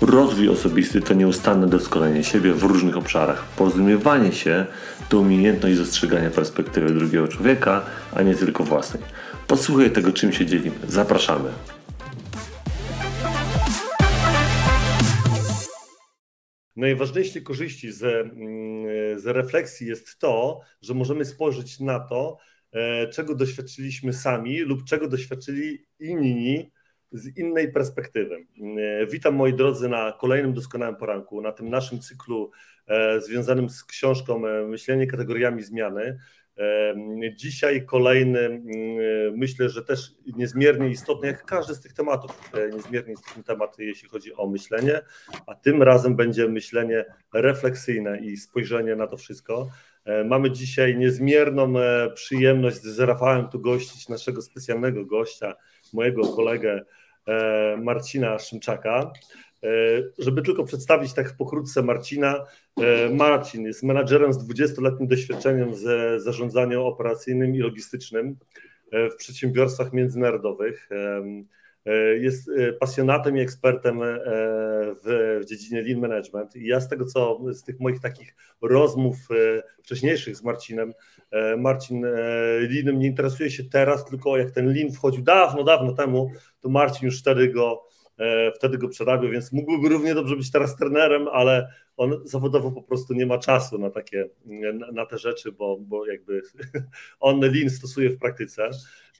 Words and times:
Rozwój 0.00 0.48
osobisty 0.48 1.00
to 1.00 1.14
nieustanne 1.14 1.66
doskonalenie 1.66 2.24
siebie 2.24 2.52
w 2.52 2.62
różnych 2.62 2.96
obszarach. 2.96 3.44
Porozumiewanie 3.56 4.32
się 4.32 4.66
to 5.08 5.18
umiejętność 5.18 5.76
dostrzegania 5.76 6.30
perspektywy 6.30 6.94
drugiego 6.94 7.28
człowieka, 7.28 7.84
a 8.14 8.22
nie 8.22 8.34
tylko 8.34 8.64
własnej. 8.64 9.02
Posłuchaj 9.46 9.90
tego, 9.90 10.12
czym 10.12 10.32
się 10.32 10.46
dzielimy. 10.46 10.76
Zapraszamy. 10.88 11.50
Najważniejsze 16.76 17.40
korzyści 17.40 17.92
z, 17.92 18.02
mm, 18.02 19.20
z 19.20 19.26
refleksji 19.26 19.86
jest 19.86 20.18
to, 20.18 20.60
że 20.82 20.94
możemy 20.94 21.24
spojrzeć 21.24 21.80
na 21.80 22.00
to, 22.00 22.38
e, 22.72 23.08
czego 23.08 23.34
doświadczyliśmy 23.34 24.12
sami 24.12 24.58
lub 24.58 24.84
czego 24.84 25.08
doświadczyli 25.08 25.86
inni 26.00 26.70
z 27.12 27.36
innej 27.36 27.72
perspektywy. 27.72 28.46
E, 28.78 29.06
witam 29.06 29.34
moi 29.34 29.54
drodzy 29.54 29.88
na 29.88 30.12
kolejnym 30.12 30.52
doskonałym 30.52 30.96
poranku, 30.96 31.40
na 31.40 31.52
tym 31.52 31.70
naszym 31.70 32.00
cyklu 32.00 32.50
e, 32.86 33.20
związanym 33.20 33.68
z 33.68 33.84
książką 33.84 34.42
Myślenie 34.68 35.06
kategoriami 35.06 35.62
zmiany. 35.62 36.18
Dzisiaj 37.36 37.86
kolejny, 37.86 38.62
myślę, 39.36 39.68
że 39.68 39.84
też 39.84 40.14
niezmiernie 40.36 40.88
istotny, 40.88 41.28
jak 41.28 41.44
każdy 41.44 41.74
z 41.74 41.80
tych 41.80 41.92
tematów, 41.92 42.50
niezmiernie 42.72 43.12
istotny 43.12 43.42
temat, 43.42 43.78
jeśli 43.78 44.08
chodzi 44.08 44.34
o 44.34 44.46
myślenie, 44.46 45.00
a 45.46 45.54
tym 45.54 45.82
razem 45.82 46.16
będzie 46.16 46.48
myślenie 46.48 47.04
refleksyjne 47.34 48.18
i 48.18 48.36
spojrzenie 48.36 48.96
na 48.96 49.06
to 49.06 49.16
wszystko. 49.16 49.68
E, 50.08 50.24
mamy 50.24 50.50
dzisiaj 50.50 50.96
niezmierną 50.96 51.78
e, 51.78 52.10
przyjemność 52.10 52.82
z 52.82 53.00
Rafałem 53.00 53.48
tu 53.48 53.60
gościć 53.60 54.08
naszego 54.08 54.42
specjalnego 54.42 55.04
gościa, 55.04 55.54
mojego 55.92 56.22
kolegę 56.22 56.84
e, 57.26 57.76
Marcina 57.82 58.38
Szymczaka. 58.38 59.12
Żeby 60.18 60.42
tylko 60.42 60.64
przedstawić 60.64 61.14
tak 61.14 61.36
pokrótce 61.36 61.82
Marcina, 61.82 62.44
Marcin 63.10 63.62
jest 63.66 63.82
menadżerem 63.82 64.32
z 64.32 64.48
20-letnim 64.48 65.06
doświadczeniem 65.06 65.74
z 65.74 66.22
zarządzaniem 66.22 66.80
operacyjnym 66.80 67.54
i 67.54 67.58
logistycznym 67.58 68.36
w 68.92 69.16
przedsiębiorstwach 69.16 69.92
międzynarodowych. 69.92 70.88
E, 71.88 72.18
jest 72.18 72.48
e, 72.48 72.72
pasjonatem 72.72 73.36
i 73.36 73.40
ekspertem 73.40 74.02
e, 74.02 74.18
w, 75.04 75.40
dziedzinie 75.46 75.82
lean 75.82 76.00
management. 76.00 76.56
I 76.56 76.66
ja 76.66 76.80
z 76.80 76.88
tego 76.88 77.04
co, 77.04 77.40
z 77.52 77.62
tych 77.62 77.80
moich 77.80 78.00
takich 78.00 78.36
rozmów 78.62 79.16
wcześniejszych 79.82 80.36
z 80.36 80.42
Marcinem, 80.42 80.94
Marcin 81.58 82.02
leanem 82.70 82.98
nie 82.98 83.06
interesuje 83.06 83.50
się 83.50 83.64
teraz, 83.64 84.04
tylko 84.04 84.36
jak 84.36 84.50
ten 84.50 84.74
lean 84.74 84.92
wchodził 84.92 85.22
dawno, 85.22 85.64
dawno 85.64 85.92
temu, 85.92 86.30
to 86.60 86.68
Marcin 86.68 87.06
już 87.06 87.20
wtedy 87.20 87.48
go 87.48 87.84
wtedy 88.54 88.78
go 88.78 88.88
przerabiał, 88.88 89.30
więc 89.32 89.52
mógłby 89.52 89.88
równie 89.88 90.14
dobrze 90.14 90.36
być 90.36 90.50
teraz 90.50 90.76
trenerem, 90.76 91.28
ale 91.28 91.68
on 91.96 92.20
zawodowo 92.24 92.72
po 92.72 92.82
prostu 92.82 93.14
nie 93.14 93.26
ma 93.26 93.38
czasu 93.38 93.78
na 93.78 93.90
takie, 93.90 94.28
na 94.92 95.06
te 95.06 95.18
rzeczy, 95.18 95.52
bo, 95.52 95.78
bo 95.80 96.06
jakby 96.06 96.42
on 97.20 97.40
lean 97.40 97.70
stosuje 97.70 98.10
w 98.10 98.18
praktyce. 98.18 98.70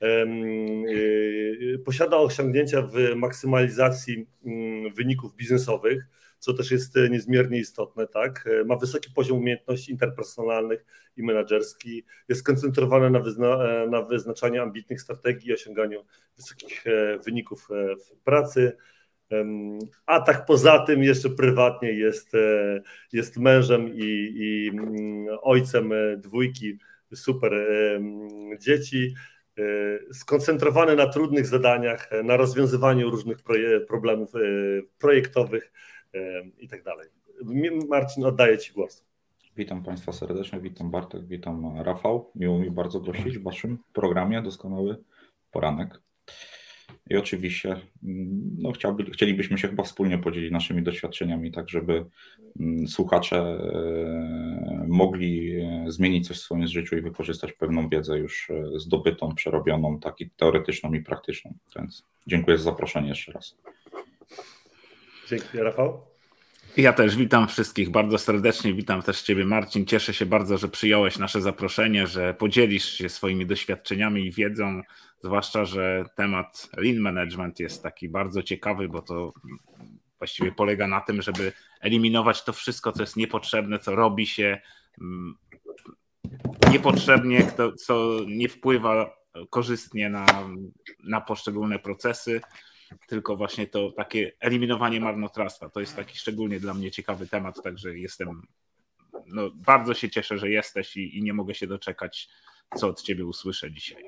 Y, 0.02 1.82
posiada 1.84 2.16
osiągnięcia 2.16 2.82
w 2.82 3.14
maksymalizacji 3.16 4.26
mm, 4.44 4.94
wyników 4.94 5.36
biznesowych, 5.36 6.04
co 6.38 6.54
też 6.54 6.70
jest 6.70 6.96
e, 6.96 7.08
niezmiernie 7.08 7.58
istotne, 7.58 8.06
tak? 8.06 8.44
E, 8.46 8.64
ma 8.64 8.76
wysoki 8.76 9.10
poziom 9.14 9.38
umiejętności 9.38 9.92
interpersonalnych 9.92 10.84
i 11.16 11.22
menedżerski, 11.22 12.04
jest 12.28 12.40
skoncentrowany 12.40 13.10
na, 13.10 13.20
wyzna 13.20 13.46
e, 13.46 13.86
na 13.86 14.02
wyznaczaniu 14.02 14.62
ambitnych 14.62 15.00
strategii 15.00 15.50
i 15.50 15.54
osiąganiu 15.54 16.04
wysokich 16.36 16.84
wyników 17.24 17.68
w 18.10 18.16
pracy. 18.24 18.76
A 20.06 20.20
tak 20.20 20.46
poza 20.46 20.78
tym 20.78 21.02
jeszcze 21.02 21.30
prywatnie 21.30 21.92
jest, 21.92 22.32
jest 23.12 23.36
mężem 23.36 23.88
i, 23.94 24.32
i 24.36 24.68
mm, 24.68 25.38
ojcem 25.42 25.92
dwójki 26.16 26.78
super 27.14 27.52
dzieci. 28.58 29.14
Skoncentrowany 30.12 30.96
na 30.96 31.06
trudnych 31.06 31.46
zadaniach, 31.46 32.10
na 32.24 32.36
rozwiązywaniu 32.36 33.10
różnych 33.10 33.38
problemów 33.88 34.32
projektowych 34.98 35.72
i 36.58 36.68
tak 36.68 36.82
dalej. 36.82 37.08
Marcin, 37.88 38.24
oddaję 38.24 38.58
Ci 38.58 38.72
głos. 38.72 39.04
Witam 39.56 39.82
Państwa 39.82 40.12
serdecznie, 40.12 40.60
witam 40.60 40.90
Bartek, 40.90 41.26
witam 41.26 41.80
Rafał. 41.80 42.30
Miło 42.34 42.58
mi 42.58 42.70
bardzo 42.70 43.00
gościć 43.00 43.38
w 43.38 43.42
Waszym 43.42 43.78
programie 43.92 44.42
Doskonały 44.42 44.96
Poranek. 45.50 46.00
I 47.10 47.16
oczywiście 47.16 47.68
mm, 47.70 48.56
no, 48.58 48.72
chciałby, 48.72 49.10
chcielibyśmy 49.10 49.58
się 49.58 49.68
chyba 49.68 49.82
wspólnie 49.82 50.18
podzielić 50.18 50.52
naszymi 50.52 50.82
doświadczeniami, 50.82 51.52
tak 51.52 51.68
żeby 51.68 52.04
mm, 52.60 52.88
słuchacze 52.88 53.38
e, 53.38 54.84
mogli 54.88 55.60
e, 55.60 55.84
zmienić 55.88 56.28
coś 56.28 56.36
w 56.36 56.40
swoim 56.40 56.66
życiu 56.66 56.96
i 56.96 57.00
wykorzystać 57.02 57.52
pewną 57.52 57.88
wiedzę 57.88 58.18
już 58.18 58.50
e, 58.50 58.64
zdobytą, 58.76 59.34
przerobioną, 59.34 60.00
tak 60.00 60.20
i 60.20 60.30
teoretyczną 60.30 60.92
i 60.92 61.00
praktyczną. 61.00 61.54
Więc 61.76 62.04
dziękuję 62.26 62.58
za 62.58 62.64
zaproszenie 62.64 63.08
jeszcze 63.08 63.32
raz. 63.32 63.56
Dziękuję, 65.28 65.64
Rafał. 65.64 66.00
Ja 66.76 66.92
też 66.92 67.16
witam 67.16 67.48
wszystkich 67.48 67.90
bardzo 67.90 68.18
serdecznie. 68.18 68.74
Witam 68.74 69.02
też 69.02 69.22
Ciebie, 69.22 69.44
Marcin. 69.44 69.86
Cieszę 69.86 70.14
się 70.14 70.26
bardzo, 70.26 70.58
że 70.58 70.68
przyjąłeś 70.68 71.18
nasze 71.18 71.40
zaproszenie, 71.40 72.06
że 72.06 72.34
podzielisz 72.34 72.92
się 72.92 73.08
swoimi 73.08 73.46
doświadczeniami 73.46 74.26
i 74.26 74.32
wiedzą, 74.32 74.82
zwłaszcza, 75.24 75.64
że 75.64 76.04
temat 76.16 76.68
lean 76.76 76.98
management 76.98 77.60
jest 77.60 77.82
taki 77.82 78.08
bardzo 78.08 78.42
ciekawy, 78.42 78.88
bo 78.88 79.02
to 79.02 79.32
właściwie 80.18 80.52
polega 80.52 80.86
na 80.86 81.00
tym, 81.00 81.22
żeby 81.22 81.52
eliminować 81.80 82.44
to 82.44 82.52
wszystko, 82.52 82.92
co 82.92 83.02
jest 83.02 83.16
niepotrzebne, 83.16 83.78
co 83.78 83.96
robi 83.96 84.26
się 84.26 84.60
mm, 85.00 85.34
niepotrzebnie, 86.72 87.46
co 87.86 88.16
nie 88.26 88.48
wpływa 88.48 89.18
korzystnie 89.50 90.10
na, 90.10 90.26
na 91.04 91.20
poszczególne 91.20 91.78
procesy 91.78 92.40
tylko 93.06 93.36
właśnie 93.36 93.66
to 93.66 93.92
takie 93.92 94.32
eliminowanie 94.40 95.00
marnotrawstwa. 95.00 95.68
To 95.68 95.80
jest 95.80 95.96
taki 95.96 96.18
szczególnie 96.18 96.60
dla 96.60 96.74
mnie 96.74 96.90
ciekawy 96.90 97.26
temat, 97.26 97.62
także 97.62 97.98
jestem, 97.98 98.42
no, 99.26 99.50
bardzo 99.54 99.94
się 99.94 100.10
cieszę, 100.10 100.38
że 100.38 100.50
jesteś 100.50 100.96
i, 100.96 101.18
i 101.18 101.22
nie 101.22 101.32
mogę 101.32 101.54
się 101.54 101.66
doczekać 101.66 102.28
co 102.76 102.88
od 102.88 103.02
Ciebie 103.02 103.26
usłyszę 103.26 103.72
dzisiaj. 103.72 104.04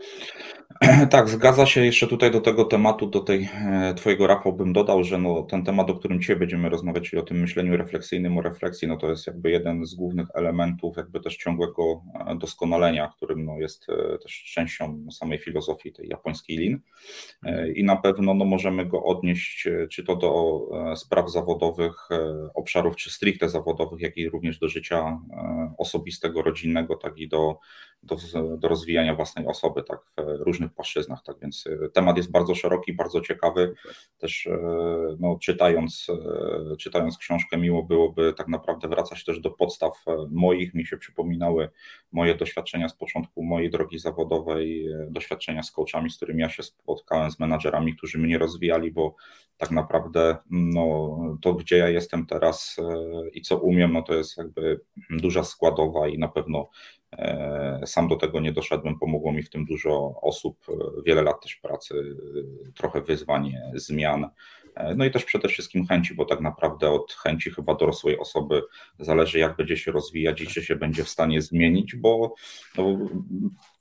Tak, 1.11 1.29
zgadza 1.29 1.67
się. 1.67 1.85
Jeszcze 1.85 2.07
tutaj 2.07 2.31
do 2.31 2.41
tego 2.41 2.65
tematu, 2.65 3.07
do 3.07 3.21
tej 3.21 3.49
e, 3.55 3.95
Twojego 3.95 4.27
Rafał 4.27 4.53
bym 4.53 4.73
dodał, 4.73 5.05
że 5.05 5.19
no, 5.19 5.43
ten 5.43 5.65
temat, 5.65 5.91
o 5.91 5.95
którym 5.95 6.21
dzisiaj 6.21 6.37
będziemy 6.37 6.69
rozmawiać, 6.69 7.11
czyli 7.11 7.23
o 7.23 7.25
tym 7.25 7.41
myśleniu 7.41 7.77
refleksyjnym, 7.77 8.39
o 8.39 8.43
refleksji, 8.43 8.89
no 8.89 8.97
to 8.97 9.11
jest 9.11 9.27
jakby 9.27 9.51
jeden 9.51 9.87
z 9.87 9.95
głównych 9.95 10.29
elementów 10.35 10.97
jakby 10.97 11.21
też 11.21 11.37
ciągłego 11.37 12.03
e, 12.27 12.39
doskonalenia, 12.39 13.13
którym 13.17 13.45
no, 13.45 13.59
jest 13.59 13.87
e, 13.89 14.19
też 14.19 14.45
częścią 14.55 15.07
samej 15.11 15.39
filozofii 15.39 15.93
tej 15.93 16.09
japońskiej 16.09 16.57
lin. 16.57 16.81
I 17.75 17.85
na 17.85 17.97
pewno 17.97 18.35
no, 18.35 18.45
możemy 18.45 18.87
go 18.87 19.05
odnieść 19.05 19.69
czy 19.91 20.05
to 20.05 20.17
do 20.17 20.61
spraw 20.97 21.31
zawodowych, 21.31 22.09
obszarów 22.55 22.97
czy 22.97 23.11
stricte 23.11 23.49
zawodowych, 23.49 24.01
jak 24.01 24.17
i 24.17 24.29
również 24.29 24.59
do 24.59 24.69
życia 24.69 25.19
osobistego, 25.79 26.43
rodzinnego, 26.43 26.97
tak 26.97 27.19
i 27.19 27.29
do 27.29 27.59
do, 28.03 28.17
do 28.59 28.69
rozwijania 28.69 29.15
własnej 29.15 29.47
osoby 29.47 29.83
tak, 29.83 29.99
w 30.17 30.41
różnych 30.41 30.73
płaszczyznach. 30.73 31.23
Tak 31.25 31.37
więc 31.43 31.65
e, 31.67 31.89
temat 31.89 32.17
jest 32.17 32.31
bardzo 32.31 32.55
szeroki, 32.55 32.93
bardzo 32.93 33.21
ciekawy. 33.21 33.75
Też 34.19 34.47
e, 34.47 34.59
no, 35.19 35.39
czytając, 35.41 36.07
e, 36.73 36.77
czytając 36.77 37.19
książkę, 37.19 37.57
miło 37.57 37.83
byłoby 37.83 38.33
tak 38.33 38.49
naprawdę 38.49 38.89
wracać 38.89 39.25
też 39.25 39.41
do 39.41 39.51
podstaw 39.51 40.05
moich. 40.31 40.75
Mi 40.75 40.87
się 40.87 40.97
przypominały 40.97 41.71
moje 42.13 42.35
doświadczenia 42.35 42.89
z 42.89 42.97
początku 42.97 43.43
mojej 43.43 43.71
drogi 43.71 43.99
zawodowej, 43.99 44.89
doświadczenia 45.11 45.63
z 45.63 45.73
coachami, 45.73 46.11
z 46.11 46.17
którymi 46.17 46.41
ja 46.41 46.49
się 46.49 46.63
spotkałem, 46.63 47.31
z 47.31 47.39
menadżerami, 47.39 47.97
którzy 47.97 48.19
mnie 48.19 48.39
rozwijali, 48.39 48.93
bo 48.93 49.15
tak 49.57 49.71
naprawdę 49.71 50.37
no, 50.51 51.19
to, 51.43 51.55
gdzie 51.55 51.77
ja 51.77 51.89
jestem 51.89 52.27
teraz 52.27 52.77
i 53.33 53.43
co 53.43 53.59
umiem, 53.59 53.93
no 53.93 54.03
to 54.03 54.15
jest 54.15 54.37
jakby 54.37 54.81
duża 55.11 55.45
składowa 55.45 56.09
i 56.09 56.19
na 56.19 56.29
pewno 56.29 56.69
sam 57.87 58.09
do 58.09 58.17
tego 58.17 58.41
nie 58.41 58.53
doszedłem, 58.53 58.99
pomogło 58.99 59.33
mi 59.33 59.43
w 59.43 59.51
tym 59.51 59.65
dużo 59.65 60.15
osób, 60.23 60.57
e, 60.69 60.73
wiele 61.07 61.23
lat 61.23 61.43
też 61.43 61.57
pracy, 61.57 61.95
e, 62.69 62.73
trochę 62.73 63.01
wyzwań, 63.01 63.53
zmian, 63.75 64.29
no 64.97 65.05
i 65.05 65.11
też 65.11 65.25
przede 65.25 65.49
wszystkim 65.49 65.87
chęci, 65.87 66.15
bo 66.15 66.25
tak 66.25 66.41
naprawdę 66.41 66.91
od 66.91 67.13
chęci 67.13 67.51
chyba 67.51 67.75
dorosłej 67.75 68.19
osoby 68.19 68.63
zależy, 68.99 69.39
jak 69.39 69.57
będzie 69.57 69.77
się 69.77 69.93
rozwijać 69.93 70.41
i 70.41 70.47
czy 70.47 70.63
się 70.63 70.77
będzie 70.77 71.05
w 71.05 71.09
stanie 71.09 71.43
zmienić, 71.43 71.97
bo 71.97 72.35
no, 72.79 72.99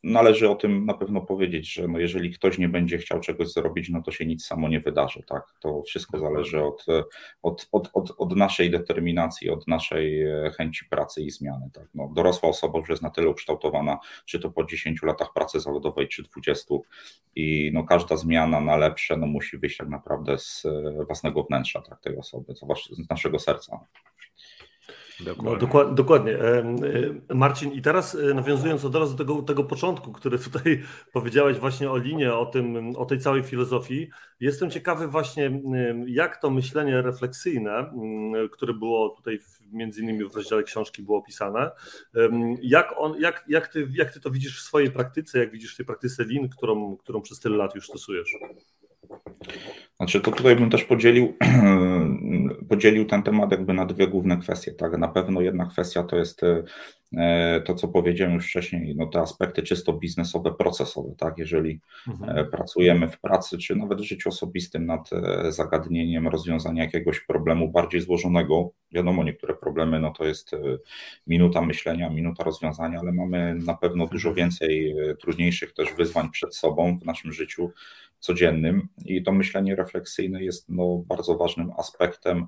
należy 0.04 0.50
o 0.50 0.56
tym 0.56 0.86
na 0.86 0.94
pewno 0.94 1.22
powiedzieć, 1.22 1.74
że 1.74 1.88
no 1.88 2.00
jeżeli 2.00 2.32
ktoś 2.32 2.58
nie 2.58 2.70
będzie 2.70 2.98
chciał 2.98 3.20
czegoś 3.20 3.48
zrobić, 3.54 3.90
no 3.90 4.02
to 4.02 4.12
się 4.12 4.26
nic 4.26 4.46
samo 4.46 4.70
nie 4.70 4.80
wydarzy. 4.80 5.24
Tak? 5.28 5.44
To 5.60 5.84
wszystko 5.84 6.20
zależy 6.20 6.64
od, 6.64 6.86
od, 7.42 7.68
od, 7.72 7.90
od, 7.94 8.12
od 8.18 8.36
naszej 8.36 8.72
determinacji, 8.72 9.50
od 9.50 9.68
naszej 9.68 10.24
e, 10.24 10.52
chęci 10.58 10.86
pracy 10.86 11.22
i 11.22 11.32
zmiany. 11.32 11.70
Tak? 11.74 11.88
No, 11.96 12.12
dorosła 12.16 12.50
osoba 12.50 12.80
już 12.80 12.90
jest 12.90 13.02
na 13.02 13.10
tyle 13.10 13.30
ukształtowana, 13.30 14.00
czy 14.26 14.40
to 14.40 14.50
po 14.50 14.66
10 14.66 15.04
latach 15.04 15.34
pracy 15.34 15.60
zawodowej, 15.60 16.08
czy 16.08 16.24
20 16.24 16.76
i 17.36 17.72
no, 17.74 17.84
każda 17.84 18.18
zmiana 18.18 18.62
na 18.62 18.78
lepsze 18.78 19.18
no, 19.18 19.28
musi 19.28 19.58
wyjść 19.58 19.78
tak 19.78 19.90
naprawdę 19.90 20.38
z 20.38 20.66
e, 20.66 21.06
własnego 21.06 21.44
wnętrza 21.44 21.82
tak, 21.82 22.02
tej 22.02 22.18
osoby, 22.18 22.54
z 22.92 23.10
naszego 23.10 23.40
serca. 23.40 23.80
Dokładnie. 25.20 25.54
No, 25.54 25.58
dokładnie, 25.58 25.96
dokładnie. 25.96 26.38
Marcin, 27.34 27.72
i 27.72 27.82
teraz 27.82 28.16
e, 28.16 28.34
nawiązując 28.34 28.86
od 28.86 28.96
razu 28.96 29.16
do 29.16 29.18
tego, 29.18 29.42
tego 29.42 29.64
początku, 29.64 30.12
który 30.12 30.40
tutaj 30.52 30.84
powiedziałeś 31.14 31.58
właśnie 31.58 31.92
o 31.92 31.98
linie, 31.98 32.34
o, 32.34 32.46
tym, 32.46 32.96
o 32.96 33.06
tej 33.06 33.20
całej 33.20 33.44
filozofii, 33.44 34.10
jestem 34.40 34.70
ciekawy 34.70 35.08
właśnie, 35.08 35.62
jak 36.08 36.42
to 36.42 36.50
myślenie 36.50 37.02
refleksyjne, 37.02 37.94
które 38.52 38.74
było 38.74 39.10
tutaj 39.10 39.40
między 39.72 40.02
innymi 40.02 40.26
w 40.30 40.36
rozdziale 40.36 40.64
książki 40.64 41.04
było 41.04 41.18
opisane, 41.18 41.72
jak, 42.62 42.94
on, 42.98 43.22
jak, 43.22 43.46
jak, 43.48 43.68
ty, 43.68 43.88
jak 43.94 44.14
ty 44.14 44.20
to 44.20 44.32
widzisz 44.32 44.60
w 44.60 44.64
swojej 44.64 44.92
praktyce, 44.92 45.40
jak 45.40 45.52
widzisz 45.52 45.74
w 45.74 45.78
tej 45.78 45.86
praktyce 45.86 46.24
lin, 46.24 46.50
którą, 46.50 46.98
którą 46.98 47.22
przez 47.22 47.40
tyle 47.40 47.58
lat 47.58 47.76
już 47.76 47.88
stosujesz? 47.88 48.36
Znaczy, 50.00 50.22
to 50.22 50.32
tutaj 50.32 50.56
bym 50.56 50.70
też 50.70 50.84
podzielił, 50.84 51.38
podzielił 52.70 53.06
ten 53.06 53.24
temat 53.24 53.52
jakby 53.52 53.74
na 53.74 53.86
dwie 53.86 54.08
główne 54.08 54.38
kwestie. 54.38 54.72
Tak, 54.72 54.98
na 54.98 55.08
pewno 55.08 55.42
jedna 55.42 55.66
kwestia 55.66 56.04
to 56.04 56.16
jest 56.16 56.42
e, 57.18 57.62
to, 57.62 57.76
co 57.76 57.88
powiedziałem 57.88 58.34
już 58.34 58.48
wcześniej, 58.48 58.96
no 58.96 59.08
te 59.08 59.20
aspekty 59.20 59.64
czysto 59.64 59.94
biznesowe, 59.94 60.54
procesowe, 60.54 61.16
tak, 61.18 61.38
jeżeli 61.38 61.80
mhm. 62.08 62.38
E, 62.38 62.46
pracujemy 62.46 63.08
w 63.08 63.20
pracy, 63.20 63.58
czy 63.58 63.76
nawet 63.76 64.02
w 64.02 64.04
życiu 64.04 64.30
osobistym 64.30 64.86
nad 64.86 65.10
e, 65.14 65.52
zagadnieniem 65.52 66.28
rozwiązania 66.28 66.84
jakiegoś 66.84 67.20
problemu 67.20 67.72
bardziej 67.72 68.02
złożonego, 68.02 68.72
wiadomo, 68.92 69.24
niektóre 69.24 69.56
problemy, 69.56 70.00
no 70.00 70.12
to 70.12 70.26
jest 70.26 70.52
minuta 71.28 71.62
myślenia, 71.62 72.10
minuta 72.10 72.44
rozwiązania, 72.44 73.00
ale 73.00 73.12
mamy 73.12 73.56
na 73.56 73.74
pewno 73.74 74.08
dużo 74.08 74.30
mhm. 74.30 74.36
więcej 74.36 74.96
trudniejszych 75.22 75.74
też 75.74 75.94
wyzwań 75.94 76.30
przed 76.32 76.56
sobą 76.56 77.00
w 77.00 77.06
naszym 77.06 77.34
życiu, 77.34 77.72
codziennym 78.20 78.88
i 79.06 79.24
to 79.24 79.32
myślenie 79.32 79.76
refleksyjne 79.76 80.44
jest 80.44 80.70
no, 80.70 81.04
bardzo 81.08 81.38
ważnym 81.38 81.72
aspektem 81.78 82.48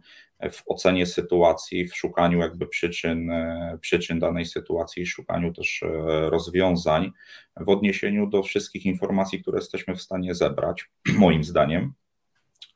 w 0.51 0.63
ocenie 0.65 1.05
sytuacji, 1.05 1.87
w 1.87 1.95
szukaniu 1.95 2.39
jakby 2.39 2.67
przyczyn, 2.67 3.31
e, 3.31 3.77
przyczyn 3.81 4.19
danej 4.19 4.45
sytuacji, 4.45 5.05
szukaniu 5.05 5.53
też 5.53 5.83
e, 5.83 5.87
rozwiązań 6.29 7.11
w 7.59 7.69
odniesieniu 7.69 8.27
do 8.27 8.43
wszystkich 8.43 8.85
informacji, 8.85 9.41
które 9.41 9.57
jesteśmy 9.57 9.95
w 9.95 10.01
stanie 10.01 10.35
zebrać, 10.35 10.89
moim 11.17 11.43
zdaniem. 11.43 11.93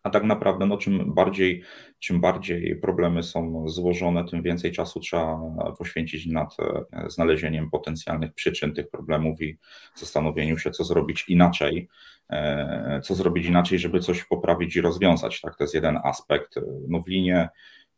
A 0.06 0.10
tak 0.10 0.24
naprawdę, 0.24 0.66
no, 0.66 0.78
czym, 0.78 1.14
bardziej, 1.14 1.64
czym 2.00 2.22
bardziej 2.22 2.76
problemy 2.76 3.24
są 3.24 3.70
złożone, 3.70 4.26
tym 4.26 4.44
więcej 4.44 4.72
czasu 4.72 5.00
trzeba 5.00 5.40
poświęcić 5.78 6.26
nad 6.26 6.58
e, 6.60 7.10
znalezieniem 7.10 7.70
potencjalnych 7.70 8.34
przyczyn 8.34 8.74
tych 8.74 8.90
problemów 8.90 9.42
i 9.42 9.58
zastanowieniu 9.96 10.58
się, 10.58 10.72
co 10.72 10.84
zrobić 10.84 11.26
inaczej, 11.30 11.88
e, 12.30 13.02
co 13.04 13.16
zrobić 13.16 13.46
inaczej, 13.46 13.80
żeby 13.80 14.00
coś 14.00 14.24
poprawić 14.24 14.76
i 14.76 14.82
rozwiązać. 14.82 15.42
Tak, 15.42 15.58
to 15.58 15.64
jest 15.64 15.74
jeden 15.74 16.00
aspekt. 16.04 16.56
No, 16.88 17.02
w 17.02 17.08
linie, 17.08 17.50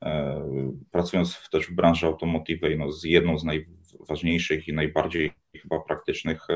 e, 0.04 0.42
pracując 0.92 1.50
też 1.52 1.68
w 1.68 1.76
branży 1.76 2.06
automotywej, 2.06 2.78
no, 2.78 2.92
z 2.92 3.04
jedną 3.04 3.38
z 3.38 3.44
najważniejszych 4.00 4.68
i 4.68 4.74
najbardziej 4.74 5.32
chyba 5.62 5.80
praktycznych 5.80 6.48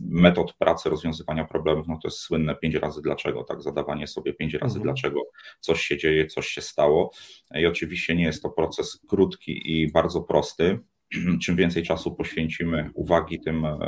metod 0.00 0.52
pracy, 0.52 0.90
rozwiązywania 0.90 1.44
problemów, 1.44 1.88
no 1.88 1.98
to 2.02 2.08
jest 2.08 2.18
słynne 2.18 2.56
pięć 2.56 2.74
razy 2.74 3.02
dlaczego, 3.02 3.44
tak, 3.44 3.62
zadawanie 3.62 4.06
sobie 4.06 4.34
pięć 4.34 4.54
razy 4.54 4.78
mhm. 4.78 4.82
dlaczego 4.82 5.20
coś 5.60 5.80
się 5.80 5.98
dzieje, 5.98 6.26
coś 6.26 6.46
się 6.46 6.60
stało. 6.60 7.10
I 7.54 7.66
oczywiście 7.66 8.14
nie 8.14 8.24
jest 8.24 8.42
to 8.42 8.50
proces 8.50 9.00
krótki 9.08 9.80
i 9.80 9.92
bardzo 9.92 10.20
prosty, 10.20 10.78
czym 11.42 11.56
więcej 11.56 11.82
czasu 11.82 12.14
poświęcimy 12.14 12.90
uwagi, 12.94 13.40
tym 13.40 13.64
e, 13.64 13.78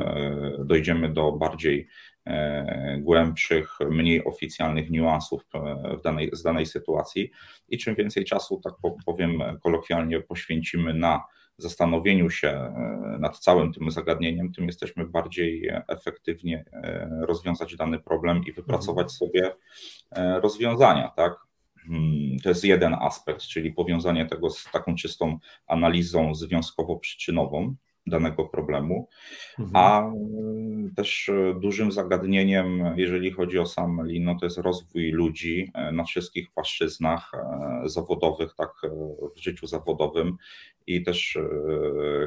dojdziemy 0.65 1.13
do 1.13 1.33
bardziej 1.33 1.89
e, 2.27 2.99
głębszych, 3.01 3.79
mniej 3.91 4.25
oficjalnych 4.25 4.91
niuansów 4.91 5.43
e, 5.55 5.97
w 5.97 6.03
danej, 6.03 6.31
z 6.33 6.43
danej 6.43 6.67
sytuacji 6.67 7.31
i 7.69 7.79
czym 7.79 7.95
więcej 7.95 8.25
czasu, 8.25 8.61
tak 8.65 8.73
powiem 9.07 9.43
kolokwialnie, 9.63 10.21
poświęcimy 10.21 10.95
na 10.95 11.23
zastanowieniu 11.59 12.31
się 12.31 12.75
nad 13.19 13.39
całym 13.39 13.73
tym 13.73 13.91
zagadnieniem, 13.91 14.53
tym 14.53 14.67
jesteśmy 14.67 15.07
bardziej 15.07 15.71
efektywnie 15.89 16.65
rozwiązać 17.21 17.77
dany 17.77 17.99
problem 17.99 18.41
i 18.47 18.53
wypracować 18.53 19.05
mhm. 19.05 19.11
sobie 19.11 19.53
rozwiązania, 20.41 21.09
tak? 21.17 21.33
Hmm, 21.87 22.39
to 22.43 22.49
jest 22.49 22.65
jeden 22.65 22.95
aspekt, 22.95 23.43
czyli 23.43 23.73
powiązanie 23.73 24.27
tego 24.27 24.51
z 24.51 24.71
taką 24.73 24.95
czystą 24.95 25.39
analizą 25.67 26.35
związkowo-przyczynową 26.35 27.75
danego 28.07 28.45
problemu, 28.45 29.09
mhm. 29.59 29.77
a 29.77 30.13
też 30.97 31.31
dużym 31.61 31.93
zagadnieniem, 31.93 32.95
jeżeli 32.97 33.31
chodzi 33.31 33.59
o 33.59 33.67
sam 33.67 34.01
Lean, 34.05 34.25
no 34.25 34.37
to 34.39 34.47
jest 34.47 34.59
rozwój 34.59 35.11
ludzi 35.11 35.73
na 35.93 36.05
wszystkich 36.05 36.51
płaszczyznach 36.51 37.33
zawodowych, 37.85 38.55
tak 38.55 38.71
w 39.37 39.41
życiu 39.41 39.67
zawodowym 39.67 40.37
i 40.87 41.03
też 41.03 41.37
e, 41.37 41.43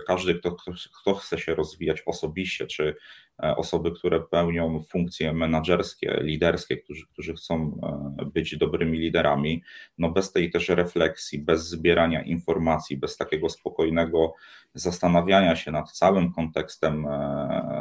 każdy, 0.08 0.36
kto, 0.36 0.56
kto 1.02 1.14
chce 1.14 1.38
się 1.38 1.56
rozwijać 1.56 2.04
osobiście, 2.06 2.68
czy 2.68 2.88
e, 2.88 2.96
osoby, 3.38 3.92
które 3.92 4.20
pełnią 4.20 4.84
funkcje 4.84 5.34
menedżerskie, 5.34 6.20
liderskie, 6.22 6.78
którzy, 6.78 7.08
którzy 7.08 7.34
chcą 7.34 7.80
e, 8.20 8.26
być 8.26 8.58
dobrymi 8.58 8.98
liderami, 8.98 9.64
no 9.98 10.12
bez 10.12 10.32
tej 10.32 10.52
też 10.52 10.70
refleksji, 10.70 11.40
bez 11.40 11.68
zbierania 11.68 12.24
informacji, 12.24 12.98
bez 12.98 13.18
takiego 13.18 13.50
spokojnego 13.50 14.34
zastanawiania 14.74 15.56
się 15.56 15.72
nad 15.72 15.92
całym 15.92 16.34
kontekstem 16.34 17.08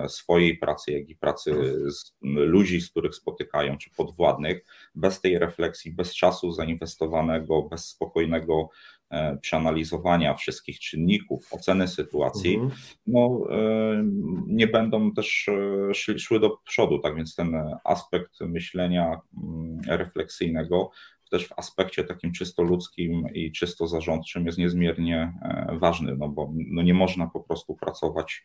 swojej 0.09 0.59
pracy, 0.59 0.93
jak 0.93 1.09
i 1.09 1.17
pracy 1.17 1.75
z 1.91 2.13
ludzi, 2.23 2.81
z 2.81 2.91
których 2.91 3.15
spotykają, 3.15 3.79
czy 3.79 3.91
podwładnych, 3.91 4.65
bez 4.95 5.21
tej 5.21 5.39
refleksji, 5.39 5.93
bez 5.93 6.15
czasu 6.15 6.53
zainwestowanego, 6.53 7.63
bez 7.63 7.89
spokojnego 7.89 8.71
E, 8.94 8.94
przeanalizowania 9.41 10.35
wszystkich 10.35 10.81
czynników, 10.81 11.49
oceny 11.51 11.89
sytuacji, 11.89 12.55
mhm. 12.55 12.73
no, 13.07 13.47
e, 13.51 14.05
nie 14.47 14.67
będą 14.67 15.13
też 15.13 15.49
e, 15.49 15.95
szli, 15.95 16.21
szły 16.21 16.41
do 16.41 16.51
przodu. 16.65 16.99
Tak 16.99 17.17
więc 17.17 17.35
ten 17.35 17.55
aspekt 17.85 18.41
myślenia 18.41 19.21
mm, 19.43 19.81
refleksyjnego 19.87 20.91
też 21.31 21.49
w 21.49 21.59
aspekcie 21.59 22.05
takim 22.05 22.33
czysto 22.33 22.63
ludzkim 22.63 23.29
i 23.35 23.53
czysto 23.53 23.87
zarządczym 23.87 24.47
jest 24.47 24.59
niezmiernie 24.59 25.33
ważny, 25.73 26.17
no 26.17 26.29
bo 26.29 26.53
no 26.55 26.83
nie 26.83 26.95
można 26.95 27.27
po 27.27 27.41
prostu 27.41 27.75
pracować 27.75 28.45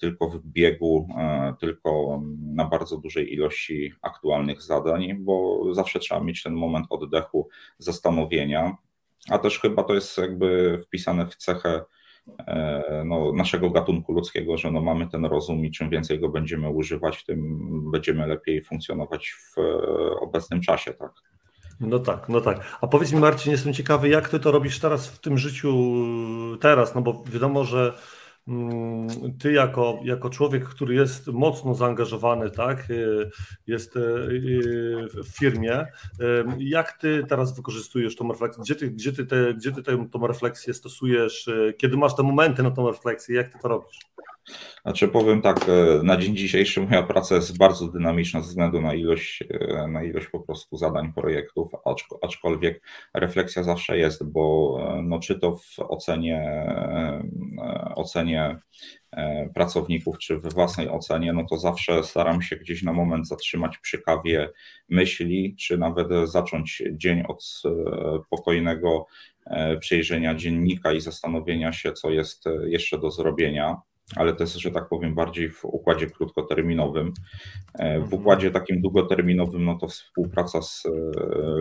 tylko 0.00 0.28
w 0.28 0.40
biegu, 0.44 1.08
tylko 1.60 2.22
na 2.40 2.64
bardzo 2.64 2.98
dużej 2.98 3.34
ilości 3.34 3.92
aktualnych 4.02 4.62
zadań, 4.62 5.14
bo 5.18 5.62
zawsze 5.74 5.98
trzeba 5.98 6.20
mieć 6.20 6.42
ten 6.42 6.52
moment 6.52 6.86
oddechu, 6.90 7.48
zastanowienia, 7.78 8.76
a 9.30 9.38
też 9.38 9.60
chyba 9.60 9.82
to 9.82 9.94
jest 9.94 10.18
jakby 10.18 10.80
wpisane 10.86 11.26
w 11.26 11.36
cechę 11.36 11.84
e, 12.46 13.02
no, 13.06 13.32
naszego 13.32 13.70
gatunku 13.70 14.12
ludzkiego, 14.12 14.56
że 14.56 14.70
no, 14.70 14.80
mamy 14.80 15.08
ten 15.08 15.24
rozum 15.24 15.64
i 15.64 15.70
czym 15.70 15.90
więcej 15.90 16.20
go 16.20 16.28
będziemy 16.28 16.70
używać, 16.70 17.24
tym 17.24 17.58
będziemy 17.90 18.26
lepiej 18.26 18.64
funkcjonować 18.64 19.30
w 19.30 19.60
obecnym 20.20 20.60
czasie, 20.60 20.94
tak? 20.94 21.12
No 21.80 21.98
tak, 21.98 22.28
no 22.28 22.40
tak. 22.40 22.78
A 22.80 22.86
powiedz 22.86 23.12
mi 23.12 23.20
Marcin, 23.20 23.52
jestem 23.52 23.72
ciekawy, 23.74 24.08
jak 24.08 24.28
ty 24.28 24.40
to 24.40 24.52
robisz 24.52 24.80
teraz 24.80 25.08
w 25.08 25.18
tym 25.20 25.38
życiu 25.38 25.74
teraz, 26.60 26.94
no 26.94 27.02
bo 27.02 27.24
wiadomo, 27.26 27.64
że 27.64 27.98
ty 29.38 29.52
jako, 29.52 30.00
jako 30.04 30.30
człowiek, 30.30 30.64
który 30.64 30.94
jest 30.94 31.26
mocno 31.26 31.74
zaangażowany, 31.74 32.50
tak, 32.50 32.90
y, 32.90 33.30
jest 33.66 33.96
y, 33.96 34.00
y, 34.00 35.22
w 35.24 35.38
firmie, 35.38 35.86
jak 36.58 36.92
ty 36.92 37.24
teraz 37.28 37.56
wykorzystujesz 37.56 38.16
tą 38.16 38.28
refleksję? 38.28 38.62
Gdzie 38.62 38.74
ty, 38.74 38.90
gdzie 38.90 39.12
ty, 39.12 39.26
te, 39.26 39.54
gdzie 39.54 39.72
ty 39.72 39.82
tę, 39.82 40.08
tą 40.12 40.26
refleksję 40.26 40.74
stosujesz? 40.74 41.50
Kiedy 41.78 41.96
masz 41.96 42.16
te 42.16 42.22
momenty 42.22 42.62
na 42.62 42.70
tą 42.70 42.90
refleksję? 42.90 43.36
Jak 43.36 43.48
ty 43.52 43.58
to 43.62 43.68
robisz? 43.68 43.98
Znaczy 44.82 45.08
powiem 45.08 45.42
tak, 45.42 45.68
e, 45.68 46.02
na 46.02 46.16
dzień 46.16 46.36
dzisiejszy 46.36 46.80
moja 46.80 47.02
praca 47.02 47.34
jest 47.34 47.58
bardzo 47.58 47.88
dynamiczna 47.88 48.40
ze 48.40 48.48
względu 48.48 48.80
na 48.80 48.94
ilość, 48.94 49.44
e, 49.50 49.88
na 49.88 50.04
ilość 50.04 50.26
po 50.28 50.40
prostu 50.40 50.76
zadań, 50.76 51.12
projektów, 51.12 51.72
aczkolwiek 52.22 52.82
refleksja 53.14 53.62
zawsze 53.62 53.98
jest, 53.98 54.30
bo 54.30 54.76
e, 54.80 55.02
no, 55.02 55.18
czy 55.18 55.38
to 55.38 55.56
w 55.56 55.78
ocenie, 55.78 56.66
ocenie 57.94 58.58
pracowników, 59.54 60.18
czy 60.18 60.38
we 60.38 60.48
własnej 60.48 60.88
ocenie, 60.88 61.32
no 61.32 61.44
to 61.44 61.58
zawsze 61.58 62.04
staram 62.04 62.42
się 62.42 62.56
gdzieś 62.56 62.82
na 62.82 62.92
moment 62.92 63.28
zatrzymać 63.28 63.78
przy 63.78 63.98
kawie 63.98 64.50
myśli, 64.88 65.56
czy 65.56 65.78
nawet 65.78 66.08
zacząć 66.24 66.82
dzień 66.92 67.22
od 67.28 67.44
spokojnego 68.26 69.06
przejrzenia 69.80 70.34
dziennika 70.34 70.92
i 70.92 71.00
zastanowienia 71.00 71.72
się, 71.72 71.92
co 71.92 72.10
jest 72.10 72.44
jeszcze 72.66 72.98
do 72.98 73.10
zrobienia 73.10 73.76
ale 74.16 74.34
to 74.34 74.42
jest, 74.42 74.56
że 74.56 74.70
tak 74.70 74.88
powiem, 74.88 75.14
bardziej 75.14 75.50
w 75.50 75.64
układzie 75.64 76.06
krótkoterminowym. 76.06 77.12
E, 77.74 78.00
w 78.00 78.02
mhm. 78.02 78.20
układzie 78.20 78.50
takim 78.50 78.80
długoterminowym, 78.80 79.64
no 79.64 79.78
to 79.78 79.88
współpraca 79.88 80.62
z 80.62 80.86
e, 80.86 80.90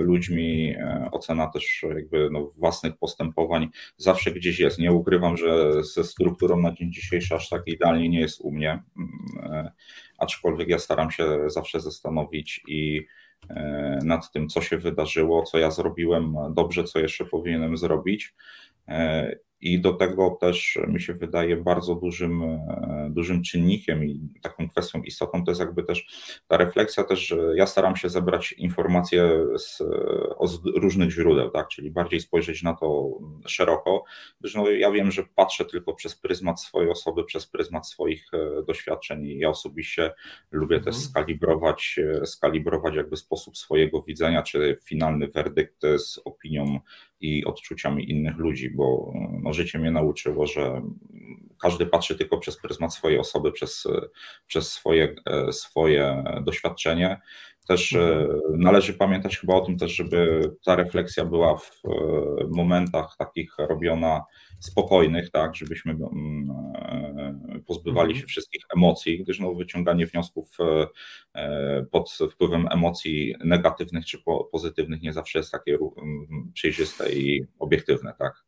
ludźmi, 0.01 0.75
e, 0.77 1.09
ocena 1.11 1.47
też 1.47 1.85
jakby 1.95 2.29
no, 2.31 2.51
własnych 2.55 2.97
postępowań 2.97 3.69
zawsze 3.97 4.31
gdzieś 4.31 4.59
jest. 4.59 4.79
Nie 4.79 4.91
ukrywam, 4.91 5.37
że 5.37 5.83
ze 5.83 6.03
strukturą 6.03 6.61
na 6.61 6.73
dzień 6.73 6.93
dzisiejszy 6.93 7.35
aż 7.35 7.49
tak 7.49 7.61
idealnie 7.65 8.09
nie 8.09 8.19
jest 8.19 8.41
u 8.41 8.51
mnie, 8.51 8.83
mm, 8.97 9.69
aczkolwiek 10.17 10.69
ja 10.69 10.79
staram 10.79 11.11
się 11.11 11.49
zawsze 11.49 11.79
zastanowić 11.79 12.61
i 12.67 13.05
nad 14.03 14.31
tym, 14.31 14.49
co 14.49 14.61
się 14.61 14.77
wydarzyło, 14.77 15.43
co 15.43 15.57
ja 15.57 15.71
zrobiłem 15.71 16.35
dobrze, 16.51 16.83
co 16.83 16.99
jeszcze 16.99 17.25
powinienem 17.25 17.77
zrobić 17.77 18.33
i 19.61 19.81
do 19.81 19.93
tego 19.93 20.37
też 20.41 20.79
mi 20.87 21.01
się 21.01 21.13
wydaje 21.13 21.57
bardzo 21.57 21.95
dużym, 21.95 22.43
e, 22.43 23.09
dużym 23.11 23.43
czynnikiem 23.43 24.05
i 24.05 24.29
taką 24.41 24.69
kwestią 24.69 25.01
istotną 25.01 25.43
to 25.43 25.51
jest 25.51 25.61
jakby 25.61 25.83
też 25.83 26.07
ta 26.47 26.57
refleksja 26.57 27.03
też, 27.03 27.27
że 27.27 27.37
ja 27.55 27.67
staram 27.67 27.95
się 27.95 28.09
zebrać 28.09 28.51
informacje 28.51 29.29
z, 29.57 29.77
z 30.45 30.59
różnych 30.75 31.11
źródeł, 31.11 31.49
tak, 31.49 31.67
czyli 31.67 31.91
bardziej 31.91 32.19
spojrzeć 32.19 32.63
na 32.63 32.73
to 32.73 33.09
szeroko, 33.45 34.03
gdyż 34.39 34.55
no, 34.55 34.69
ja 34.69 34.91
wiem, 34.91 35.11
że 35.11 35.23
patrzę 35.35 35.65
tylko 35.65 35.93
przez 35.93 36.15
pryzmat 36.15 36.61
swojej 36.61 36.91
osoby, 36.91 37.23
przez 37.23 37.47
pryzmat 37.47 37.87
swoich 37.87 38.25
e, 38.33 38.63
doświadczeń 38.63 39.25
i 39.25 39.37
ja 39.37 39.49
osobiście 39.49 40.13
lubię 40.51 40.75
mhm. 40.75 40.95
też 40.95 41.03
skalibrować, 41.03 41.99
e, 42.21 42.25
skalibrować 42.25 42.95
jakby 42.95 43.17
sposób 43.17 43.57
swojego 43.57 44.01
widzenia, 44.01 44.43
czy 44.43 44.77
finalny 44.83 45.27
werdykt 45.27 45.81
z 45.81 46.19
opinią 46.25 46.79
i 47.19 47.45
odczuciami 47.45 48.11
innych 48.11 48.37
ludzi, 48.37 48.69
bo 48.69 49.13
no, 49.47 49.53
życie 49.53 49.79
mnie 49.79 49.91
nauczyło, 49.91 50.47
że 50.47 50.81
każdy 51.61 51.85
patrzy 51.85 52.17
tylko 52.17 52.37
przez 52.37 52.57
pryzmat 52.57 52.93
swojej 52.93 53.19
osoby, 53.19 53.51
przez, 53.51 53.87
przez 54.47 54.71
swoje, 54.71 55.15
swoje 55.51 56.23
doświadczenie. 56.43 57.21
Też 57.67 57.93
mhm. 57.93 58.39
należy 58.49 58.93
pamiętać 58.93 59.37
chyba 59.37 59.55
o 59.55 59.61
tym 59.61 59.77
też, 59.77 59.95
żeby 59.95 60.51
ta 60.65 60.75
refleksja 60.75 61.25
była 61.25 61.57
w 61.57 61.81
momentach 62.49 63.15
takich 63.17 63.55
robiona 63.57 64.23
spokojnych, 64.59 65.31
tak, 65.31 65.55
żebyśmy 65.55 65.91
e, 65.91 67.59
pozbywali 67.67 68.09
mhm. 68.09 68.21
się 68.21 68.27
wszystkich 68.27 68.61
emocji, 68.75 69.23
gdyż 69.23 69.39
no, 69.39 69.53
wyciąganie 69.53 70.05
wniosków 70.05 70.57
e, 70.59 70.87
e, 71.33 71.85
pod 71.91 72.17
wpływem 72.31 72.67
emocji 72.71 73.35
negatywnych 73.43 74.05
czy 74.05 74.17
pozytywnych 74.51 75.01
nie 75.01 75.13
zawsze 75.13 75.39
jest 75.39 75.51
takie 75.51 75.77
przejrzyste 76.53 77.13
i 77.13 77.45
obiektywne, 77.59 78.13
tak. 78.19 78.47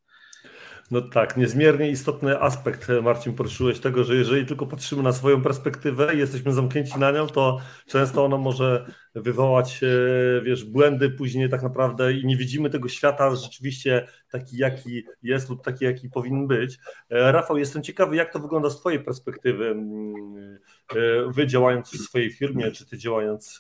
No 0.92 1.02
tak, 1.02 1.38
niezmiernie 1.38 1.90
istotny 1.90 2.42
aspekt, 2.42 2.90
e, 2.90 3.02
Marcin, 3.02 3.34
poruszyłeś 3.34 3.80
tego, 3.80 4.04
że 4.04 4.16
jeżeli 4.16 4.46
tylko 4.46 4.66
patrzymy 4.66 5.04
na 5.04 5.14
swoją 5.14 5.42
perspektywę 5.42 6.16
i 6.16 6.18
jesteśmy 6.18 6.54
zamknięci 6.54 7.00
na 7.00 7.12
nią, 7.12 7.28
to 7.28 7.60
często 7.88 8.26
ona 8.26 8.38
może 8.38 8.86
wywołać, 9.16 9.82
e, 9.84 10.42
wiesz, 10.42 10.66
błędy 10.66 11.10
później 11.10 11.50
tak 11.50 11.64
naprawdę 11.64 12.14
i 12.14 12.26
nie 12.26 12.38
widzimy 12.38 12.70
tego 12.70 12.90
świata 12.90 13.36
rzeczywiście 13.36 14.08
taki, 14.32 14.58
jaki 14.58 15.04
jest 15.24 15.50
lub 15.50 15.64
taki, 15.64 15.86
jaki 15.86 16.10
powinien 16.10 16.48
być. 16.48 16.78
E, 17.10 17.32
Rafał, 17.32 17.58
jestem 17.58 17.84
ciekawy, 17.84 18.16
jak 18.16 18.34
to 18.34 18.40
wygląda 18.40 18.70
z 18.70 18.80
Twojej 18.80 19.00
perspektywy, 19.00 19.68
mm, 19.68 20.60
wy 21.28 21.48
działając 21.48 21.92
w 21.92 21.98
swojej 21.98 22.32
firmie, 22.32 22.72
czy 22.72 22.86
Ty 22.86 22.98
działając, 22.98 23.60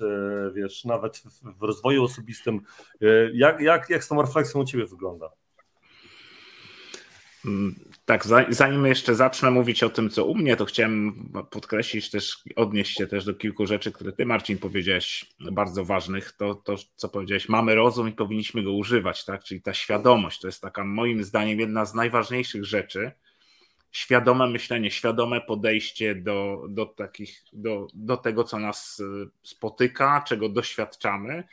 wiesz, 0.53 0.85
nawet 0.85 1.23
w 1.59 1.63
rozwoju 1.63 2.03
osobistym, 2.03 2.61
jak, 3.33 3.61
jak, 3.61 3.89
jak 3.89 4.03
z 4.03 4.07
tą 4.07 4.21
refleksją 4.21 4.61
u 4.61 4.65
Ciebie 4.65 4.85
wygląda? 4.85 5.29
Mm, 7.45 7.75
tak, 8.05 8.23
zanim 8.49 8.85
jeszcze 8.85 9.15
zacznę 9.15 9.51
mówić 9.51 9.83
o 9.83 9.89
tym, 9.89 10.09
co 10.09 10.25
u 10.25 10.35
mnie, 10.35 10.55
to 10.55 10.65
chciałem 10.65 11.29
podkreślić 11.51 12.09
też, 12.09 12.43
odnieść 12.55 12.97
się 12.97 13.07
też 13.07 13.25
do 13.25 13.33
kilku 13.33 13.65
rzeczy, 13.65 13.91
które 13.91 14.11
ty, 14.13 14.25
Marcin, 14.25 14.57
powiedziałeś, 14.57 15.25
bardzo 15.51 15.85
ważnych. 15.85 16.31
To, 16.31 16.55
to 16.55 16.75
co 16.95 17.09
powiedziałeś, 17.09 17.49
mamy 17.49 17.75
rozum 17.75 18.09
i 18.09 18.11
powinniśmy 18.11 18.63
go 18.63 18.73
używać, 18.73 19.25
tak? 19.25 19.43
Czyli 19.43 19.61
ta 19.61 19.73
świadomość 19.73 20.41
to 20.41 20.47
jest 20.47 20.61
taka, 20.61 20.83
moim 20.83 21.23
zdaniem, 21.23 21.59
jedna 21.59 21.85
z 21.85 21.93
najważniejszych 21.93 22.65
rzeczy. 22.65 23.11
Świadome 23.91 24.47
myślenie, 24.47 24.91
świadome 24.91 25.41
podejście 25.41 26.15
do, 26.15 26.65
do, 26.69 26.85
takich, 26.85 27.43
do, 27.53 27.87
do 27.93 28.17
tego, 28.17 28.43
co 28.43 28.59
nas 28.59 28.99
y, 28.99 29.29
spotyka, 29.43 30.23
czego 30.27 30.49
doświadczamy. 30.49 31.43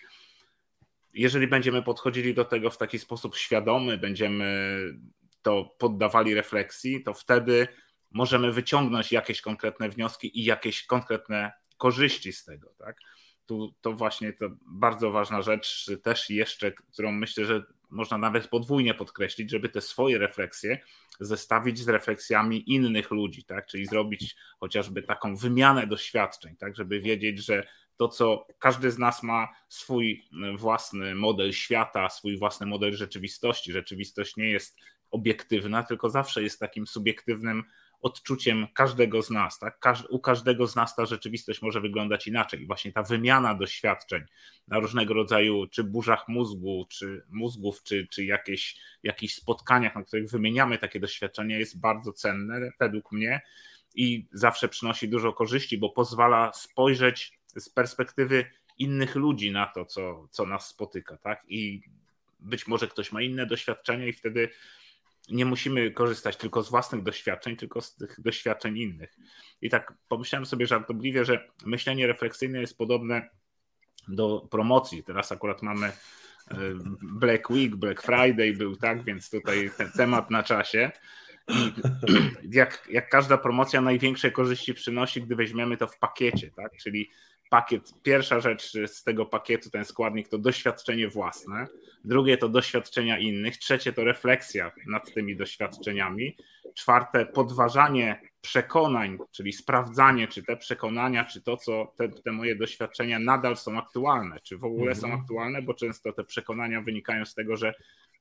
Jeżeli 1.14 1.46
będziemy 1.46 1.82
podchodzili 1.82 2.34
do 2.34 2.44
tego 2.44 2.70
w 2.70 2.78
taki 2.78 2.98
sposób 2.98 3.36
świadomy, 3.36 3.98
będziemy 3.98 4.78
to 5.46 5.74
poddawali 5.78 6.34
refleksji, 6.34 7.02
to 7.02 7.14
wtedy 7.14 7.68
możemy 8.10 8.52
wyciągnąć 8.52 9.12
jakieś 9.12 9.40
konkretne 9.40 9.88
wnioski 9.88 10.40
i 10.40 10.44
jakieś 10.44 10.86
konkretne 10.86 11.52
korzyści 11.76 12.32
z 12.32 12.44
tego. 12.44 12.74
Tak? 12.78 12.96
Tu 13.46 13.74
to 13.80 13.92
właśnie 13.92 14.32
to 14.32 14.46
bardzo 14.66 15.10
ważna 15.10 15.42
rzecz, 15.42 15.90
też 16.02 16.30
jeszcze, 16.30 16.72
którą 16.72 17.12
myślę, 17.12 17.44
że 17.44 17.62
można 17.90 18.18
nawet 18.18 18.48
podwójnie 18.48 18.94
podkreślić, 18.94 19.50
żeby 19.50 19.68
te 19.68 19.80
swoje 19.80 20.18
refleksje 20.18 20.78
zestawić 21.20 21.78
z 21.78 21.88
refleksjami 21.88 22.70
innych 22.72 23.10
ludzi, 23.10 23.44
tak? 23.44 23.66
czyli 23.66 23.86
zrobić 23.86 24.36
chociażby 24.60 25.02
taką 25.02 25.36
wymianę 25.36 25.86
doświadczeń, 25.86 26.56
tak? 26.56 26.76
żeby 26.76 27.00
wiedzieć, 27.00 27.44
że 27.44 27.66
to, 27.96 28.08
co 28.08 28.46
każdy 28.58 28.90
z 28.90 28.98
nas 28.98 29.22
ma 29.22 29.48
swój 29.68 30.28
własny 30.56 31.14
model 31.14 31.52
świata, 31.52 32.08
swój 32.08 32.38
własny 32.38 32.66
model 32.66 32.96
rzeczywistości. 32.96 33.72
Rzeczywistość 33.72 34.36
nie 34.36 34.50
jest 34.50 34.78
obiektywna, 35.10 35.82
tylko 35.82 36.10
zawsze 36.10 36.42
jest 36.42 36.60
takim 36.60 36.86
subiektywnym 36.86 37.64
odczuciem 38.02 38.66
każdego 38.74 39.22
z 39.22 39.30
nas. 39.30 39.58
Tak? 39.58 39.80
u 40.10 40.18
każdego 40.18 40.66
z 40.66 40.76
nas 40.76 40.96
ta 40.96 41.06
rzeczywistość 41.06 41.62
może 41.62 41.80
wyglądać 41.80 42.26
inaczej. 42.26 42.66
Właśnie 42.66 42.92
ta 42.92 43.02
wymiana 43.02 43.54
doświadczeń 43.54 44.22
na 44.68 44.78
różnego 44.78 45.14
rodzaju, 45.14 45.66
czy 45.66 45.84
burzach 45.84 46.28
mózgu, 46.28 46.86
czy 46.88 47.22
mózgów, 47.30 47.82
czy, 47.82 48.06
czy 48.10 48.24
jakieś, 48.24 48.76
jakichś 49.02 49.34
spotkaniach, 49.34 49.94
na 49.94 50.02
których 50.02 50.30
wymieniamy 50.30 50.78
takie 50.78 51.00
doświadczenia, 51.00 51.58
jest 51.58 51.80
bardzo 51.80 52.12
cenne 52.12 52.70
według 52.80 53.12
mnie 53.12 53.40
i 53.94 54.26
zawsze 54.32 54.68
przynosi 54.68 55.08
dużo 55.08 55.32
korzyści, 55.32 55.78
bo 55.78 55.90
pozwala 55.90 56.52
spojrzeć 56.52 57.38
z 57.56 57.68
perspektywy 57.68 58.44
innych 58.78 59.14
ludzi 59.14 59.52
na 59.52 59.66
to, 59.66 59.84
co, 59.84 60.28
co 60.30 60.46
nas 60.46 60.68
spotyka. 60.68 61.16
Tak? 61.16 61.44
I 61.48 61.82
być 62.40 62.66
może 62.66 62.88
ktoś 62.88 63.12
ma 63.12 63.22
inne 63.22 63.46
doświadczenia 63.46 64.06
i 64.06 64.12
wtedy 64.12 64.48
nie 65.28 65.44
musimy 65.44 65.90
korzystać 65.90 66.36
tylko 66.36 66.62
z 66.62 66.70
własnych 66.70 67.02
doświadczeń, 67.02 67.56
tylko 67.56 67.80
z 67.80 67.94
tych 67.94 68.20
doświadczeń 68.20 68.78
innych. 68.78 69.16
I 69.62 69.70
tak 69.70 69.94
pomyślałem 70.08 70.46
sobie 70.46 70.66
żartobliwie, 70.66 71.24
że 71.24 71.48
myślenie 71.66 72.06
refleksyjne 72.06 72.60
jest 72.60 72.78
podobne 72.78 73.30
do 74.08 74.48
promocji. 74.50 75.04
Teraz 75.04 75.32
akurat 75.32 75.62
mamy 75.62 75.86
e, 75.86 75.94
Black 77.02 77.50
Week, 77.50 77.76
Black 77.76 78.02
Friday 78.02 78.52
był, 78.52 78.76
tak, 78.76 79.04
więc 79.04 79.30
tutaj 79.30 79.70
ten 79.76 79.92
temat 79.92 80.30
na 80.30 80.42
czasie. 80.42 80.90
Jak, 82.50 82.88
jak 82.90 83.08
każda 83.08 83.38
promocja 83.38 83.80
największe 83.80 84.30
korzyści 84.30 84.74
przynosi, 84.74 85.22
gdy 85.22 85.36
weźmiemy 85.36 85.76
to 85.76 85.86
w 85.86 85.98
pakiecie, 85.98 86.50
tak? 86.50 86.72
Czyli 86.76 87.10
pakiet, 87.50 87.94
pierwsza 88.02 88.40
rzecz 88.40 88.72
z 88.86 89.02
tego 89.02 89.26
pakietu, 89.26 89.70
ten 89.70 89.84
składnik 89.84 90.28
to 90.28 90.38
doświadczenie 90.38 91.08
własne, 91.08 91.66
drugie 92.06 92.38
to 92.38 92.48
doświadczenia 92.48 93.18
innych, 93.18 93.56
trzecie 93.56 93.92
to 93.92 94.04
refleksja 94.04 94.72
nad 94.86 95.14
tymi 95.14 95.36
doświadczeniami, 95.36 96.36
czwarte 96.74 97.26
podważanie 97.26 98.20
przekonań, 98.40 99.18
czyli 99.32 99.52
sprawdzanie, 99.52 100.28
czy 100.28 100.42
te 100.42 100.56
przekonania, 100.56 101.24
czy 101.24 101.42
to, 101.42 101.56
co 101.56 101.92
te, 101.96 102.08
te 102.08 102.32
moje 102.32 102.56
doświadczenia 102.56 103.18
nadal 103.18 103.56
są 103.56 103.78
aktualne, 103.78 104.40
czy 104.40 104.58
w 104.58 104.64
ogóle 104.64 104.92
mhm. 104.92 105.00
są 105.00 105.22
aktualne, 105.22 105.62
bo 105.62 105.74
często 105.74 106.12
te 106.12 106.24
przekonania 106.24 106.82
wynikają 106.82 107.24
z 107.24 107.34
tego, 107.34 107.56
że 107.56 107.74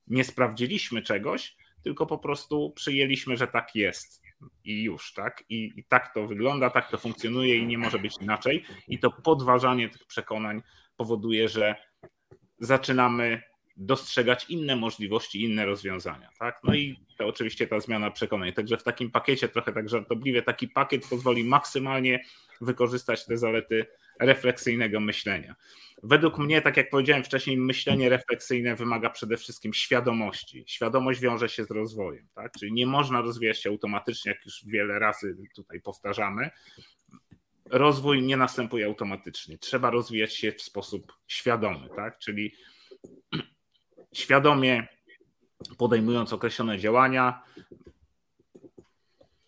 nie 0.08 0.24
sprawdziliśmy 0.24 1.02
czegoś, 1.02 1.56
tylko 1.84 2.06
po 2.06 2.18
prostu 2.18 2.72
przyjęliśmy, 2.76 3.38
że 3.38 3.48
tak 3.48 3.76
jest 3.76 4.22
i 4.64 4.84
już, 4.84 5.14
tak? 5.14 5.44
I, 5.50 5.74
I, 5.76 5.84
tak 5.84 6.14
to 6.14 6.28
wygląda, 6.28 6.70
tak 6.70 6.92
to 6.92 6.98
funkcjonuje 6.98 7.58
i 7.58 7.66
nie 7.66 7.78
może 7.78 8.00
być 8.00 8.14
inaczej. 8.22 8.66
I 8.88 9.00
to 9.00 9.12
podważanie 9.12 9.90
tych 9.90 10.06
przekonań 10.06 10.62
powoduje, 10.98 11.50
że 11.50 11.76
zaczynamy 12.60 13.42
dostrzegać 13.78 14.46
inne 14.50 14.76
możliwości, 14.76 15.44
inne 15.44 15.66
rozwiązania, 15.66 16.30
tak? 16.40 16.60
No 16.64 16.76
i 16.76 17.00
to 17.18 17.28
oczywiście 17.28 17.68
ta 17.68 17.80
zmiana 17.80 18.12
przekonań. 18.12 18.54
Także 18.54 18.78
w 18.78 18.84
takim 18.84 19.12
pakiecie, 19.12 19.50
trochę 19.50 19.74
tak 19.74 19.90
żartobliwie, 19.90 20.42
taki 20.42 20.68
pakiet 20.68 21.08
pozwoli 21.10 21.44
maksymalnie 21.44 22.24
wykorzystać 22.62 23.26
te 23.26 23.38
zalety 23.38 23.86
refleksyjnego 24.20 25.00
myślenia. 25.00 25.56
Według 26.04 26.38
mnie, 26.38 26.62
tak 26.62 26.78
jak 26.78 26.90
powiedziałem 26.90 27.24
wcześniej, 27.24 27.58
myślenie 27.58 28.10
refleksyjne 28.10 28.76
wymaga 28.76 29.10
przede 29.10 29.38
wszystkim 29.38 29.74
świadomości. 29.74 30.64
Świadomość 30.68 31.20
wiąże 31.20 31.50
się 31.50 31.64
z 31.64 31.72
rozwojem, 31.72 32.28
tak? 32.36 32.52
czyli 32.60 32.74
nie 32.74 32.88
można 32.88 33.22
rozwijać 33.22 33.62
się 33.62 33.70
automatycznie, 33.70 34.32
jak 34.32 34.46
już 34.46 34.66
wiele 34.66 35.00
razy 35.00 35.38
tutaj 35.56 35.82
powtarzamy. 35.82 36.50
Rozwój 37.70 38.22
nie 38.22 38.38
następuje 38.38 38.86
automatycznie. 38.86 39.58
Trzeba 39.58 39.90
rozwijać 39.90 40.36
się 40.36 40.52
w 40.52 40.62
sposób 40.62 41.14
świadomy, 41.28 41.90
tak? 41.96 42.20
czyli 42.20 42.54
świadomie 44.16 44.88
podejmując 45.78 46.34
określone 46.34 46.80
działania, 46.80 47.44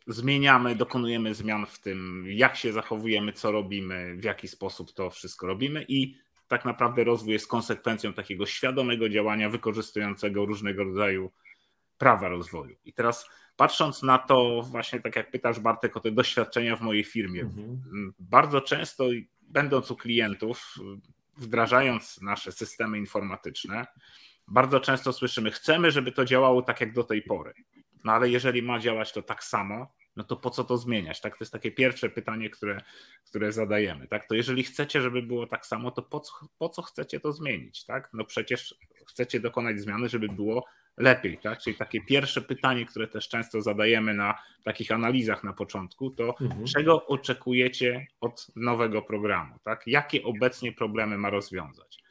zmieniamy, 0.08 0.76
dokonujemy 0.76 1.36
zmian 1.36 1.66
w 1.66 1.80
tym, 1.80 2.26
jak 2.28 2.56
się 2.56 2.74
zachowujemy, 2.74 3.34
co 3.34 3.52
robimy, 3.52 4.16
w 4.18 4.24
jaki 4.24 4.48
sposób 4.48 4.94
to 4.94 5.10
wszystko 5.10 5.48
robimy 5.48 5.86
i 5.88 6.18
tak 6.48 6.66
naprawdę 6.66 7.04
rozwój 7.04 7.34
jest 7.34 7.48
konsekwencją 7.48 8.14
takiego 8.14 8.46
świadomego 8.46 9.10
działania 9.10 9.50
wykorzystującego 9.50 10.46
różnego 10.46 10.84
rodzaju 10.84 11.32
prawa 11.98 12.28
rozwoju. 12.28 12.76
I 12.86 12.94
teraz 12.94 13.30
patrząc 13.56 14.04
na 14.04 14.18
to, 14.18 14.62
właśnie 14.62 15.00
tak 15.02 15.16
jak 15.16 15.32
pytasz 15.32 15.60
Bartek 15.60 15.98
o 15.98 16.00
te 16.00 16.12
doświadczenia 16.12 16.76
w 16.76 16.82
mojej 16.82 17.04
firmie, 17.04 17.42
mhm. 17.42 18.14
bardzo 18.20 18.62
często 18.62 19.06
będąc 19.42 19.92
u 19.92 19.96
klientów, 19.96 20.76
wdrażając 21.38 22.22
nasze 22.22 22.52
systemy 22.52 22.98
informatyczne, 22.98 23.88
bardzo 24.48 24.80
często 24.80 25.14
słyszymy, 25.14 25.52
chcemy, 25.52 25.92
żeby 25.92 26.12
to 26.12 26.26
działało 26.26 26.62
tak 26.62 26.82
jak 26.82 26.94
do 26.94 27.04
tej 27.04 27.22
pory. 27.22 27.54
No 28.04 28.14
ale 28.14 28.30
jeżeli 28.30 28.62
ma 28.62 28.80
działać 28.80 29.14
to 29.14 29.22
tak 29.22 29.44
samo, 29.44 29.94
no 30.16 30.24
to 30.24 30.36
po 30.36 30.50
co 30.50 30.64
to 30.64 30.78
zmieniać? 30.78 31.22
Tak, 31.22 31.34
to 31.34 31.44
jest 31.44 31.54
takie 31.54 31.72
pierwsze 31.72 32.10
pytanie, 32.10 32.50
które, 32.50 32.82
które 33.26 33.52
zadajemy. 33.52 34.08
Tak, 34.08 34.28
to 34.28 34.36
jeżeli 34.36 34.64
chcecie, 34.64 35.02
żeby 35.02 35.22
było 35.22 35.48
tak 35.48 35.66
samo, 35.66 35.92
to 35.92 36.02
po 36.02 36.20
co, 36.20 36.32
po 36.58 36.70
co 36.70 36.82
chcecie 36.82 37.20
to 37.20 37.32
zmienić? 37.32 37.86
Tak, 37.86 38.10
no 38.14 38.26
przecież 38.26 38.76
chcecie 39.08 39.40
dokonać 39.40 39.80
zmiany, 39.80 40.10
żeby 40.10 40.28
było 40.28 40.66
lepiej, 40.98 41.38
tak? 41.38 41.60
Czyli 41.60 41.76
takie 41.76 42.02
pierwsze 42.02 42.42
pytanie, 42.42 42.86
które 42.86 43.08
też 43.08 43.30
często 43.30 43.62
zadajemy 43.62 44.14
na 44.14 44.36
takich 44.64 44.92
analizach 44.92 45.44
na 45.44 45.54
początku, 45.54 46.10
to 46.10 46.36
mhm. 46.42 46.66
czego 46.66 47.06
oczekujecie 47.06 48.08
od 48.22 48.48
nowego 48.56 49.02
programu, 49.02 49.56
tak? 49.64 49.88
Jakie 49.88 50.24
obecnie 50.24 50.72
problemy 50.72 51.18
ma 51.18 51.30
rozwiązać? 51.30 52.04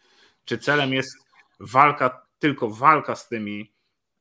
Czy 0.45 0.59
celem 0.59 0.93
jest 0.93 1.26
walka, 1.61 2.25
tylko 2.38 2.71
walka 2.71 3.16
z 3.16 3.28
tymi 3.28 3.76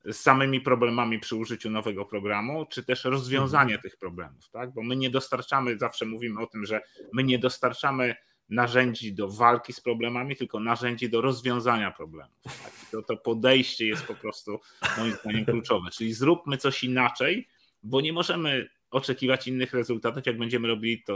z 0.05 0.17
samymi 0.17 0.61
problemami 0.61 1.19
przy 1.19 1.35
użyciu 1.35 1.69
nowego 1.69 2.05
programu, 2.05 2.65
czy 2.65 2.83
też 2.83 3.03
rozwiązanie 3.03 3.75
mhm. 3.75 3.81
tych 3.81 3.97
problemów, 3.97 4.49
tak? 4.49 4.73
Bo 4.73 4.83
my 4.83 4.95
nie 4.95 5.09
dostarczamy, 5.09 5.77
zawsze 5.77 6.05
mówimy 6.05 6.41
o 6.41 6.47
tym, 6.47 6.65
że 6.65 6.81
my 7.13 7.23
nie 7.23 7.39
dostarczamy 7.39 8.15
narzędzi 8.49 9.13
do 9.13 9.29
walki 9.29 9.73
z 9.73 9.81
problemami, 9.81 10.35
tylko 10.35 10.59
narzędzi 10.59 11.09
do 11.09 11.21
rozwiązania 11.21 11.91
problemów. 11.91 12.37
Tak? 12.43 12.71
To, 12.91 13.01
to 13.01 13.17
podejście 13.17 13.87
jest 13.87 14.05
po 14.05 14.15
prostu 14.15 14.59
moim 14.97 15.13
zdaniem 15.13 15.45
kluczowe. 15.45 15.89
Czyli 15.89 16.13
zróbmy 16.13 16.57
coś 16.57 16.83
inaczej, 16.83 17.47
bo 17.83 18.01
nie 18.01 18.13
możemy 18.13 18.69
oczekiwać 18.91 19.47
innych 19.47 19.73
rezultatów, 19.73 20.25
jak 20.25 20.37
będziemy 20.37 20.67
robili 20.67 21.03
to, 21.03 21.15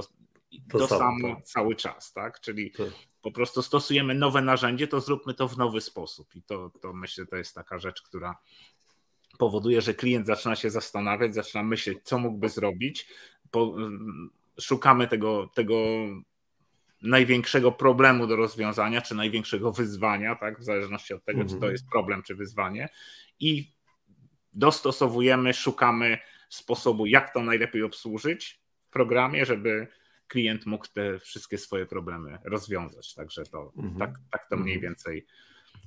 to, 0.71 0.77
to 0.77 0.87
samo, 0.87 1.35
tak. 1.35 1.43
cały 1.43 1.75
czas, 1.75 2.13
tak? 2.13 2.39
Czyli 2.39 2.73
po 3.21 3.31
prostu 3.31 3.61
stosujemy 3.61 4.15
nowe 4.15 4.41
narzędzie, 4.41 4.87
to 4.87 5.01
zróbmy 5.01 5.33
to 5.33 5.47
w 5.47 5.57
nowy 5.57 5.81
sposób. 5.81 6.35
I 6.35 6.43
to, 6.43 6.71
to 6.81 6.93
myślę, 6.93 7.25
to 7.25 7.35
jest 7.35 7.55
taka 7.55 7.79
rzecz, 7.79 8.01
która 8.01 8.37
powoduje, 9.37 9.81
że 9.81 9.93
klient 9.93 10.25
zaczyna 10.25 10.55
się 10.55 10.69
zastanawiać, 10.69 11.35
zaczyna 11.35 11.63
myśleć, 11.63 11.97
co 12.03 12.19
mógłby 12.19 12.49
zrobić. 12.49 13.07
Po, 13.51 13.75
szukamy 14.59 15.07
tego, 15.07 15.47
tego 15.55 15.75
największego 17.01 17.71
problemu 17.71 18.27
do 18.27 18.35
rozwiązania, 18.35 19.01
czy 19.01 19.15
największego 19.15 19.71
wyzwania, 19.71 20.35
tak, 20.35 20.59
w 20.59 20.63
zależności 20.63 21.13
od 21.13 21.25
tego, 21.25 21.41
czy 21.41 21.49
to 21.49 21.55
mhm. 21.55 21.71
jest 21.71 21.89
problem, 21.91 22.23
czy 22.23 22.35
wyzwanie, 22.35 22.89
i 23.39 23.73
dostosowujemy, 24.53 25.53
szukamy 25.53 26.17
sposobu, 26.49 27.05
jak 27.05 27.33
to 27.33 27.43
najlepiej 27.43 27.83
obsłużyć 27.83 28.61
w 28.87 28.89
programie, 28.89 29.45
żeby 29.45 29.87
klient 30.29 30.65
mógł 30.65 30.87
te 30.93 31.19
wszystkie 31.19 31.57
swoje 31.57 31.85
problemy 31.85 32.37
rozwiązać. 32.43 33.13
Także 33.13 33.43
to 33.43 33.71
mhm. 33.77 33.97
tak, 33.97 34.19
tak 34.31 34.49
to 34.49 34.57
mniej 34.57 34.75
mhm. 34.75 34.81
więcej 34.81 35.25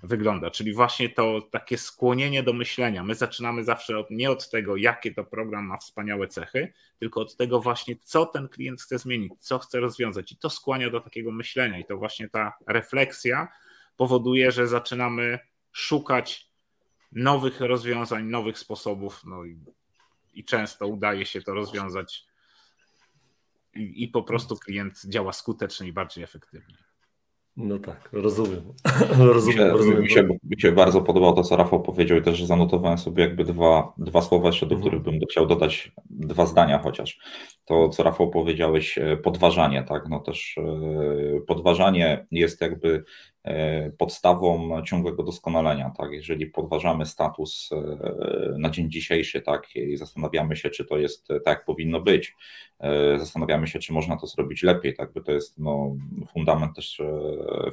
wygląda. 0.03 0.51
Czyli 0.51 0.73
właśnie 0.73 1.09
to 1.09 1.41
takie 1.51 1.79
skłonienie 1.79 2.43
do 2.43 2.53
myślenia. 2.53 3.05
My 3.05 3.15
zaczynamy 3.15 3.65
zawsze 3.65 3.99
od, 3.99 4.11
nie 4.11 4.31
od 4.31 4.51
tego, 4.51 4.77
jakie 4.77 5.15
to 5.15 5.25
program 5.25 5.65
ma 5.65 5.77
wspaniałe 5.77 6.29
cechy, 6.29 6.73
tylko 6.99 7.21
od 7.21 7.37
tego 7.37 7.61
właśnie, 7.61 7.97
co 7.97 8.27
ten 8.27 8.49
klient 8.49 8.83
chce 8.83 8.99
zmienić, 8.99 9.33
co 9.39 9.59
chce 9.59 9.81
rozwiązać. 9.81 10.33
I 10.33 10.37
to 10.37 10.51
skłania 10.51 10.91
do 10.91 11.01
takiego 11.01 11.33
myślenia. 11.33 11.79
I 11.79 11.85
to 11.85 11.97
właśnie 11.97 12.29
ta 12.29 12.53
refleksja 12.67 13.49
powoduje, 13.97 14.53
że 14.53 14.69
zaczynamy 14.69 15.39
szukać 15.73 16.51
nowych 17.13 17.61
rozwiązań, 17.61 18.25
nowych 18.25 18.59
sposobów. 18.59 19.23
No 19.25 19.45
i, 19.45 19.59
i 20.35 20.45
często 20.45 20.87
udaje 20.87 21.27
się 21.27 21.43
to 21.43 21.55
rozwiązać. 21.55 22.32
I, 23.75 24.05
I 24.05 24.09
po 24.09 24.23
prostu 24.23 24.57
klient 24.57 25.03
działa 25.05 25.33
skutecznie 25.33 25.89
i 25.89 25.93
bardziej 25.93 26.25
efektywnie. 26.25 26.77
No 27.57 27.79
tak, 27.79 28.09
rozumiem. 28.13 28.73
rozumiem, 29.19 29.59
mi, 29.59 29.65
się, 29.65 29.71
rozumiem. 29.71 30.03
Mi, 30.03 30.11
się, 30.11 30.29
mi 30.43 30.61
się 30.61 30.73
bardzo 30.73 31.03
podobało 31.03 31.33
to, 31.33 31.43
co 31.43 31.57
Rafał 31.57 31.83
powiedział 31.83 32.19
i 32.19 32.23
też 32.23 32.45
zanotowałem 32.45 32.99
sobie 32.99 33.25
jakby 33.25 33.45
dwa, 33.45 33.93
dwa 33.99 34.23
słowa 34.23 34.47
jeszcze, 34.47 34.67
do 34.67 34.75
mhm. 34.75 34.81
których 34.91 35.05
bym 35.05 35.29
chciał 35.31 35.47
dodać 35.47 35.93
dwa 36.11 36.47
zdania 36.47 36.79
chociaż. 36.79 37.19
To, 37.65 37.89
co 37.89 38.03
Rafał 38.03 38.31
powiedziałeś, 38.31 38.99
e, 38.99 39.17
podważanie, 39.17 39.83
tak, 39.83 40.09
no 40.09 40.21
też 40.21 40.59
e, 40.59 41.41
podważanie 41.41 42.27
jest 42.31 42.61
jakby 42.61 43.05
E, 43.45 43.91
podstawą 43.91 44.83
ciągłego 44.83 45.23
doskonalenia. 45.23 45.93
Tak? 45.99 46.13
Jeżeli 46.13 46.47
podważamy 46.47 47.07
status 47.07 47.71
na 48.59 48.71
dzień 48.71 48.91
dzisiejszy 48.91 49.41
tak? 49.41 49.77
i 49.77 49.97
zastanawiamy 49.97 50.57
się, 50.57 50.71
czy 50.71 50.85
to 50.85 50.99
jest 50.99 51.29
tak, 51.29 51.47
jak 51.47 51.65
powinno 51.65 52.01
być, 52.01 52.37
zastanawiamy 53.17 53.67
się, 53.67 53.79
czy 53.79 53.93
można 53.93 54.17
to 54.17 54.27
zrobić 54.27 54.63
lepiej, 54.63 54.95
tak? 54.95 55.13
bo 55.13 55.21
to 55.21 55.33
jest 55.33 55.59
no, 55.59 55.97
fundament 56.33 56.77
też 56.77 57.03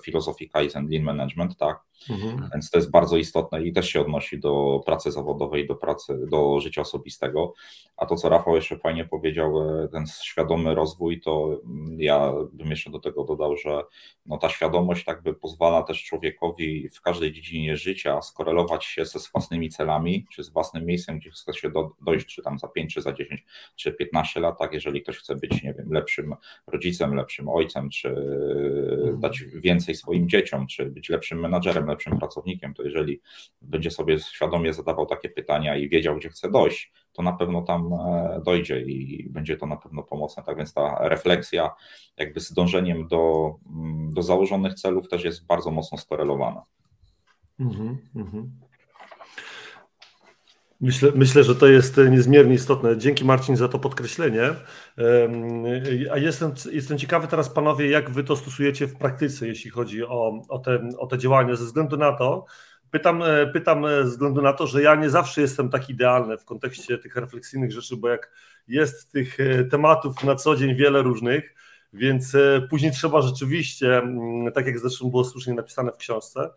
filozofii 0.03 0.49
Kaizen 0.49 0.89
Lean 0.89 1.03
Management, 1.03 1.57
tak? 1.57 1.79
Mhm. 2.09 2.49
Więc 2.53 2.69
to 2.69 2.77
jest 2.77 2.91
bardzo 2.91 3.17
istotne 3.17 3.63
i 3.63 3.73
też 3.73 3.89
się 3.89 4.01
odnosi 4.01 4.39
do 4.39 4.81
pracy 4.85 5.11
zawodowej, 5.11 5.67
do 5.67 5.75
pracy, 5.75 6.19
do 6.27 6.59
życia 6.59 6.81
osobistego. 6.81 7.53
A 7.97 8.05
to, 8.05 8.15
co 8.15 8.29
Rafał 8.29 8.55
jeszcze 8.55 8.77
fajnie 8.77 9.05
powiedział, 9.05 9.53
ten 9.87 10.05
świadomy 10.23 10.75
rozwój, 10.75 11.21
to 11.21 11.61
ja 11.97 12.33
bym 12.53 12.69
jeszcze 12.69 12.91
do 12.91 12.99
tego 12.99 13.23
dodał, 13.23 13.57
że 13.57 13.81
no, 14.25 14.37
ta 14.37 14.49
świadomość 14.49 15.05
tak 15.05 15.23
by 15.23 15.33
pozwala 15.33 15.69
pozwala 15.69 15.83
też 15.83 16.03
człowiekowi 16.03 16.89
w 16.89 17.01
każdej 17.01 17.31
dziedzinie 17.31 17.77
życia 17.77 18.21
skorelować 18.21 18.85
się 18.85 19.05
ze 19.05 19.19
własnymi 19.33 19.69
celami, 19.69 20.25
czy 20.31 20.43
z 20.43 20.49
własnym 20.49 20.85
miejscem, 20.85 21.19
gdzie 21.19 21.31
chce 21.31 21.53
się 21.53 21.69
do, 21.69 21.91
dojść, 22.01 22.25
czy 22.25 22.41
tam 22.41 22.59
za 22.59 22.67
5, 22.67 22.93
czy 22.93 23.01
za 23.01 23.13
10, 23.13 23.45
czy 23.75 23.93
15 23.93 24.39
lat, 24.39 24.59
tak, 24.59 24.73
jeżeli 24.73 25.01
ktoś 25.01 25.17
chce 25.17 25.35
być, 25.35 25.63
nie 25.63 25.73
wiem, 25.73 25.91
lepszym 25.91 26.35
rodzicem, 26.67 27.15
lepszym 27.15 27.49
ojcem, 27.49 27.89
czy 27.89 28.09
mhm. 28.09 29.19
dać 29.19 29.43
więcej 29.43 29.95
swoim 29.95 30.29
dzieciom, 30.29 30.67
czy 30.67 30.85
być 30.85 31.09
lepszym 31.09 31.39
menadżerem, 31.39 31.87
lepszym 31.87 32.19
pracownikiem, 32.19 32.73
to 32.73 32.83
jeżeli 32.83 33.21
będzie 33.61 33.91
sobie 33.91 34.19
świadomie 34.19 34.73
zadawał 34.73 35.05
takie 35.05 35.29
pytania 35.29 35.77
i 35.77 35.89
wiedział, 35.89 36.17
gdzie 36.17 36.29
chce 36.29 36.51
dojść, 36.51 36.91
to 37.19 37.23
na 37.23 37.33
pewno 37.33 37.61
tam 37.61 37.93
e, 37.93 38.41
dojdzie 38.45 38.81
i 38.81 39.29
będzie 39.29 39.57
to 39.57 39.65
na 39.65 39.77
pewno 39.77 40.03
pomocne. 40.03 40.43
Tak 40.43 40.57
więc 40.57 40.73
ta 40.73 40.97
refleksja, 41.09 41.71
jakby 42.17 42.39
z 42.39 42.53
dążeniem 42.53 43.07
do, 43.07 43.55
mm, 43.75 44.13
do 44.13 44.23
założonych 44.23 44.73
celów, 44.73 45.07
też 45.07 45.23
jest 45.23 45.45
bardzo 45.45 45.71
mocno 45.71 45.97
skorelowana. 45.97 46.63
Mhm, 47.59 47.97
mhm. 48.15 48.51
Myślę, 50.81 51.11
myślę, 51.15 51.43
że 51.43 51.55
to 51.55 51.67
jest 51.67 51.97
niezmiernie 52.11 52.53
istotne. 52.53 52.97
Dzięki 52.97 53.25
Marcin 53.25 53.55
za 53.55 53.67
to 53.67 53.79
podkreślenie. 53.79 54.41
A 56.11 56.17
jestem, 56.17 56.51
jestem 56.71 56.97
ciekawy 56.97 57.27
teraz, 57.27 57.49
panowie, 57.49 57.89
jak 57.89 58.09
wy 58.09 58.23
to 58.23 58.35
stosujecie 58.35 58.87
w 58.87 58.95
praktyce, 58.95 59.47
jeśli 59.47 59.71
chodzi 59.71 60.03
o, 60.03 60.41
o, 60.49 60.59
te, 60.59 60.89
o 60.97 61.07
te 61.07 61.17
działania, 61.17 61.55
ze 61.55 61.65
względu 61.65 61.97
na 61.97 62.13
to, 62.13 62.45
Pytam, 62.91 63.23
e, 63.23 63.47
pytam 63.47 63.85
e, 63.85 63.89
ze 63.89 64.03
względu 64.03 64.41
na 64.41 64.53
to, 64.53 64.67
że 64.67 64.81
ja 64.81 64.95
nie 64.95 65.09
zawsze 65.09 65.41
jestem 65.41 65.69
tak 65.69 65.89
idealny 65.89 66.37
w 66.37 66.45
kontekście 66.45 66.97
tych 66.97 67.15
refleksyjnych 67.15 67.71
rzeczy, 67.71 67.97
bo 67.97 68.09
jak 68.09 68.31
jest 68.67 69.11
tych 69.11 69.39
e, 69.39 69.63
tematów 69.63 70.23
na 70.23 70.35
co 70.35 70.55
dzień 70.55 70.75
wiele 70.75 71.01
różnych, 71.01 71.55
więc 71.93 72.37
później 72.69 72.91
trzeba 72.91 73.21
rzeczywiście, 73.21 73.97
mm, 73.97 74.51
tak 74.51 74.65
jak 74.65 74.79
zresztą 74.79 75.09
było 75.09 75.23
słusznie 75.23 75.53
napisane 75.53 75.91
w 75.91 75.97
książce, 75.97 76.49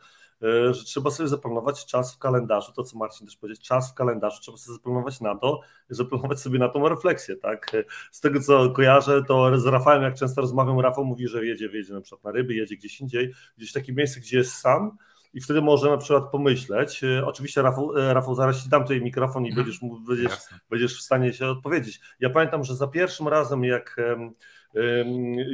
że 0.70 0.84
trzeba 0.84 1.10
sobie 1.10 1.28
zaplanować 1.28 1.86
czas 1.86 2.14
w 2.14 2.18
kalendarzu, 2.18 2.72
to 2.72 2.84
co 2.84 2.98
Marcin 2.98 3.26
też 3.26 3.36
powiedział, 3.36 3.62
czas 3.62 3.90
w 3.90 3.94
kalendarzu, 3.94 4.40
trzeba 4.40 4.56
sobie 4.56 4.76
zaplanować 4.76 5.20
na 5.20 5.34
to, 5.34 5.60
zaplanować 5.88 6.40
sobie 6.40 6.58
na 6.58 6.68
tą 6.68 6.88
refleksję, 6.88 7.36
tak? 7.36 7.70
Z 8.10 8.20
tego 8.20 8.40
co 8.40 8.70
kojarzę, 8.70 9.22
to 9.28 9.58
z 9.58 9.66
Rafałem, 9.66 10.02
jak 10.02 10.14
często 10.14 10.40
rozmawiam, 10.40 10.80
Rafał 10.80 11.04
mówi, 11.04 11.28
że 11.28 11.46
jedzie, 11.46 11.68
jedzie 11.72 11.94
na 11.94 12.00
przykład 12.00 12.24
na 12.24 12.30
ryby, 12.30 12.54
jedzie 12.54 12.76
gdzieś 12.76 13.00
indziej, 13.00 13.32
gdzieś 13.56 13.70
w 13.70 13.74
takie 13.74 13.92
miejsce, 13.92 14.20
gdzie 14.20 14.38
jest 14.38 14.54
sam, 14.54 14.96
i 15.34 15.40
wtedy 15.40 15.62
może 15.62 15.90
na 15.90 15.96
przykład 15.96 16.30
pomyśleć, 16.30 17.04
e, 17.04 17.26
oczywiście 17.26 17.62
Rafał, 17.62 17.98
e, 17.98 18.14
Rafał 18.14 18.34
zaraz 18.34 18.62
ci 18.62 18.68
dam 18.68 18.82
tutaj 18.82 19.00
mikrofon 19.00 19.46
i 19.46 19.48
mhm. 19.48 19.66
będziesz, 19.66 19.80
będziesz, 20.08 20.38
będziesz 20.70 20.98
w 20.98 21.02
stanie 21.02 21.32
się 21.32 21.46
odpowiedzieć. 21.46 22.00
Ja 22.20 22.30
pamiętam, 22.30 22.64
że 22.64 22.76
za 22.76 22.86
pierwszym 22.86 23.28
razem 23.28 23.64
jak 23.64 23.96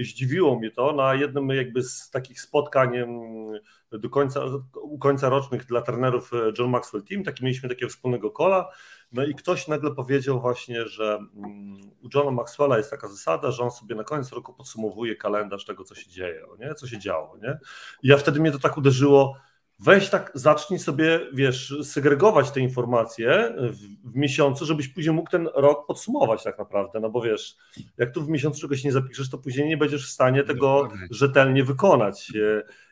Zdziwiło 0.03 0.59
mnie 0.59 0.71
to 0.71 0.93
na 0.93 1.15
jednym 1.15 1.49
jakby 1.49 1.83
z 1.83 2.11
takich 2.11 2.41
spotkań 2.41 2.93
do 3.93 4.11
końca, 4.11 4.41
u 4.75 4.99
końca 4.99 5.29
rocznych 5.29 5.65
dla 5.65 5.83
trenerów 5.83 6.33
e, 6.33 6.53
John 6.59 6.71
Maxwell 6.71 7.03
Team, 7.03 7.25
taki 7.25 7.45
mieliśmy 7.45 7.69
takiego 7.69 7.89
wspólnego 7.89 8.31
kola, 8.31 8.69
no 9.13 9.25
i 9.25 9.35
ktoś 9.35 9.69
nagle 9.69 9.95
powiedział 9.95 10.41
właśnie, 10.41 10.87
że 10.87 11.19
mm, 11.37 11.77
u 12.03 12.09
Johna 12.15 12.31
Maxwella 12.31 12.77
jest 12.79 12.91
taka 12.91 13.09
zasada, 13.09 13.51
że 13.51 13.63
on 13.63 13.71
sobie 13.71 13.95
na 13.95 14.05
koniec 14.05 14.33
roku 14.33 14.55
podsumowuje 14.55 15.17
kalendarz 15.17 15.65
tego, 15.65 15.85
co 15.85 15.95
się 15.95 16.11
dzieje, 16.11 16.43
nie? 16.59 16.75
co 16.75 16.87
się 16.87 16.99
działo. 16.99 17.37
Nie? 17.37 17.59
I 18.03 18.09
ja 18.09 18.17
wtedy 18.17 18.41
mnie 18.41 18.53
to 18.53 18.59
tak 18.59 18.79
uderzyło, 18.79 19.37
weź 19.79 20.11
tak, 20.11 20.31
zacznij 20.35 20.79
sobie, 20.79 21.21
wiesz, 21.33 21.75
segregować 21.83 22.51
te 22.51 22.61
informacje 22.61 23.55
w, 23.59 24.11
w, 24.13 24.17
miesiącu, 24.17 24.65
żebyś 24.65 24.89
później 24.89 25.15
mógł 25.15 25.31
ten 25.31 25.49
rok 25.55 25.87
podsumować 25.87 26.45
tak 26.45 26.59
naprawdę, 26.59 27.01
no 27.01 27.11
bo 27.11 27.21
wiesz, 27.21 27.57
jak 27.99 28.15
tu 28.15 28.23
w 28.23 28.29
miesiącu 28.29 28.61
czegoś 28.61 28.85
nie 28.85 28.93
zapiszesz, 28.93 29.31
to 29.31 29.39
później 29.39 29.69
nie 29.69 29.77
będziesz 29.77 30.07
w 30.07 30.13
stanie 30.13 30.43
tego 30.43 30.89
rzetelnie 31.11 31.65
wykonać 31.65 32.33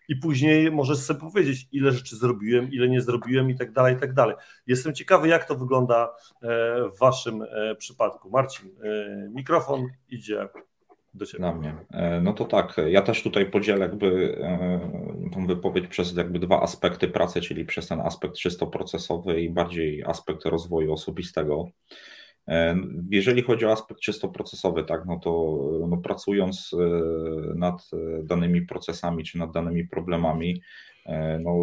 i 0.09 0.17
później 0.17 0.71
możesz 0.71 0.99
sobie 0.99 1.21
powiedzieć, 1.21 1.69
ile 1.73 1.93
rzeczy 1.93 2.17
zrobiłem, 2.17 2.73
ile 2.73 2.89
nie 2.89 3.01
zrobiłem 3.01 3.51
i 3.51 3.57
tak 3.57 3.73
dalej, 3.73 3.97
i 3.97 3.99
tak 3.99 4.13
dalej. 4.13 4.37
Jestem 4.67 4.95
ciekawy, 4.95 5.29
jak 5.29 5.45
to 5.45 5.55
wygląda 5.55 6.15
e, 6.43 6.49
w 6.89 6.99
waszym 6.99 7.43
e, 7.43 7.75
przypadku. 7.75 8.31
Marcin, 8.31 8.69
e, 8.69 9.29
mikrofon 9.35 9.87
idzie 10.09 10.49
do 11.17 11.27
Ciebie. 11.27 11.43
Na 11.43 11.53
mnie. 11.53 11.75
No 12.23 12.33
to 12.33 12.45
tak, 12.45 12.77
ja 12.89 13.03
też 13.03 13.23
tutaj 13.23 13.51
podzielę 13.51 13.81
jakby 13.81 14.39
tą 15.33 15.47
wypowiedź 15.47 15.87
przez 15.87 16.17
jakby 16.17 16.39
dwa 16.39 16.63
aspekty 16.63 17.09
pracy, 17.09 17.41
czyli 17.41 17.65
przez 17.65 17.89
ten 17.89 18.01
aspekt 18.01 18.35
czysto 18.35 18.67
procesowy 18.67 19.41
i 19.41 19.51
bardziej 19.51 20.05
aspekt 20.05 20.45
rozwoju 20.45 20.93
osobistego. 20.93 21.69
Jeżeli 23.11 23.43
chodzi 23.43 23.67
o 23.67 23.73
aspekt 23.73 24.01
czysto 24.01 24.29
procesowy, 24.29 24.85
tak, 24.85 25.05
no 25.07 25.19
to 25.19 25.61
no 25.89 25.97
pracując 25.97 26.71
e, 26.75 27.55
nad 27.55 27.91
danymi 28.23 28.63
procesami 28.63 29.25
czy 29.25 29.39
nad 29.39 29.53
danymi 29.53 29.89
problemami, 29.89 30.61
E, 30.61 30.96
no, 31.41 31.57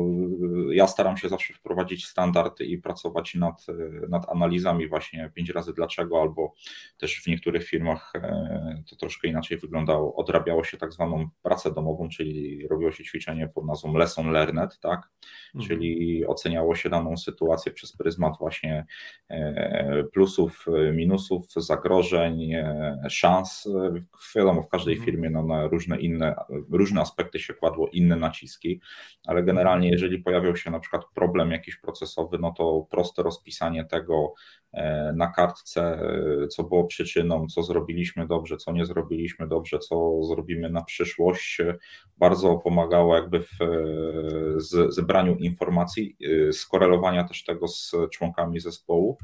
ja 0.72 0.88
staram 0.88 1.18
się 1.18 1.30
zawsze 1.30 1.54
wprowadzić 1.54 2.06
standard 2.06 2.62
i 2.62 2.78
pracować 2.78 3.36
nad, 3.36 3.66
nad 4.10 4.30
analizami 4.30 4.88
właśnie 4.88 5.32
pięć 5.36 5.50
razy 5.50 5.74
dlaczego, 5.74 6.22
albo 6.22 6.54
też 6.98 7.22
w 7.22 7.28
niektórych 7.28 7.64
firmach 7.68 8.14
e, 8.16 8.84
to 8.90 8.96
troszkę 8.96 9.28
inaczej 9.28 9.58
wyglądało. 9.58 10.16
Odrabiało 10.16 10.64
się 10.64 10.78
tak 10.78 10.94
zwaną 10.94 11.30
pracę 11.42 11.74
domową, 11.74 12.10
czyli 12.10 12.68
robiło 12.68 12.92
się 12.92 13.04
ćwiczenie 13.04 13.48
pod 13.48 13.66
nazwą 13.66 13.98
lesson 13.98 14.32
learned, 14.32 14.80
tak? 14.80 15.10
Mhm. 15.56 15.68
Czyli 15.68 16.26
oceniało 16.26 16.76
się 16.76 16.90
daną 16.90 17.18
sytuację 17.18 17.72
przez 17.72 17.98
pryzmat 17.98 18.34
właśnie 18.40 18.86
e, 19.30 20.04
plusów, 20.04 20.66
minusów, 20.94 21.54
zagrożeń, 21.56 22.52
szans. 23.10 23.70
Wiadomo, 24.36 24.62
w 24.62 24.70
każdej 24.70 24.94
mhm. 24.94 25.06
firmie 25.06 25.30
no, 25.30 25.44
na 25.44 25.68
różne 25.68 26.00
inne, 26.00 26.36
różne 26.72 27.02
aspekty 27.02 27.40
się 27.40 27.54
kładło 27.54 27.90
inne 27.92 28.16
naciski, 28.16 28.82
ale 29.34 29.43
generalnie 29.43 29.89
jeżeli 29.89 30.19
pojawiał 30.19 30.56
się 30.56 30.72
na 30.72 30.80
przykład 30.80 31.06
problem 31.15 31.52
jakiś 31.52 31.76
procesowy, 31.76 32.38
no 32.39 32.52
to 32.52 32.88
proste 32.89 33.24
rozpisanie 33.24 33.86
tego 33.86 34.34
e, 34.74 35.13
na 35.15 35.28
kartce, 35.28 35.82
e, 36.43 36.48
co 36.48 36.63
było 36.63 36.84
przyczyną, 36.84 37.48
co 37.48 37.63
zrobiliśmy 37.63 38.28
dobrze, 38.28 38.58
co 38.58 38.72
nie 38.72 38.86
zrobiliśmy 38.86 39.48
dobrze, 39.48 39.80
co 39.80 40.24
zrobimy 40.24 40.69
na 40.69 40.84
przyszłość, 40.84 41.60
e, 41.60 41.78
bardzo 42.17 42.58
pomagało 42.58 43.15
jakby 43.15 43.39
w 43.39 43.58
zebraniu 44.89 45.36
informacji, 45.36 46.17
skorelowania 46.52 47.24
też 47.24 47.43
tego 47.43 47.67
z 47.67 47.96
członkami 48.12 48.60
zespołu. 48.60 49.17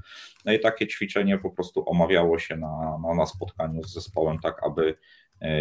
No 0.46 0.54
i 0.54 0.60
takie 0.60 0.88
ćwiczenie 0.88 1.38
po 1.38 1.52
prostu 1.52 1.90
omawiało 1.90 2.40
się 2.40 2.58
na, 2.58 2.98
na 3.18 3.26
spotkaniu 3.26 3.84
z 3.84 3.94
zespołem, 3.94 4.40
tak 4.40 4.64
aby 4.64 4.96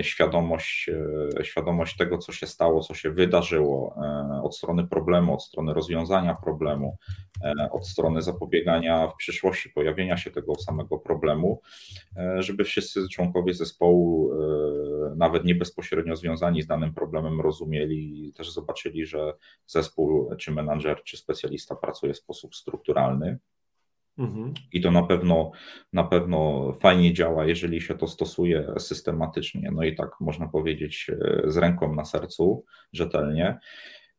świadomość, 0.02 0.90
e, 1.38 1.44
świadomość 1.44 1.96
tego, 1.96 2.18
co 2.18 2.32
się 2.32 2.46
stało, 2.46 2.80
co 2.80 2.94
się 2.94 3.10
wydarzyło 3.10 3.94
e, 3.96 4.42
od 4.42 4.56
strony 4.56 4.86
problemu, 4.86 5.34
od 5.34 5.44
strony 5.44 5.74
rozwiązania 5.74 6.34
problemu, 6.34 6.96
od 7.70 7.88
strony 7.88 8.22
zapobiegania 8.22 9.08
w 9.08 9.16
przyszłości 9.16 9.70
pojawienia 9.70 10.16
się 10.16 10.30
tego 10.30 10.54
samego 10.54 10.98
problemu, 10.98 11.60
żeby 12.38 12.64
wszyscy 12.64 13.08
członkowie 13.12 13.54
zespołu, 13.54 14.30
nawet 15.16 15.44
nie 15.44 15.54
bezpośrednio 15.54 16.16
związani 16.16 16.62
z 16.62 16.66
danym 16.66 16.94
problemem, 16.94 17.40
rozumieli 17.40 18.28
i 18.28 18.32
też 18.32 18.50
zobaczyli, 18.50 19.06
że 19.06 19.32
zespół, 19.66 20.36
czy 20.36 20.52
menadżer, 20.52 21.02
czy 21.04 21.16
specjalista 21.16 21.76
pracuje 21.76 22.14
w 22.14 22.18
sposób 22.18 22.54
strukturalny. 22.54 23.38
Mhm. 24.18 24.54
I 24.72 24.80
to 24.80 24.90
na 24.90 25.02
pewno, 25.02 25.50
na 25.92 26.04
pewno 26.04 26.72
fajnie 26.80 27.12
działa, 27.12 27.46
jeżeli 27.46 27.80
się 27.80 27.94
to 27.94 28.06
stosuje 28.06 28.72
systematycznie. 28.78 29.70
No 29.74 29.84
i 29.84 29.96
tak 29.96 30.10
można 30.20 30.48
powiedzieć 30.48 31.10
e, 31.10 31.50
z 31.50 31.56
ręką 31.56 31.94
na 31.94 32.04
sercu, 32.04 32.64
rzetelnie. 32.92 33.58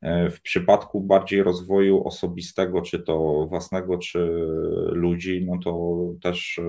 E, 0.02 0.30
w 0.30 0.42
przypadku 0.42 1.02
bardziej 1.02 1.44
rozwoju 1.44 2.08
osobistego, 2.08 2.82
czy 2.82 3.00
to 3.00 3.48
własnego, 3.50 3.98
czy 3.98 4.20
ludzi, 4.92 5.46
no 5.46 5.58
to 5.64 5.98
też 6.22 6.60
e, 6.60 6.64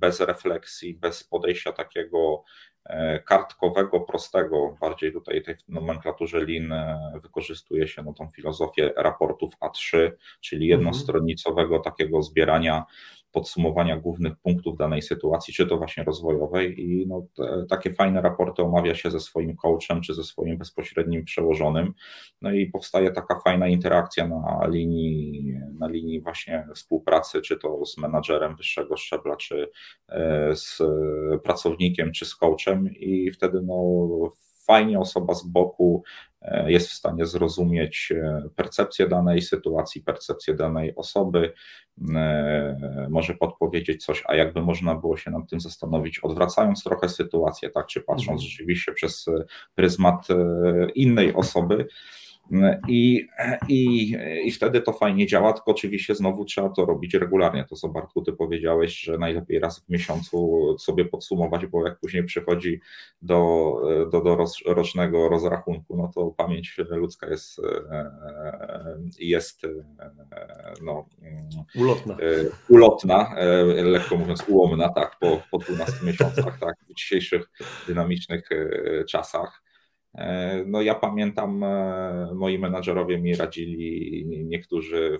bez 0.00 0.20
refleksji, 0.20 0.94
bez 0.94 1.24
podejścia 1.24 1.72
takiego 1.72 2.44
E, 2.84 3.20
kartkowego, 3.20 4.00
prostego, 4.00 4.76
bardziej 4.80 5.12
tutaj 5.12 5.42
tej 5.42 5.54
nomenklaturze 5.68 6.38
Lean 6.38 6.72
e, 6.72 7.20
wykorzystuje 7.22 7.88
się 7.88 8.02
no, 8.02 8.12
tą 8.12 8.28
filozofię 8.28 8.92
raportów 8.96 9.54
A3, 9.60 10.10
czyli 10.40 10.72
mhm. 10.72 10.80
jednostronicowego 10.80 11.78
takiego 11.78 12.22
zbierania 12.22 12.84
podsumowania 13.32 13.96
głównych 13.96 14.32
punktów 14.42 14.76
danej 14.76 15.02
sytuacji, 15.02 15.54
czy 15.54 15.66
to 15.66 15.76
właśnie 15.76 16.04
rozwojowej. 16.04 16.80
I 16.80 17.06
no, 17.06 17.26
te, 17.36 17.66
takie 17.68 17.94
fajne 17.94 18.20
raporty 18.20 18.62
omawia 18.62 18.94
się 18.94 19.10
ze 19.10 19.20
swoim 19.20 19.56
coachem, 19.56 20.00
czy 20.00 20.14
ze 20.14 20.24
swoim 20.24 20.58
bezpośrednim 20.58 21.24
przełożonym, 21.24 21.94
no 22.42 22.52
i 22.52 22.66
powstaje 22.66 23.10
taka 23.10 23.40
fajna 23.40 23.68
interakcja 23.68 24.28
na 24.28 24.66
linii, 24.66 25.54
na 25.78 25.88
linii 25.88 26.20
właśnie 26.20 26.66
współpracy, 26.74 27.40
czy 27.42 27.56
to 27.56 27.86
z 27.86 27.98
menadżerem 27.98 28.56
wyższego 28.56 28.96
szczebla, 28.96 29.36
czy 29.36 29.70
e, 30.08 30.50
z 30.56 30.82
pracownikiem, 31.42 32.12
czy 32.12 32.24
z 32.26 32.36
coachem. 32.36 32.88
I 32.94 33.30
wtedy 33.30 33.62
no 33.62 33.82
fajnie 34.66 34.98
osoba 34.98 35.34
z 35.34 35.46
boku 35.46 36.02
e, 36.42 36.72
jest 36.72 36.88
w 36.88 36.92
stanie 36.92 37.26
zrozumieć 37.26 38.12
e, 38.12 38.42
percepcję 38.56 39.08
danej 39.08 39.42
sytuacji, 39.42 40.02
percepcję 40.02 40.54
danej 40.54 40.94
osoby, 40.94 41.52
e, 42.14 43.06
może 43.10 43.34
podpowiedzieć 43.34 44.04
coś, 44.04 44.22
a 44.26 44.34
jakby 44.34 44.62
można 44.62 44.94
było 44.94 45.16
się 45.16 45.30
nad 45.30 45.50
tym 45.50 45.60
zastanowić, 45.60 46.18
odwracając 46.18 46.84
trochę 46.84 47.08
sytuację, 47.08 47.70
tak, 47.70 47.86
czy 47.86 48.00
patrząc 48.00 48.28
mhm. 48.28 48.48
rzeczywiście 48.48 48.92
przez 48.92 49.26
pryzmat 49.74 50.28
innej 50.94 51.34
osoby. 51.34 51.86
I, 52.88 53.28
i, 53.68 54.12
I 54.44 54.50
wtedy 54.50 54.80
to 54.80 54.92
fajnie 54.92 55.26
działa, 55.26 55.52
tylko 55.52 55.70
oczywiście 55.70 56.14
znowu 56.14 56.44
trzeba 56.44 56.68
to 56.68 56.86
robić 56.86 57.14
regularnie. 57.14 57.64
To 57.64 57.76
co 57.76 57.88
Bartku, 57.88 58.22
ty 58.22 58.32
powiedziałeś, 58.32 59.00
że 59.00 59.18
najlepiej 59.18 59.58
raz 59.58 59.80
w 59.80 59.88
miesiącu 59.88 60.60
sobie 60.78 61.04
podsumować, 61.04 61.66
bo 61.66 61.86
jak 61.86 61.98
później 61.98 62.24
przychodzi 62.24 62.80
do, 63.22 63.74
do, 64.12 64.20
do 64.20 64.46
rocznego 64.66 65.28
rozrachunku, 65.28 65.96
no 65.96 66.10
to 66.14 66.34
pamięć 66.36 66.76
ludzka 66.90 67.30
jest, 67.30 67.60
jest 69.18 69.62
no, 70.82 71.06
ulotna. 71.74 72.16
ulotna, 72.68 73.34
lekko 73.84 74.16
mówiąc 74.16 74.44
ułomna, 74.48 74.88
tak, 74.88 75.16
po, 75.20 75.42
po 75.50 75.58
12 75.58 76.06
miesiącach, 76.06 76.58
tak, 76.58 76.74
w 76.88 76.94
dzisiejszych 76.94 77.50
dynamicznych 77.86 78.48
czasach. 79.08 79.62
E, 80.14 80.64
no 80.66 80.82
ja 80.82 80.94
pamiętam, 80.94 81.64
e, 81.64 82.30
moi 82.34 82.58
menadżerowie 82.58 83.18
mi 83.18 83.36
radzili 83.36 84.24
niektórzy 84.26 85.18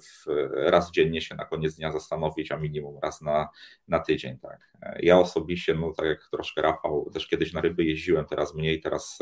raz 0.52 0.92
dziennie 0.92 1.20
się 1.20 1.34
na 1.34 1.44
koniec 1.44 1.76
dnia 1.76 1.92
zastanowić, 1.92 2.52
a 2.52 2.56
minimum 2.56 2.98
raz 3.02 3.20
na, 3.20 3.48
na 3.88 3.98
tydzień. 3.98 4.38
Tak. 4.38 4.72
E, 4.82 4.98
ja 5.02 5.18
osobiście, 5.18 5.74
no 5.74 5.92
tak 5.92 6.06
jak 6.06 6.28
troszkę 6.30 6.62
Rafał, 6.62 7.10
też 7.12 7.26
kiedyś 7.26 7.52
na 7.52 7.60
ryby 7.60 7.84
jeździłem, 7.84 8.24
teraz 8.24 8.54
mniej, 8.54 8.80
teraz 8.80 9.18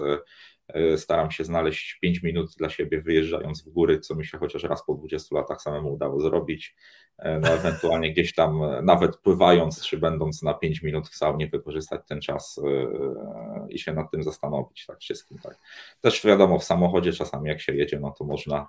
staram 0.96 1.30
się 1.30 1.44
znaleźć 1.44 1.98
5 2.02 2.22
minut 2.22 2.50
dla 2.58 2.70
siebie 2.70 3.02
wyjeżdżając 3.02 3.64
w 3.64 3.68
góry, 3.68 4.00
co 4.00 4.14
mi 4.14 4.26
się 4.26 4.38
chociaż 4.38 4.62
raz 4.62 4.86
po 4.86 4.94
20 4.94 5.36
latach 5.36 5.62
samemu 5.62 5.92
udało 5.92 6.20
zrobić. 6.20 6.76
E, 7.18 7.38
no 7.40 7.48
ewentualnie 7.48 8.12
gdzieś 8.12 8.34
tam 8.34 8.62
e, 8.62 8.82
nawet 8.82 9.16
pływając, 9.16 9.86
czy 9.86 9.98
będąc 9.98 10.42
na 10.42 10.54
5 10.54 10.82
minut 10.82 11.08
w 11.08 11.14
saunie, 11.14 11.48
wykorzystać 11.48 12.00
ten 12.08 12.20
czas 12.20 12.60
e, 12.64 13.68
i 13.68 13.78
się 13.78 13.92
nad 13.92 14.10
tym 14.10 14.22
zastanowić, 14.22 14.86
tak 14.86 14.98
wszystkim, 14.98 15.38
tak. 15.38 15.58
Też 16.00 16.26
wiadomo, 16.26 16.58
w 16.58 16.64
samochodzie 16.64 17.12
czasami 17.12 17.48
jak 17.48 17.60
się 17.60 17.74
jedzie, 17.74 18.00
no 18.00 18.10
to 18.18 18.24
można, 18.24 18.68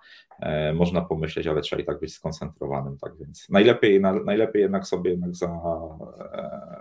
można 0.73 1.01
pomyśleć, 1.01 1.47
ale 1.47 1.61
trzeba 1.61 1.81
i 1.81 1.85
tak 1.85 1.99
być 1.99 2.13
skoncentrowanym, 2.13 2.97
tak 2.97 3.17
więc 3.17 3.49
najlepiej, 3.49 4.01
najlepiej 4.01 4.61
jednak 4.61 4.87
sobie 4.87 5.11
jednak 5.11 5.35
za, 5.35 5.59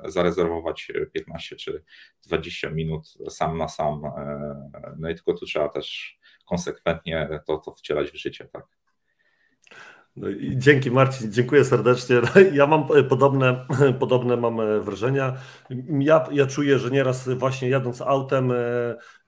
zarezerwować 0.04 0.92
15 1.12 1.56
czy 1.56 1.84
20 2.26 2.70
minut 2.70 3.14
sam 3.28 3.58
na 3.58 3.68
sam, 3.68 4.02
no 4.98 5.10
i 5.10 5.14
tylko 5.14 5.34
tu 5.34 5.46
trzeba 5.46 5.68
też 5.68 6.18
konsekwentnie 6.46 7.40
to, 7.46 7.58
to 7.58 7.72
wcielać 7.72 8.10
w 8.10 8.16
życie, 8.16 8.48
tak. 8.52 8.66
No 10.20 10.28
dzięki 10.56 10.90
Marcin, 10.90 11.32
dziękuję 11.32 11.64
serdecznie. 11.64 12.16
Ja 12.52 12.66
mam 12.66 12.86
podobne, 13.08 13.66
podobne 14.00 14.36
mam 14.36 14.60
e, 14.60 14.80
wrażenia. 14.80 15.36
Ja, 15.98 16.28
ja 16.32 16.46
czuję, 16.46 16.78
że 16.78 16.90
nieraz 16.90 17.28
właśnie 17.28 17.68
jadąc 17.68 18.00
autem, 18.00 18.52
e, 18.52 18.56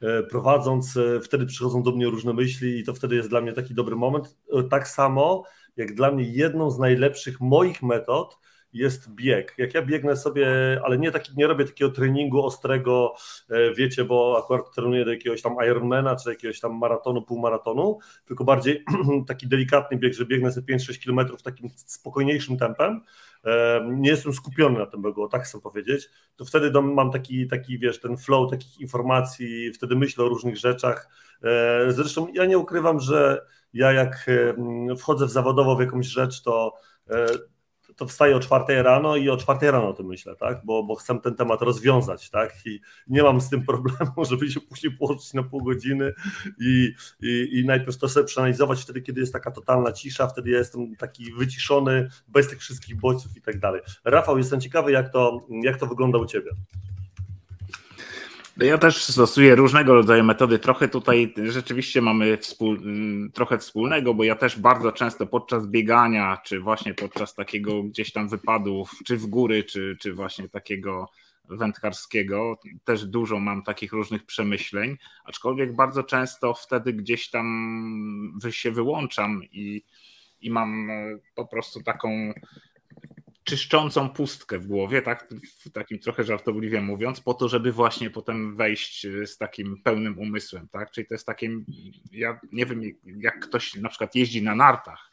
e, 0.01 0.23
prowadząc, 0.23 0.99
wtedy 1.23 1.47
przychodzą 1.47 1.83
do 1.83 1.93
mnie 1.93 2.07
różne 2.07 2.33
myśli 2.33 2.79
i 2.79 2.85
to 2.85 2.95
wtedy 2.95 3.17
jest 3.17 3.29
dla 3.29 3.41
mnie 3.41 3.53
taki 3.53 3.75
dobry 3.75 3.97
moment. 3.97 4.37
Tak 4.71 4.89
samo 4.89 5.45
jak 5.77 5.95
dla 5.95 6.11
mnie 6.11 6.25
jedną 6.25 6.71
z 6.71 6.79
najlepszych 6.79 7.41
moich 7.41 7.83
metod 7.83 8.39
jest 8.73 9.11
bieg. 9.11 9.55
Jak 9.59 9.75
ja 9.75 9.83
biegnę 9.83 10.17
sobie, 10.17 10.47
ale 10.85 10.99
nie, 10.99 11.11
taki, 11.11 11.33
nie 11.37 11.47
robię 11.47 11.65
takiego 11.65 11.91
treningu 11.91 12.45
ostrego, 12.45 13.15
e, 13.51 13.75
wiecie, 13.75 14.05
bo 14.05 14.43
akurat 14.45 14.75
trenuję 14.75 15.05
do 15.05 15.11
jakiegoś 15.11 15.43
tam 15.43 15.57
Ironmana, 15.67 16.17
czy 16.17 16.31
jakiegoś 16.31 16.61
tam 16.61 16.79
maratonu, 16.79 17.23
półmaratonu, 17.23 17.99
tylko 18.27 18.45
bardziej 18.45 18.85
taki 19.29 19.49
delikatny 19.49 19.99
bieg, 19.99 20.15
że 20.15 20.27
biegnę 20.27 20.53
sobie 20.53 20.77
5-6 20.77 21.05
km 21.05 21.37
takim 21.45 21.71
spokojniejszym 21.77 22.59
tempem, 22.59 23.01
e, 23.45 23.81
nie 23.91 24.11
jestem 24.11 24.33
skupiony 24.33 24.79
na 24.79 24.87
tym 24.87 25.03
biegu, 25.03 25.29
tak 25.29 25.43
chcę 25.43 25.61
powiedzieć, 25.61 26.09
to 26.37 26.45
wtedy 26.45 26.83
mam 26.83 27.11
taki, 27.11 27.49
taki, 27.49 27.79
wiesz, 27.79 28.01
ten 28.01 28.17
flow 28.17 28.51
takich 28.51 28.81
informacji, 28.81 29.73
wtedy 29.73 29.97
myślę 29.97 30.25
o 30.25 30.29
różnych 30.29 30.57
rzeczach. 30.57 31.09
E, 31.43 31.93
zresztą 31.93 32.27
ja 32.35 32.47
nie 32.47 32.59
ukrywam, 32.59 33.01
że 33.01 33.47
ja 33.73 33.93
jak 33.93 34.31
wchodzę 34.99 35.27
w 35.27 35.31
zawodowo 35.31 35.77
w 35.77 35.81
jakąś 35.81 36.07
rzecz, 36.07 36.43
to 36.43 36.75
to 38.01 38.07
wstaję 38.07 38.37
o 38.37 38.41
czwartej 38.41 38.83
rano 38.83 39.17
i 39.17 39.29
o 39.29 39.37
czwartej 39.37 39.71
rano 39.71 39.89
o 39.89 39.93
tym 39.93 40.07
myślę, 40.07 40.37
tak? 40.37 40.61
Bo, 40.65 40.83
bo 40.83 40.95
chcę 40.95 41.21
ten 41.21 41.35
temat 41.35 41.63
rozwiązać, 41.63 42.31
tak? 42.31 42.55
I 42.67 42.81
nie 43.09 43.23
mam 43.23 43.41
z 43.41 43.49
tym 43.49 43.67
problemu, 43.67 44.25
żeby 44.31 44.51
się 44.51 44.61
później 44.61 44.97
położyć 44.97 45.35
na 45.35 45.43
pół 45.43 45.65
godziny 45.65 46.13
i, 46.61 46.93
i, 47.23 47.49
i 47.53 47.65
najpierw 47.67 47.99
to 47.99 48.09
sobie 48.09 48.27
przeanalizować 48.27 48.83
wtedy, 48.83 49.03
kiedy 49.03 49.21
jest 49.21 49.33
taka 49.33 49.51
totalna 49.51 49.93
cisza, 49.93 50.27
wtedy 50.27 50.51
ja 50.51 50.59
jestem 50.59 50.97
taki 50.97 51.33
wyciszony, 51.33 52.09
bez 52.29 52.49
tych 52.49 52.59
wszystkich 52.59 52.97
bodźców 52.97 53.37
i 53.37 53.43
tak 53.43 53.59
dalej. 53.59 53.81
Rafał, 54.05 54.39
jestem 54.39 54.61
ciekawy, 54.61 54.93
jak 54.93 55.13
to, 55.13 55.39
jak 55.63 55.77
to 55.77 55.87
wygląda 55.87 56.19
u 56.19 56.27
Ciebie. 56.27 56.51
Ja 58.57 58.79
też 58.79 59.05
stosuję 59.05 59.55
różnego 59.55 59.95
rodzaju 59.95 60.25
metody. 60.25 60.59
Trochę 60.59 60.89
tutaj 60.89 61.35
rzeczywiście 61.37 62.03
mamy 62.03 62.39
trochę 63.35 63.59
wspólnego, 63.59 64.15
bo 64.15 64.25
ja 64.25 64.37
też 64.37 64.59
bardzo 64.59 64.93
często 64.93 65.27
podczas 65.27 65.67
biegania, 65.67 66.41
czy 66.45 66.61
właśnie 66.61 66.95
podczas 66.95 67.35
takiego 67.35 67.83
gdzieś 67.83 68.13
tam 68.13 68.29
wypadów, 68.29 68.91
czy 69.07 69.17
w 69.17 69.27
góry, 69.27 69.65
czy, 69.65 69.97
czy 70.01 70.13
właśnie 70.13 70.49
takiego 70.49 71.11
wędkarskiego, 71.49 72.59
też 72.85 73.05
dużo 73.05 73.39
mam 73.39 73.63
takich 73.63 73.93
różnych 73.93 74.27
przemyśleń, 74.27 74.97
aczkolwiek 75.25 75.77
bardzo 75.77 76.03
często 76.03 76.55
wtedy 76.55 76.93
gdzieś 76.93 77.31
tam 77.31 78.39
się 78.51 78.71
wyłączam 78.71 79.45
i, 79.53 79.85
i 80.41 80.51
mam 80.51 80.89
po 81.35 81.47
prostu 81.47 81.83
taką 81.83 82.33
czyszczącą 83.45 84.09
pustkę 84.09 84.59
w 84.59 84.67
głowie, 84.67 85.03
tak, 85.03 85.29
w 85.59 85.71
takim 85.71 85.99
trochę 85.99 86.25
żartobliwie 86.25 86.81
mówiąc, 86.81 87.21
po 87.21 87.35
to, 87.35 87.49
żeby 87.49 87.73
właśnie 87.73 88.11
potem 88.11 88.57
wejść 88.57 89.07
z 89.25 89.39
takim 89.39 89.83
pełnym 89.83 90.19
umysłem, 90.19 90.69
tak, 90.69 90.91
czyli 90.91 91.07
to 91.07 91.15
jest 91.15 91.27
takie, 91.27 91.51
ja 92.13 92.41
nie 92.53 92.67
wiem, 92.67 92.83
jak 93.05 93.41
ktoś 93.41 93.75
na 93.75 93.89
przykład 93.89 94.15
jeździ 94.15 94.43
na 94.43 94.55
nartach, 94.55 95.11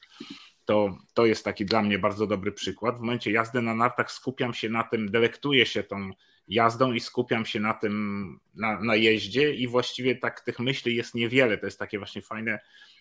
to, 0.65 0.97
to 1.13 1.25
jest 1.25 1.45
taki 1.45 1.65
dla 1.65 1.81
mnie 1.81 1.99
bardzo 1.99 2.27
dobry 2.27 2.51
przykład. 2.51 2.97
W 2.97 3.01
momencie 3.01 3.31
jazdy 3.31 3.61
na 3.61 3.75
nartach 3.75 4.11
skupiam 4.11 4.53
się 4.53 4.69
na 4.69 4.83
tym, 4.83 5.11
delektuję 5.11 5.65
się 5.65 5.83
tą 5.83 6.09
jazdą 6.47 6.93
i 6.93 6.99
skupiam 6.99 7.45
się 7.45 7.59
na 7.59 7.73
tym, 7.73 8.39
na, 8.55 8.81
na 8.81 8.95
jeździe 8.95 9.53
i 9.53 9.67
właściwie 9.67 10.15
tak 10.15 10.41
tych 10.41 10.59
myśli 10.59 10.95
jest 10.95 11.15
niewiele, 11.15 11.57
to 11.57 11.65
jest 11.65 11.79
takie 11.79 11.97
właśnie 11.97 12.21
fajne 12.21 12.59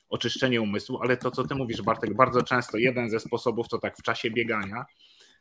oczyszczenie 0.08 0.60
umysłu, 0.60 0.98
ale 1.02 1.16
to, 1.16 1.30
co 1.30 1.44
ty 1.46 1.54
mówisz, 1.54 1.82
Bartek, 1.82 2.14
bardzo 2.14 2.42
często 2.42 2.78
jeden 2.78 3.10
ze 3.10 3.20
sposobów 3.20 3.68
to 3.68 3.78
tak 3.78 3.96
w 3.96 4.02
czasie 4.02 4.30
biegania, 4.30 4.86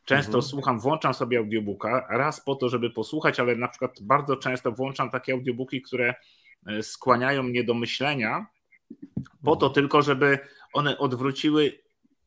Często 0.06 0.38
mhm. 0.38 0.42
słucham, 0.42 0.80
włączam 0.80 1.14
sobie 1.14 1.38
audiobooka, 1.38 2.06
raz 2.10 2.44
po 2.44 2.54
to, 2.54 2.68
żeby 2.68 2.90
posłuchać, 2.90 3.40
ale 3.40 3.56
na 3.56 3.68
przykład 3.68 4.02
bardzo 4.02 4.36
często 4.36 4.72
włączam 4.72 5.10
takie 5.10 5.32
audiobooki, 5.32 5.82
które 5.82 6.14
e, 6.66 6.82
skłaniają 6.82 7.42
mnie 7.42 7.64
do 7.64 7.74
myślenia, 7.74 8.46
po 9.44 9.56
to 9.56 9.66
mhm. 9.66 9.72
tylko, 9.74 10.02
żeby 10.02 10.38
one 10.72 10.98
odwróciły, 10.98 11.72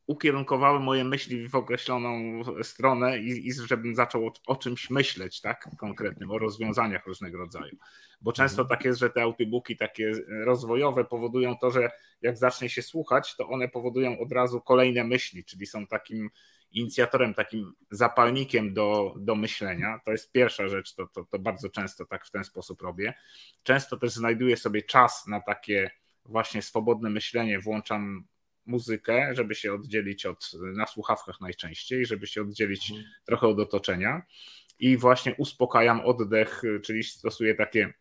ukierunkowały 0.06 0.80
moje 0.80 1.04
myśli 1.04 1.48
w 1.48 1.54
określoną 1.54 2.42
stronę 2.62 3.18
i, 3.18 3.48
i 3.48 3.52
żebym 3.52 3.94
zaczął 3.94 4.26
o, 4.26 4.32
o, 4.46 4.56
czymś 4.56 4.90
myśleć, 4.90 5.40
tak, 5.40 5.68
konkretnym, 5.78 6.30
o 6.30 6.38
rozwiązaniach 6.38 7.06
różnego 7.06 7.38
rodzaju. 7.38 7.76
Bo 8.20 8.32
często 8.32 8.62
mhm. 8.62 8.78
tak 8.78 8.84
jest, 8.84 9.00
że 9.00 9.10
te 9.10 9.22
audiobooki 9.22 9.76
takie 9.76 10.12
rozwojowe 10.44 11.04
powodują 11.04 11.56
to, 11.56 11.70
że 11.70 11.90
jak 12.22 12.38
zacznie 12.38 12.68
się 12.68 12.82
słuchać, 12.82 13.36
to 13.36 13.48
one 13.48 13.68
powodują 13.68 14.18
od 14.18 14.32
razu 14.32 14.60
kolejne 14.60 15.04
myśli, 15.04 15.44
czyli 15.44 15.66
są 15.66 15.86
takim 15.86 16.30
inicjatorem, 16.72 17.34
takim 17.34 17.72
zapalnikiem 17.90 18.74
do, 18.74 19.14
do 19.18 19.34
myślenia. 19.34 20.00
To 20.04 20.10
jest 20.10 20.32
pierwsza 20.32 20.68
rzecz, 20.68 20.94
to, 20.94 21.06
to, 21.06 21.24
to 21.24 21.38
bardzo 21.38 21.68
często 21.68 22.06
tak 22.06 22.26
w 22.26 22.30
ten 22.30 22.44
sposób 22.44 22.82
robię. 22.82 23.14
Często 23.62 23.96
też 23.96 24.10
znajduję 24.10 24.56
sobie 24.56 24.82
czas 24.82 25.26
na 25.26 25.40
takie 25.40 25.90
właśnie 26.24 26.62
swobodne 26.62 27.10
myślenie, 27.10 27.60
włączam 27.60 28.24
muzykę, 28.66 29.34
żeby 29.34 29.54
się 29.54 29.74
oddzielić 29.74 30.26
od, 30.26 30.50
na 30.76 30.86
słuchawkach 30.86 31.40
najczęściej, 31.40 32.06
żeby 32.06 32.26
się 32.26 32.42
oddzielić 32.42 32.90
mhm. 32.90 33.08
trochę 33.26 33.46
od 33.46 33.58
otoczenia 33.58 34.22
i 34.78 34.96
właśnie 34.96 35.34
uspokajam 35.34 36.00
oddech, 36.00 36.62
czyli 36.82 37.04
stosuję 37.04 37.54
takie 37.54 37.92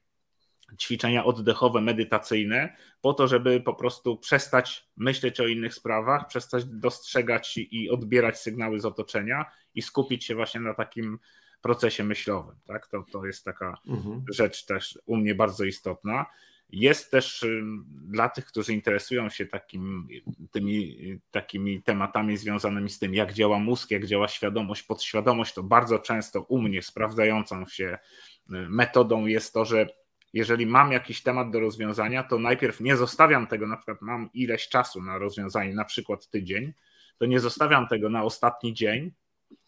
ćwiczenia 0.77 1.25
oddechowe, 1.25 1.81
medytacyjne, 1.81 2.75
po 3.01 3.13
to, 3.13 3.27
żeby 3.27 3.61
po 3.61 3.73
prostu 3.73 4.17
przestać 4.17 4.89
myśleć 4.97 5.39
o 5.39 5.47
innych 5.47 5.73
sprawach, 5.73 6.27
przestać 6.27 6.65
dostrzegać 6.65 7.57
i 7.57 7.89
odbierać 7.89 8.39
sygnały 8.39 8.79
z 8.79 8.85
otoczenia 8.85 9.45
i 9.75 9.81
skupić 9.81 10.25
się 10.25 10.35
właśnie 10.35 10.61
na 10.61 10.73
takim 10.73 11.19
procesie 11.61 12.03
myślowym. 12.03 12.55
Tak? 12.67 12.87
To, 12.87 13.05
to 13.11 13.25
jest 13.25 13.45
taka 13.45 13.77
mhm. 13.87 14.23
rzecz 14.31 14.65
też 14.65 14.99
u 15.05 15.17
mnie 15.17 15.35
bardzo 15.35 15.65
istotna. 15.65 16.25
Jest 16.71 17.11
też 17.11 17.45
dla 17.91 18.29
tych, 18.29 18.45
którzy 18.45 18.73
interesują 18.73 19.29
się 19.29 19.45
takim, 19.45 20.07
tymi 20.51 20.97
takimi 21.31 21.83
tematami 21.83 22.37
związanymi 22.37 22.89
z 22.89 22.99
tym, 22.99 23.13
jak 23.13 23.33
działa 23.33 23.59
mózg, 23.59 23.91
jak 23.91 24.05
działa 24.05 24.27
świadomość, 24.27 24.83
podświadomość, 24.83 25.53
to 25.53 25.63
bardzo 25.63 25.99
często 25.99 26.41
u 26.41 26.61
mnie 26.61 26.81
sprawdzającą 26.81 27.65
się 27.65 27.97
metodą 28.49 29.25
jest 29.25 29.53
to, 29.53 29.65
że 29.65 29.87
jeżeli 30.33 30.65
mam 30.65 30.91
jakiś 30.91 31.23
temat 31.23 31.51
do 31.51 31.59
rozwiązania, 31.59 32.23
to 32.23 32.39
najpierw 32.39 32.79
nie 32.79 32.97
zostawiam 32.97 33.47
tego, 33.47 33.67
na 33.67 33.77
przykład 33.77 34.01
mam 34.01 34.29
ileś 34.33 34.67
czasu 34.67 35.01
na 35.01 35.17
rozwiązanie, 35.17 35.73
na 35.73 35.85
przykład 35.85 36.29
tydzień, 36.29 36.73
to 37.17 37.25
nie 37.25 37.39
zostawiam 37.39 37.87
tego 37.87 38.09
na 38.09 38.23
ostatni 38.23 38.73
dzień 38.73 39.11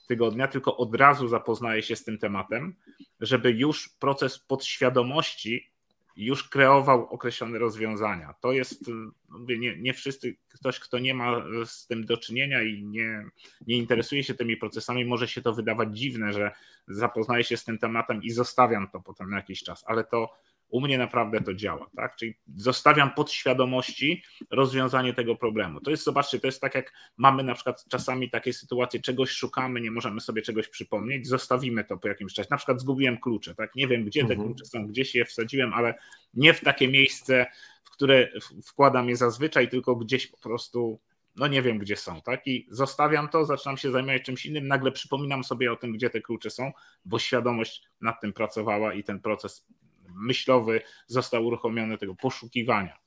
tygodnia, 0.08 0.48
tylko 0.48 0.78
od 0.78 0.96
razu 0.96 1.28
zapoznaję 1.28 1.82
się 1.82 1.96
z 1.96 2.04
tym 2.04 2.18
tematem, 2.18 2.76
żeby 3.20 3.52
już 3.52 3.90
proces 3.90 4.40
podświadomości 4.40 5.72
już 6.16 6.50
kreował 6.50 7.08
określone 7.08 7.60
rozwiązania. 7.60 8.34
To 8.42 8.52
jest, 8.52 8.86
mówię, 9.30 9.60
nie, 9.60 9.78
nie 9.78 9.94
wszyscy, 9.94 10.36
ktoś, 10.50 10.80
kto 10.80 11.00
nie 11.00 11.14
ma 11.14 11.44
z 11.66 11.88
tym 11.88 12.06
do 12.06 12.18
czynienia 12.18 12.62
i 12.62 12.84
nie, 12.84 13.26
nie 13.68 13.78
interesuje 13.78 14.24
się 14.24 14.34
tymi 14.34 14.58
procesami, 14.58 15.06
może 15.06 15.28
się 15.28 15.42
to 15.42 15.54
wydawać 15.54 15.98
dziwne, 15.98 16.34
że 16.34 16.52
zapoznaję 16.88 17.44
się 17.44 17.58
z 17.58 17.64
tym 17.64 17.78
tematem 17.78 18.24
i 18.24 18.30
zostawiam 18.30 18.90
to 18.90 19.00
potem 19.00 19.30
na 19.30 19.38
jakiś 19.38 19.64
czas, 19.64 19.84
ale 19.88 20.04
to 20.04 20.34
u 20.72 20.82
mnie 20.82 20.98
naprawdę 20.98 21.42
to 21.42 21.54
działa, 21.54 21.90
tak? 21.96 22.16
Czyli 22.16 22.38
zostawiam 22.56 23.14
podświadomości 23.14 24.24
rozwiązanie 24.52 25.14
tego 25.14 25.36
problemu. 25.36 25.82
To 25.82 25.92
jest, 25.92 26.04
zobaczcie, 26.04 26.40
to 26.40 26.48
jest 26.48 26.62
tak 26.62 26.76
jak 26.76 26.94
mamy 27.18 27.44
na 27.44 27.54
przykład 27.54 27.86
czasami 27.90 28.30
takie 28.30 28.54
sytuacje, 28.54 29.00
czegoś 29.00 29.30
szukamy, 29.30 29.82
nie 29.82 29.92
możemy 29.92 30.22
sobie 30.22 30.42
czegoś 30.42 30.68
przypomnieć, 30.68 31.28
zostawimy 31.28 31.84
to 31.84 31.98
po 31.98 32.08
jakimś 32.08 32.34
czasie. 32.34 32.48
Na 32.52 32.58
przykład 32.58 32.82
zgubiłem 32.82 33.18
klucze, 33.18 33.56
tak? 33.56 33.76
Nie 33.76 33.88
wiem, 33.88 34.06
gdzie 34.06 34.22
te 34.22 34.34
mhm. 34.34 34.48
klucze 34.48 34.66
są, 34.66 34.88
gdzieś 34.88 35.16
je 35.16 35.26
wsadziłem, 35.26 35.74
ale 35.74 35.94
nie 36.34 36.54
w 36.54 36.62
takie 36.62 36.88
miejsce, 36.88 37.46
w 37.84 37.90
które 37.90 38.30
wkładam 38.66 39.10
je 39.10 39.16
zazwyczaj, 39.16 39.70
tylko 39.70 39.96
gdzieś 39.96 40.28
po 40.28 40.38
prostu 40.38 41.00
no 41.36 41.48
nie 41.48 41.62
wiem, 41.62 41.78
gdzie 41.78 41.96
są, 41.96 42.22
tak? 42.22 42.48
I 42.48 42.68
zostawiam 42.70 43.30
to, 43.30 43.46
zaczynam 43.46 43.78
się 43.78 43.92
zajmować 43.92 44.24
czymś 44.24 44.46
innym, 44.46 44.68
nagle 44.68 44.92
przypominam 44.92 45.44
sobie 45.44 45.72
o 45.72 45.76
tym, 45.76 45.92
gdzie 45.92 46.10
te 46.10 46.22
klucze 46.22 46.50
są, 46.50 46.72
bo 47.06 47.20
świadomość 47.20 47.84
nad 48.02 48.22
tym 48.22 48.34
pracowała 48.34 48.94
i 48.94 49.04
ten 49.04 49.20
proces 49.20 49.68
myślowy 50.16 50.82
został 51.08 51.46
uruchomiony 51.46 51.98
tego 51.98 52.16
poszukiwania. 52.16 53.02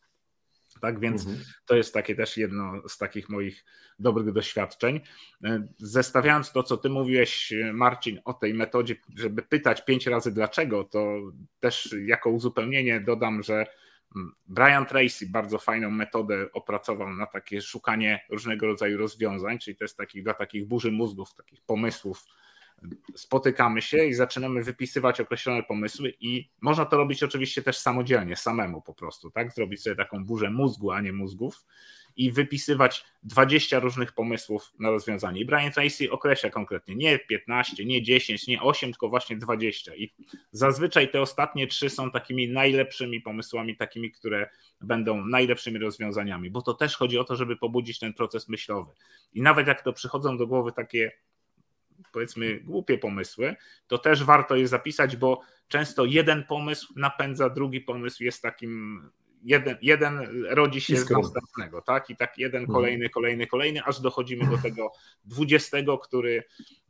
Tak 0.81 1.01
więc 1.01 1.27
mhm. 1.27 1.45
to 1.67 1.77
jest 1.77 1.95
takie 1.95 2.15
też 2.15 2.37
jedno 2.37 2.89
z 2.89 2.99
takich 2.99 3.29
moich 3.29 3.65
dobrych 3.99 4.33
doświadczeń. 4.33 5.01
Zestawiając 5.79 6.53
to, 6.53 6.63
co 6.63 6.77
ty 6.77 6.89
mówiłeś, 6.89 7.53
Marcin, 7.73 8.21
o 8.25 8.35
tej 8.35 8.55
metodzie, 8.55 8.97
żeby 9.17 9.43
pytać 9.43 9.85
pięć 9.85 10.07
razy 10.07 10.33
dlaczego, 10.33 10.85
to 10.85 11.19
też 11.61 11.95
jako 12.07 12.31
uzupełnienie 12.31 13.01
dodam, 13.01 13.43
że 13.43 13.67
Brian 14.47 14.87
Tracy 14.87 15.27
bardzo 15.31 15.59
fajną 15.59 15.91
metodę 15.91 16.53
opracował 16.53 17.11
na 17.11 17.27
takie 17.27 17.61
szukanie 17.61 18.21
różnego 18.31 18.67
rodzaju 18.67 18.99
rozwiązań, 18.99 19.59
czyli 19.59 19.77
to 19.77 19.85
jest 19.85 19.97
takich, 19.97 20.23
dla 20.23 20.35
takich 20.35 20.69
burzy 20.69 20.93
mózgów, 20.93 21.35
takich 21.35 21.63
pomysłów 21.63 22.25
spotykamy 23.15 23.83
się 23.83 24.05
i 24.05 24.15
zaczynamy 24.15 24.63
wypisywać 24.63 25.21
określone 25.21 25.63
pomysły 25.63 26.15
i 26.21 26.49
można 26.61 26.85
to 26.85 26.97
robić 26.97 27.23
oczywiście 27.23 27.63
też 27.63 27.79
samodzielnie, 27.79 28.37
samemu 28.37 28.83
po 28.83 28.95
prostu, 28.95 29.31
tak? 29.31 29.53
Zrobić 29.53 29.83
sobie 29.83 29.97
taką 29.97 30.25
burzę 30.25 30.51
mózgu, 30.51 30.91
a 30.91 31.01
nie 31.01 31.13
mózgów 31.13 31.65
i 32.17 32.33
wypisywać 32.33 33.05
20 33.23 33.79
różnych 33.79 34.13
pomysłów 34.13 34.73
na 34.79 34.91
rozwiązanie. 34.91 35.41
I 35.41 35.45
Brian 35.45 35.73
Tracy 35.73 36.11
określa 36.11 36.51
konkretnie 36.51 36.95
nie 36.95 37.19
15, 37.19 37.85
nie 37.85 38.03
10, 38.03 38.47
nie 38.47 38.63
8, 38.63 38.91
tylko 38.91 39.09
właśnie 39.09 39.37
20. 39.37 39.95
I 39.95 40.15
zazwyczaj 40.51 41.11
te 41.11 41.21
ostatnie 41.21 41.67
trzy 41.67 41.91
są 41.91 42.11
takimi 42.11 42.49
najlepszymi 42.49 43.21
pomysłami, 43.21 43.77
takimi, 43.77 44.11
które 44.11 44.51
będą 44.81 45.25
najlepszymi 45.25 45.79
rozwiązaniami, 45.79 46.51
bo 46.51 46.63
to 46.63 46.75
też 46.75 46.97
chodzi 46.97 47.19
o 47.19 47.25
to, 47.25 47.37
żeby 47.37 47.57
pobudzić 47.57 47.99
ten 47.99 48.15
proces 48.15 48.49
myślowy. 48.49 48.93
I 49.33 49.43
nawet 49.43 49.67
jak 49.67 49.83
to 49.83 49.93
przychodzą 49.93 50.37
do 50.37 50.47
głowy 50.47 50.73
takie 50.73 51.13
powiedzmy 52.13 52.61
głupie 52.61 52.99
pomysły, 52.99 53.57
to 53.87 53.99
też 53.99 54.25
warto 54.25 54.57
je 54.57 54.69
zapisać, 54.69 55.17
bo 55.17 55.41
często 55.69 56.05
jeden 56.05 56.45
pomysł 56.45 56.93
napędza 56.97 57.51
drugi 57.51 57.81
pomysł, 57.81 58.25
jest 58.25 58.43
takim 58.43 59.03
jeden, 59.45 59.77
jeden 59.83 60.45
rodzi 60.49 60.81
się 60.81 60.97
z 60.97 61.11
następnego, 61.11 61.83
tak? 61.83 62.11
I 62.11 62.17
tak 62.17 62.39
jeden, 62.39 62.63
mhm. 62.63 62.75
kolejny, 62.75 63.09
kolejny, 63.09 63.47
kolejny, 63.47 63.85
aż 63.85 64.01
dochodzimy 64.01 64.47
do 64.51 64.59
tego 64.59 64.93
dwudziestego, 65.25 65.99
który, 65.99 66.45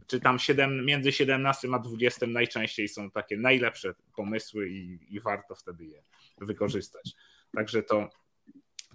czy 0.06 0.20
tam 0.20 0.38
siedem, 0.38 0.84
między 0.84 1.12
17 1.12 1.68
a 1.72 1.78
20 1.78 2.26
najczęściej 2.26 2.88
są 2.88 3.10
takie 3.10 3.36
najlepsze 3.36 3.94
pomysły 4.16 4.68
i, 4.68 4.98
i 5.10 5.20
warto 5.20 5.54
wtedy 5.54 5.84
je 5.84 6.02
wykorzystać. 6.38 7.12
Także 7.56 7.82
to, 7.82 8.08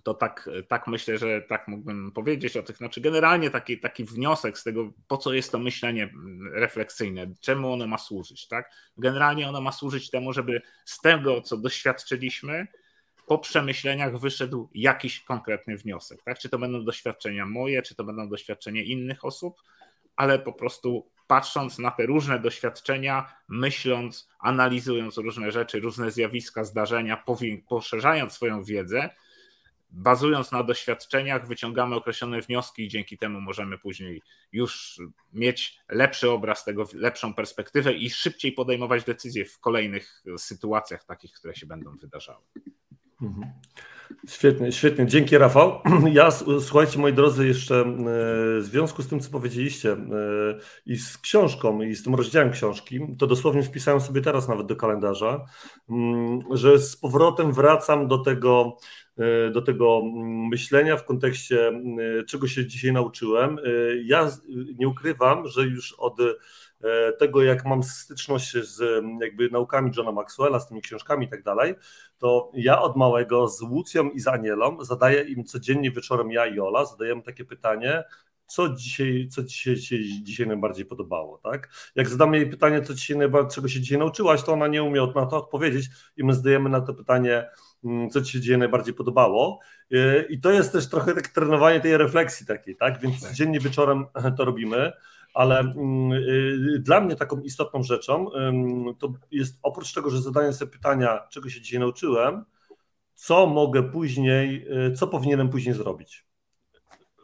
to 0.04 0.14
tak, 0.14 0.50
tak 0.68 0.88
myślę, 0.88 1.18
że 1.18 1.42
tak 1.42 1.68
mógłbym 1.68 2.12
powiedzieć 2.12 2.58
o 2.58 2.64
tych. 2.64 2.78
Znaczy, 2.78 3.02
generalnie 3.02 3.50
taki, 3.50 3.80
taki 3.80 4.04
wniosek 4.04 4.58
z 4.58 4.64
tego, 4.64 4.92
po 5.08 5.18
co 5.18 5.34
jest 5.34 5.52
to 5.52 5.60
myślenie 5.60 6.14
refleksyjne, 6.54 7.28
czemu 7.42 7.74
ono 7.74 7.88
ma 7.88 7.98
służyć. 7.98 8.48
Tak? 8.48 8.72
Generalnie 8.98 9.50
ono 9.50 9.62
ma 9.62 9.72
służyć 9.72 10.10
temu, 10.10 10.34
żeby 10.34 10.62
z 10.86 11.02
tego, 11.02 11.42
co 11.42 11.58
doświadczyliśmy, 11.58 12.68
po 13.28 13.38
przemyśleniach 13.38 14.20
wyszedł 14.20 14.70
jakiś 14.74 15.20
konkretny 15.24 15.78
wniosek. 15.78 16.24
Tak? 16.24 16.40
Czy 16.40 16.50
to 16.50 16.60
będą 16.60 16.86
doświadczenia 16.86 17.46
moje, 17.46 17.82
czy 17.82 17.96
to 17.96 18.04
będą 18.04 18.30
doświadczenia 18.30 18.84
innych 18.84 19.26
osób, 19.26 19.62
ale 20.16 20.40
po 20.40 20.54
prostu 20.54 21.10
patrząc 21.28 21.80
na 21.80 21.92
te 21.92 22.06
różne 22.06 22.40
doświadczenia, 22.40 23.34
myśląc, 23.48 24.30
analizując 24.40 25.18
różne 25.18 25.52
rzeczy, 25.52 25.80
różne 25.80 26.12
zjawiska, 26.12 26.64
zdarzenia, 26.64 27.24
poszerzając 27.68 28.34
swoją 28.34 28.64
wiedzę, 28.64 29.10
bazując 29.90 30.52
na 30.52 30.64
doświadczeniach, 30.64 31.48
wyciągamy 31.48 31.96
określone 31.96 32.42
wnioski 32.42 32.84
i 32.84 32.88
dzięki 32.88 33.18
temu 33.18 33.42
możemy 33.42 33.78
później 33.78 34.22
już 34.52 35.02
mieć 35.34 35.80
lepszy 35.90 36.30
obraz 36.30 36.64
tego, 36.64 36.86
lepszą 36.94 37.34
perspektywę 37.34 37.94
i 37.94 38.10
szybciej 38.10 38.52
podejmować 38.52 39.04
decyzje 39.04 39.46
w 39.46 39.60
kolejnych 39.60 40.24
sytuacjach 40.38 41.04
takich, 41.04 41.32
które 41.32 41.56
się 41.56 41.66
będą 41.66 41.98
wydarzały. 41.98 42.44
Mhm. 43.22 43.54
Świetnie, 44.28 44.72
świetnie. 44.72 45.08
Dzięki 45.08 45.38
Rafał. 45.38 45.82
Ja, 46.14 46.32
słuchajcie 46.60 47.00
moi 47.00 47.14
drodzy, 47.14 47.48
jeszcze 47.48 47.76
e, 47.76 47.86
w 48.60 48.62
związku 48.62 49.02
z 49.02 49.08
tym, 49.08 49.20
co 49.20 49.32
powiedzieliście 49.32 49.92
e, 49.92 49.98
i 50.86 50.98
z 50.98 51.18
książką, 51.18 51.82
i 51.82 51.96
z 51.96 52.04
tym 52.04 52.16
rozdziałem 52.16 52.52
książki, 52.52 53.00
to 53.18 53.28
dosłownie 53.28 53.64
wpisałem 53.64 54.02
sobie 54.02 54.22
teraz 54.22 54.48
nawet 54.48 54.68
do 54.68 54.76
kalendarza, 54.76 55.46
mm, 55.90 56.40
że 56.52 56.80
z 56.80 56.98
powrotem 56.98 57.54
wracam 57.54 58.08
do 58.08 58.18
tego, 58.18 58.78
do 59.52 59.62
tego 59.62 60.02
mm, 60.04 60.48
myślenia 60.48 60.98
w 60.98 61.06
kontekście, 61.06 61.72
czego 62.28 62.48
się 62.48 62.66
dzisiaj 62.66 62.94
nauczyłem. 62.94 63.58
Ja 64.04 64.30
nie 64.78 64.88
ukrywam, 64.88 65.48
że 65.48 65.64
już 65.64 65.94
od 65.94 66.18
E, 66.84 67.14
tego, 67.14 67.44
jak 67.44 67.66
mam 67.66 67.84
styczność 67.84 68.52
z 68.52 69.04
jakby 69.22 69.50
naukami 69.50 69.92
Johna 69.98 70.12
Maxwella, 70.12 70.60
z 70.60 70.68
tymi 70.68 70.82
książkami 70.82 71.26
i 71.26 71.30
tak 71.30 71.44
dalej, 71.44 71.76
to 72.18 72.52
ja 72.54 72.82
od 72.82 72.96
małego 72.96 73.48
z 73.48 73.62
Łucją 73.62 74.10
i 74.10 74.20
z 74.20 74.28
Anielą 74.28 74.84
zadaję 74.84 75.22
im 75.22 75.44
codziennie 75.44 75.92
wieczorem, 75.92 76.32
ja 76.32 76.46
i 76.46 76.60
Ola, 76.60 76.86
zadajemy 76.86 77.22
takie 77.22 77.46
pytanie, 77.46 78.04
co 78.48 78.70
dzisiaj, 78.70 79.28
co 79.32 79.44
ci 79.44 79.76
się 79.76 80.00
dzisiaj 80.24 80.48
najbardziej 80.48 80.86
podobało, 80.86 81.38
tak? 81.38 81.70
Jak 81.96 82.10
zadamy 82.10 82.38
jej 82.38 82.50
pytanie, 82.50 82.82
co 82.82 82.96
się 82.96 83.16
najbardziej, 83.16 83.56
czego 83.56 83.68
się 83.68 83.82
dzisiaj 83.82 83.98
nauczyłaś, 83.98 84.44
to 84.44 84.54
ona 84.54 84.68
nie 84.68 84.84
umie 84.84 85.08
na 85.16 85.26
to 85.26 85.38
odpowiedzieć 85.38 85.86
i 86.18 86.24
my 86.24 86.34
zdajemy 86.34 86.70
na 86.70 86.82
to 86.82 86.94
pytanie, 86.94 87.50
co 88.12 88.22
ci 88.22 88.32
się 88.32 88.40
dzisiaj 88.40 88.58
najbardziej 88.58 88.94
podobało. 88.94 89.60
E, 89.92 90.22
I 90.22 90.40
to 90.40 90.52
jest 90.52 90.72
też 90.72 90.90
trochę 90.90 91.14
tak 91.14 91.28
trenowanie 91.28 91.80
tej 91.80 91.98
refleksji 91.98 92.46
takiej, 92.46 92.76
tak? 92.76 93.02
Więc 93.02 93.22
tak. 93.22 93.30
codziennie 93.30 93.60
wieczorem 93.60 94.06
to 94.38 94.46
robimy 94.46 94.92
ale 95.34 95.60
mm, 95.60 96.12
y, 96.12 96.80
dla 96.80 97.02
mnie 97.02 97.16
taką 97.16 97.42
istotną 97.42 97.84
rzeczą 97.84 98.28
to 99.00 99.14
jest 99.32 99.60
oprócz 99.62 99.94
tego, 99.94 100.10
że 100.10 100.22
zadaję 100.22 100.54
sobie 100.54 100.72
pytania, 100.72 101.20
czego 101.30 101.50
się 101.50 101.62
dzisiaj 101.62 101.80
nauczyłem, 101.80 102.46
co 103.14 103.48
mogę 103.48 103.84
później, 103.84 104.68
y, 104.88 104.92
co 104.92 105.08
powinienem 105.08 105.50
później 105.50 105.76
zrobić. 105.76 106.26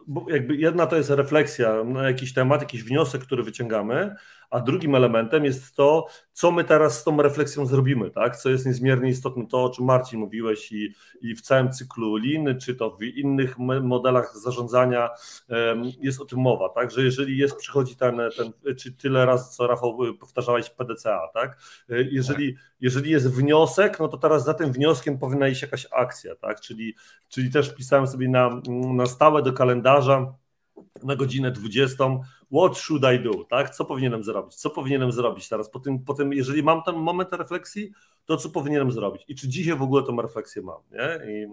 Bo 0.08 0.26
jakby 0.30 0.56
jedna 0.56 0.88
to 0.88 0.96
jest 0.96 1.10
refleksja 1.10 1.84
na 1.84 2.04
jakiś 2.04 2.34
temat, 2.34 2.62
jakiś 2.62 2.84
wniosek, 2.84 3.22
który 3.22 3.44
wyciągamy, 3.44 4.16
a 4.56 4.60
drugim 4.60 4.96
elementem 4.96 5.46
jest 5.46 5.76
to, 5.76 6.08
co 6.34 6.52
my 6.52 6.64
teraz 6.64 7.00
z 7.00 7.04
tą 7.04 7.22
refleksją 7.22 7.66
zrobimy, 7.66 8.12
tak? 8.12 8.38
co 8.38 8.50
jest 8.50 8.66
niezmiernie 8.66 9.10
istotne, 9.10 9.48
to 9.48 9.64
o 9.64 9.70
czym 9.70 9.86
Marcin 9.86 10.20
mówiłeś 10.20 10.72
i, 10.72 10.94
i 11.22 11.36
w 11.36 11.42
całym 11.42 11.72
cyklu 11.72 12.16
Lean, 12.16 12.60
czy 12.60 12.76
to 12.76 12.98
w 12.98 13.04
innych 13.04 13.58
modelach 13.82 14.38
zarządzania 14.38 15.10
jest 16.02 16.22
o 16.22 16.26
tym 16.26 16.40
mowa, 16.40 16.70
tak? 16.70 16.92
że 16.92 17.04
jeżeli 17.04 17.38
jest, 17.38 17.56
przychodzi 17.56 17.96
ten, 17.96 18.22
ten 18.38 18.76
czy 18.76 18.92
tyle 18.92 19.26
razy, 19.26 19.56
co 19.56 19.68
Rafał 19.68 19.98
powtarzałeś 20.20 20.70
PDCA, 20.70 21.30
tak? 21.34 21.58
E, 21.90 22.02
jeżeli, 22.02 22.56
jeżeli 22.82 23.12
jest 23.12 23.32
wniosek, 23.32 24.00
no 24.00 24.08
to 24.08 24.18
teraz 24.18 24.46
za 24.46 24.54
tym 24.54 24.72
wnioskiem 24.72 25.20
powinna 25.20 25.48
iść 25.48 25.62
jakaś 25.62 25.88
akcja, 25.92 26.36
tak? 26.36 26.62
czyli, 26.62 26.96
czyli 27.30 27.52
też 27.52 27.70
wpisałem 27.70 28.08
sobie 28.08 28.30
na, 28.30 28.62
na 28.94 29.06
stałe 29.06 29.42
do 29.42 29.54
kalendarza 29.54 30.34
na 31.04 31.16
godzinę 31.16 31.52
20 31.52 32.04
what 32.56 32.78
should 32.78 33.04
I 33.04 33.24
do, 33.24 33.44
tak? 33.44 33.70
Co 33.70 33.86
powinienem 33.86 34.24
zrobić? 34.24 34.56
Co 34.56 34.70
powinienem 34.70 35.12
zrobić 35.12 35.50
teraz? 35.50 35.70
Po 35.70 35.80
tym, 35.80 36.00
po 36.00 36.14
tym, 36.14 36.34
jeżeli 36.34 36.64
mam 36.64 36.84
ten 36.84 36.96
moment 36.96 37.34
refleksji, 37.34 37.92
to 38.26 38.38
co 38.38 38.50
powinienem 38.50 38.92
zrobić? 38.92 39.26
I 39.28 39.36
czy 39.36 39.48
dzisiaj 39.48 39.78
w 39.78 39.82
ogóle 39.82 40.04
tą 40.04 40.22
refleksję 40.22 40.62
mam, 40.62 40.82
nie? 40.92 41.34
I, 41.34 41.48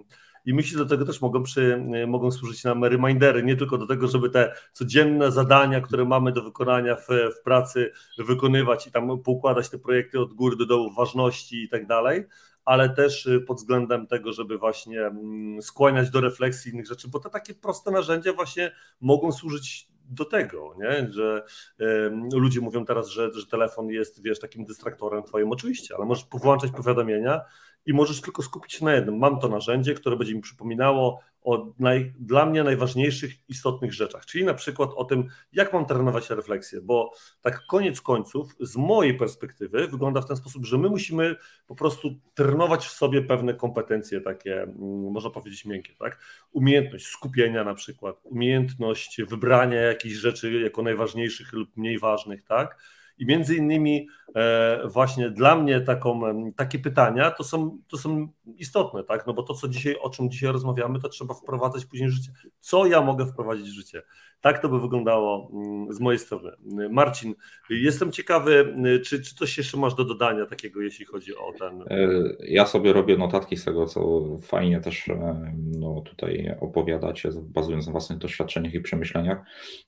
i 0.50 0.54
myślę, 0.54 0.78
do 0.78 0.86
tego 0.86 1.04
też 1.04 1.20
mogą, 1.20 1.42
przy, 1.42 1.84
mogą 2.06 2.30
służyć 2.30 2.64
nam 2.64 2.84
remindery, 2.84 3.42
nie 3.42 3.56
tylko 3.56 3.78
do 3.78 3.86
tego, 3.86 4.08
żeby 4.08 4.30
te 4.30 4.54
codzienne 4.72 5.32
zadania, 5.32 5.80
które 5.80 6.04
mamy 6.04 6.32
do 6.32 6.42
wykonania 6.42 6.96
w, 6.96 7.08
w 7.08 7.42
pracy, 7.44 7.92
wykonywać 8.18 8.86
i 8.86 8.92
tam 8.92 9.22
poukładać 9.22 9.70
te 9.70 9.78
projekty 9.78 10.20
od 10.20 10.32
góry 10.32 10.56
do 10.56 10.66
dołu, 10.66 10.90
ważności 10.90 11.62
i 11.62 11.68
tak 11.68 11.86
dalej, 11.86 12.24
ale 12.64 12.90
też 12.90 13.28
pod 13.46 13.56
względem 13.56 14.06
tego, 14.06 14.32
żeby 14.32 14.58
właśnie 14.58 15.00
mm, 15.00 15.62
skłaniać 15.62 16.10
do 16.10 16.20
refleksji 16.20 16.72
innych 16.72 16.86
rzeczy, 16.86 17.08
bo 17.08 17.18
te 17.20 17.30
takie 17.30 17.54
proste 17.54 17.90
narzędzia 17.90 18.32
właśnie 18.32 18.72
mogą 19.00 19.32
służyć 19.32 19.91
do 20.04 20.24
tego, 20.24 20.74
nie? 20.78 21.12
że 21.12 21.44
y, 21.80 21.84
ludzie 22.32 22.60
mówią 22.60 22.84
teraz, 22.84 23.08
że, 23.08 23.32
że 23.32 23.46
telefon 23.46 23.88
jest, 23.88 24.22
wiesz, 24.22 24.40
takim 24.40 24.64
dystraktorem 24.64 25.22
twoim, 25.22 25.52
oczywiście, 25.52 25.94
ale 25.96 26.06
możesz 26.06 26.26
włączać 26.32 26.70
powiadomienia 26.70 27.40
i 27.86 27.92
możesz 27.92 28.20
tylko 28.20 28.42
skupić 28.42 28.72
się 28.72 28.84
na 28.84 28.94
jednym. 28.94 29.18
Mam 29.18 29.40
to 29.40 29.48
narzędzie, 29.48 29.94
które 29.94 30.16
będzie 30.16 30.34
mi 30.34 30.40
przypominało 30.40 31.20
o 31.42 31.72
naj, 31.78 32.12
dla 32.18 32.46
mnie 32.46 32.64
najważniejszych, 32.64 33.34
istotnych 33.48 33.92
rzeczach, 33.92 34.26
czyli 34.26 34.44
na 34.44 34.54
przykład 34.54 34.90
o 34.96 35.04
tym, 35.04 35.28
jak 35.52 35.72
mam 35.72 35.86
trenować 35.86 36.30
refleksję, 36.30 36.80
bo 36.80 37.12
tak 37.40 37.66
koniec 37.66 38.00
końców, 38.00 38.56
z 38.60 38.76
mojej 38.76 39.14
perspektywy, 39.14 39.88
wygląda 39.88 40.20
w 40.20 40.28
ten 40.28 40.36
sposób, 40.36 40.64
że 40.64 40.78
my 40.78 40.88
musimy 40.88 41.36
po 41.66 41.74
prostu 41.74 42.10
trenować 42.34 42.86
w 42.86 42.92
sobie 42.92 43.22
pewne 43.22 43.54
kompetencje 43.54 44.20
takie, 44.20 44.62
mm, 44.62 45.12
można 45.12 45.30
powiedzieć, 45.30 45.64
miękkie, 45.64 45.94
tak? 45.98 46.18
Umiejętność 46.52 47.06
skupienia 47.06 47.64
na 47.64 47.74
przykład, 47.74 48.16
umiejętność 48.24 49.22
wybrania 49.22 49.80
jakichś 49.80 50.14
rzeczy 50.14 50.60
jako 50.60 50.82
najważniejszych 50.82 51.52
lub 51.52 51.76
mniej 51.76 51.98
ważnych, 51.98 52.42
tak? 52.44 52.78
I 53.22 53.26
między 53.26 53.56
innymi 53.56 54.08
e, 54.34 54.88
właśnie 54.88 55.30
dla 55.30 55.56
mnie 55.56 55.80
taką, 55.80 56.20
takie 56.56 56.78
pytania 56.78 57.30
to 57.30 57.44
są, 57.44 57.78
to 57.88 57.98
są 57.98 58.28
istotne, 58.56 59.04
tak? 59.04 59.26
No 59.26 59.34
bo 59.34 59.42
to, 59.42 59.54
co 59.54 59.68
dzisiaj, 59.68 59.96
o 60.00 60.10
czym 60.10 60.30
dzisiaj 60.30 60.52
rozmawiamy, 60.52 61.00
to 61.00 61.08
trzeba 61.08 61.34
wprowadzać 61.34 61.86
później 61.86 62.08
w 62.08 62.12
życie. 62.12 62.32
Co 62.60 62.86
ja 62.86 63.00
mogę 63.00 63.26
wprowadzić 63.26 63.66
w 63.70 63.74
życie? 63.74 64.02
Tak 64.40 64.62
to 64.62 64.68
by 64.68 64.80
wyglądało 64.80 65.50
mm, 65.52 65.92
z 65.92 66.00
mojej 66.00 66.18
strony. 66.18 66.50
Marcin, 66.90 67.34
jestem 67.70 68.12
ciekawy, 68.12 68.74
czy, 69.04 69.22
czy 69.22 69.34
coś 69.34 69.58
jeszcze 69.58 69.76
masz 69.76 69.94
do 69.94 70.04
dodania 70.04 70.46
takiego, 70.46 70.80
jeśli 70.80 71.04
chodzi 71.04 71.36
o 71.36 71.52
ten. 71.58 71.82
E, 71.82 72.08
ja 72.40 72.66
sobie 72.66 72.92
robię 72.92 73.16
notatki 73.16 73.56
z 73.56 73.64
tego, 73.64 73.86
co 73.86 74.22
fajnie 74.40 74.80
też 74.80 75.08
e, 75.08 75.52
no, 75.78 76.00
tutaj 76.00 76.54
opowiadacie, 76.60 77.30
bazując 77.42 77.86
na 77.86 77.92
własnych 77.92 78.18
doświadczeniach 78.18 78.74
i 78.74 78.80
przemyśleniach. 78.80 79.38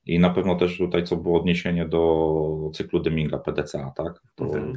I 0.07 0.19
na 0.19 0.31
pewno 0.31 0.55
też 0.55 0.79
tutaj, 0.79 1.05
co 1.05 1.17
było 1.17 1.41
odniesienie 1.41 1.89
do 1.89 2.71
cyklu 2.75 3.01
Deming 3.01 3.24
screeninga 3.25 3.39
PDCA, 3.39 3.93
tak? 3.97 4.21
To 4.35 4.45
mhm. 4.45 4.75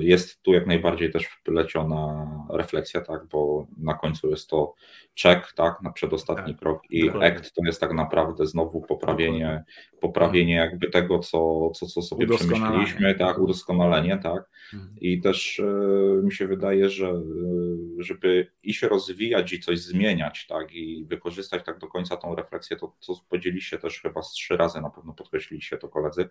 jest 0.00 0.42
tu 0.42 0.52
jak 0.52 0.66
najbardziej 0.66 1.12
też 1.12 1.26
wpleciona 1.26 2.30
refleksja, 2.50 3.00
tak? 3.00 3.26
Bo 3.26 3.66
na 3.78 3.94
końcu 3.94 4.30
jest 4.30 4.50
to 4.50 4.74
check, 5.22 5.52
tak? 5.52 5.82
Na 5.82 5.92
przedostatni 5.92 6.52
tak. 6.52 6.60
krok 6.60 6.82
i 6.90 7.06
Dokładnie. 7.06 7.28
act 7.28 7.54
to 7.54 7.62
jest 7.66 7.80
tak 7.80 7.92
naprawdę 7.92 8.46
znowu 8.46 8.80
poprawienie, 8.80 9.64
poprawienie 10.00 10.54
jakby 10.54 10.90
tego, 10.90 11.18
co, 11.18 11.70
co, 11.70 11.86
co 11.86 12.02
sobie 12.02 12.26
przemyśleliśmy, 12.26 13.14
tak? 13.14 13.38
Udoskonalenie, 13.38 14.18
tak? 14.22 14.50
Mhm. 14.74 14.94
I 15.00 15.20
też 15.20 15.58
y, 15.58 16.20
mi 16.22 16.32
się 16.32 16.46
wydaje, 16.46 16.90
że 16.90 17.06
y, 17.06 18.02
żeby 18.02 18.46
i 18.62 18.74
się 18.74 18.88
rozwijać 18.88 19.52
i 19.52 19.60
coś 19.60 19.80
zmieniać, 19.80 20.46
tak? 20.46 20.72
I 20.72 21.04
wykorzystać 21.08 21.64
tak 21.64 21.78
do 21.78 21.86
końca 21.86 22.16
tą 22.16 22.34
refleksję, 22.34 22.76
to 22.76 22.96
co 23.00 23.14
podzieliście 23.28 23.78
też 23.78 24.00
chyba 24.00 24.22
z 24.22 24.32
trzy 24.32 24.56
razy 24.56 24.80
na 24.80 24.90
pewno 24.90 25.12
podkreśliliście 25.12 25.78
to 25.78 25.88
koledzy, 25.88 26.28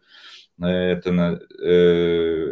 ten, 1.04 1.39
e, 1.66 1.74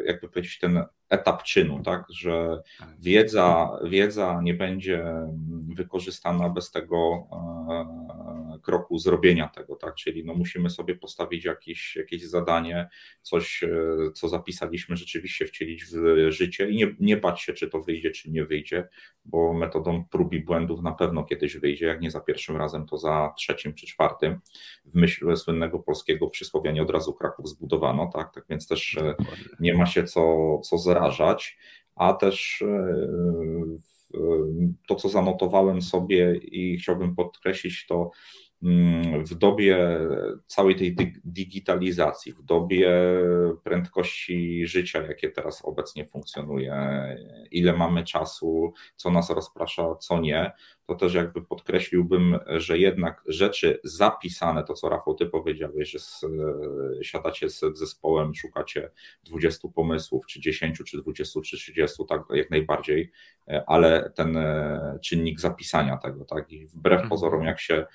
jakby 0.06 0.30
powiedzieć, 0.30 0.60
ten 0.60 0.84
etap 1.10 1.44
czynu, 1.44 1.84
tak, 1.84 2.06
że 2.10 2.62
tak. 2.80 2.90
wiedza, 3.00 3.80
wiedza 3.84 4.40
nie 4.44 4.54
będzie 4.54 5.06
wykorzystana 5.76 6.50
bez 6.50 6.72
tego 6.72 7.28
e, 7.32 8.60
kroku 8.64 9.00
zrobienia 9.00 9.48
tego, 9.48 9.76
tak, 9.76 9.96
czyli 9.96 10.26
no 10.26 10.34
musimy 10.34 10.70
sobie 10.70 10.96
postawić 10.96 11.46
jakieś, 11.46 11.96
jakieś 11.96 12.26
zadanie, 12.26 12.90
coś, 13.22 13.64
e, 13.64 13.70
co 14.14 14.30
zapisaliśmy, 14.30 14.96
rzeczywiście 14.96 15.46
wcielić 15.46 15.86
w 15.86 16.32
życie 16.32 16.70
i 16.70 16.76
nie, 16.76 16.96
nie 17.00 17.18
bać 17.18 17.42
się, 17.42 17.54
czy 17.54 17.68
to 17.68 17.82
wyjdzie, 17.82 18.12
czy 18.12 18.32
nie 18.32 18.46
wyjdzie, 18.46 18.88
bo 19.26 19.54
metodą 19.54 20.06
prób 20.12 20.34
i 20.34 20.40
błędów 20.40 20.82
na 20.82 20.92
pewno 20.92 21.24
kiedyś 21.24 21.58
wyjdzie, 21.58 21.86
jak 21.86 22.02
nie 22.02 22.12
za 22.12 22.20
pierwszym 22.20 22.58
razem, 22.58 22.86
to 22.86 22.98
za 22.98 23.34
trzecim 23.38 23.74
czy 23.74 23.88
czwartym. 23.88 24.40
W 24.86 24.96
myśl 24.96 25.36
słynnego 25.36 25.80
polskiego 25.80 26.28
przysłowia 26.28 26.72
nie 26.72 26.82
od 26.82 26.90
razu 26.90 27.14
Kraków 27.14 27.50
zbudowano, 27.50 28.10
tak, 28.14 28.34
tak 28.34 28.46
więc 28.50 28.68
też 28.68 28.98
e, 28.98 29.16
nie 29.60 29.74
ma 29.74 29.86
się 29.86 30.04
co, 30.04 30.38
co 30.60 30.78
zarażać, 30.98 31.58
a 31.96 32.14
też 32.14 32.62
e, 32.62 32.98
to, 34.88 34.96
co 34.96 35.10
zanotowałem 35.10 35.82
sobie 35.82 36.36
i 36.36 36.78
chciałbym 36.78 37.16
podkreślić, 37.16 37.86
to 37.88 38.12
mm, 38.64 39.26
w 39.26 39.36
dobie 39.36 40.00
całej 40.48 40.76
tej 40.76 40.96
digitalizacji, 41.26 42.34
w 42.34 42.44
dobie 42.44 42.92
prędkości 43.64 44.68
życia, 44.68 45.04
jakie 45.08 45.30
teraz 45.30 45.66
obecnie 45.66 46.06
funkcjonuje, 46.06 46.76
ile 47.52 47.74
mamy 47.74 48.04
czasu, 48.04 48.74
co 48.96 49.12
nas 49.12 49.30
rozprasza, 49.30 49.96
co 49.96 50.20
nie, 50.20 50.52
to 50.88 50.96
też 50.96 51.14
jakby 51.14 51.42
podkreśliłbym, 51.42 52.40
że 52.48 52.78
jednak 52.78 53.24
rzeczy 53.28 53.80
zapisane, 53.84 54.64
to 54.64 54.74
co 54.74 54.90
Rafał 54.90 55.16
ty 55.16 55.26
powiedziałeś, 55.26 55.90
że 55.90 56.00
z, 56.00 56.26
siadacie 57.02 57.50
z 57.50 57.60
zespołem, 57.74 58.36
szukacie 58.36 58.92
20 59.24 59.68
pomysłów, 59.68 60.26
czy 60.26 60.40
10, 60.40 60.82
czy 60.86 60.98
20, 60.98 61.42
czy 61.42 61.58
30, 61.58 62.04
tak 62.10 62.22
jak 62.34 62.50
najbardziej, 62.50 63.12
ale 63.68 64.12
ten 64.16 64.38
czynnik 65.04 65.40
zapisania 65.40 65.98
tego, 65.98 66.26
tak, 66.26 66.52
i 66.52 66.68
wbrew 66.68 66.94
mhm. 66.94 67.10
pozorom, 67.10 67.44
jak 67.44 67.60
się 67.60 67.86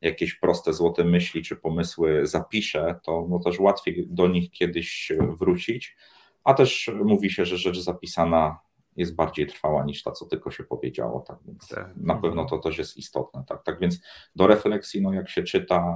jakieś 0.00 0.34
proste 0.34 0.72
złote 0.72 1.04
myśli 1.04 1.42
czy 1.42 1.56
pomysły 1.56 2.26
zapisze, 2.26 3.00
to 3.02 3.26
no 3.30 3.38
też 3.38 3.60
łatwiej 3.60 4.06
do 4.10 4.28
nich 4.28 4.50
kiedyś 4.50 5.12
wrócić, 5.38 5.96
a 6.44 6.54
też 6.54 6.90
mówi 7.04 7.30
się, 7.30 7.44
że 7.44 7.56
rzecz 7.56 7.78
zapisana 7.78 8.58
jest 8.96 9.14
bardziej 9.14 9.46
trwała 9.46 9.84
niż 9.84 10.02
ta, 10.02 10.12
co 10.12 10.26
tylko 10.26 10.50
się 10.50 10.64
powiedziało, 10.64 11.20
tak 11.20 11.36
więc 11.46 11.68
tak. 11.68 11.96
na 11.96 12.14
pewno 12.14 12.44
to 12.44 12.58
też 12.58 12.78
jest 12.78 12.96
istotne, 12.96 13.44
tak, 13.48 13.62
tak 13.62 13.80
więc 13.80 14.00
do 14.36 14.46
refleksji, 14.46 15.02
no 15.02 15.12
jak 15.12 15.28
się 15.28 15.42
czyta, 15.42 15.94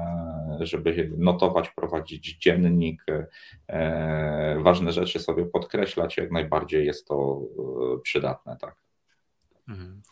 żeby 0.60 1.12
notować, 1.18 1.70
prowadzić 1.70 2.38
dziennik, 2.38 3.02
e, 3.68 4.58
ważne 4.62 4.92
rzeczy 4.92 5.18
sobie 5.20 5.46
podkreślać, 5.46 6.16
jak 6.16 6.30
najbardziej 6.30 6.86
jest 6.86 7.06
to 7.06 7.40
e, 7.96 8.00
przydatne, 8.00 8.56
tak. 8.60 8.76
Mhm. 9.68 10.02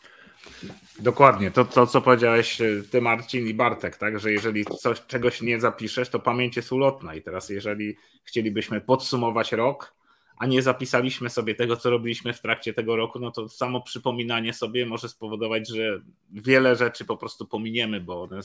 Dokładnie, 0.99 1.51
to, 1.51 1.65
to 1.65 1.87
co 1.87 2.01
powiedziałeś 2.01 2.61
e, 2.61 2.65
ty 2.91 3.01
Marcin 3.01 3.47
i 3.47 3.53
Bartek, 3.53 3.97
tak, 3.97 4.19
że 4.19 4.31
jeżeli 4.31 4.65
coś, 4.65 5.05
czegoś 5.05 5.41
nie 5.41 5.59
zapiszesz, 5.59 6.09
to 6.09 6.19
pamięć 6.19 6.55
jest 6.55 6.71
ulotna 6.71 7.15
i 7.15 7.21
teraz 7.21 7.49
jeżeli 7.49 7.97
chcielibyśmy 8.23 8.81
podsumować 8.81 9.51
rok, 9.51 9.95
a 10.37 10.45
nie 10.45 10.61
zapisaliśmy 10.61 11.29
sobie 11.29 11.55
tego, 11.55 11.77
co 11.77 11.89
robiliśmy 11.89 12.33
w 12.33 12.41
trakcie 12.41 12.73
tego 12.73 12.95
roku, 12.95 13.19
no 13.19 13.31
to 13.31 13.49
samo 13.49 13.81
przypominanie 13.81 14.53
sobie 14.53 14.85
może 14.85 15.09
spowodować, 15.09 15.69
że 15.69 16.01
wiele 16.31 16.75
rzeczy 16.75 17.05
po 17.05 17.17
prostu 17.17 17.45
pominiemy, 17.47 18.01
bo 18.01 18.21
one 18.21 18.39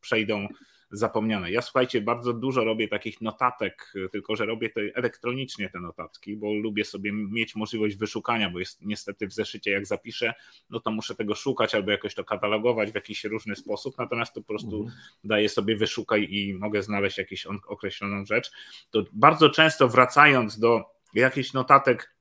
przejdą 0.00 0.48
zapomniane. 0.90 1.50
Ja 1.50 1.62
słuchajcie, 1.62 2.00
bardzo 2.00 2.32
dużo 2.32 2.64
robię 2.64 2.88
takich 2.88 3.20
notatek, 3.20 3.92
tylko 4.12 4.36
że 4.36 4.46
robię 4.46 4.70
to 4.70 4.80
elektronicznie 4.94 5.70
te 5.70 5.80
notatki, 5.80 6.36
bo 6.36 6.54
lubię 6.54 6.84
sobie 6.84 7.12
mieć 7.12 7.56
możliwość 7.56 7.96
wyszukania, 7.96 8.50
bo 8.50 8.58
jest 8.58 8.82
niestety 8.82 9.26
w 9.26 9.32
zeszycie 9.32 9.70
jak 9.70 9.86
zapiszę, 9.86 10.34
no 10.70 10.80
to 10.80 10.90
muszę 10.90 11.14
tego 11.14 11.34
szukać 11.34 11.74
albo 11.74 11.90
jakoś 11.90 12.14
to 12.14 12.24
katalogować 12.24 12.92
w 12.92 12.94
jakiś 12.94 13.24
różny 13.24 13.56
sposób, 13.56 13.98
natomiast 13.98 14.34
to 14.34 14.40
po 14.40 14.46
prostu 14.46 14.76
mhm. 14.76 14.96
daję 15.24 15.48
sobie 15.48 15.76
wyszukaj 15.76 16.28
i 16.30 16.54
mogę 16.54 16.82
znaleźć 16.82 17.18
jakąś 17.18 17.46
określoną 17.46 18.24
rzecz. 18.24 18.50
To 18.90 19.04
bardzo 19.12 19.50
często 19.50 19.88
wracając 19.88 20.58
do 20.58 20.95
jakichś 21.20 21.52
notatek 21.52 22.16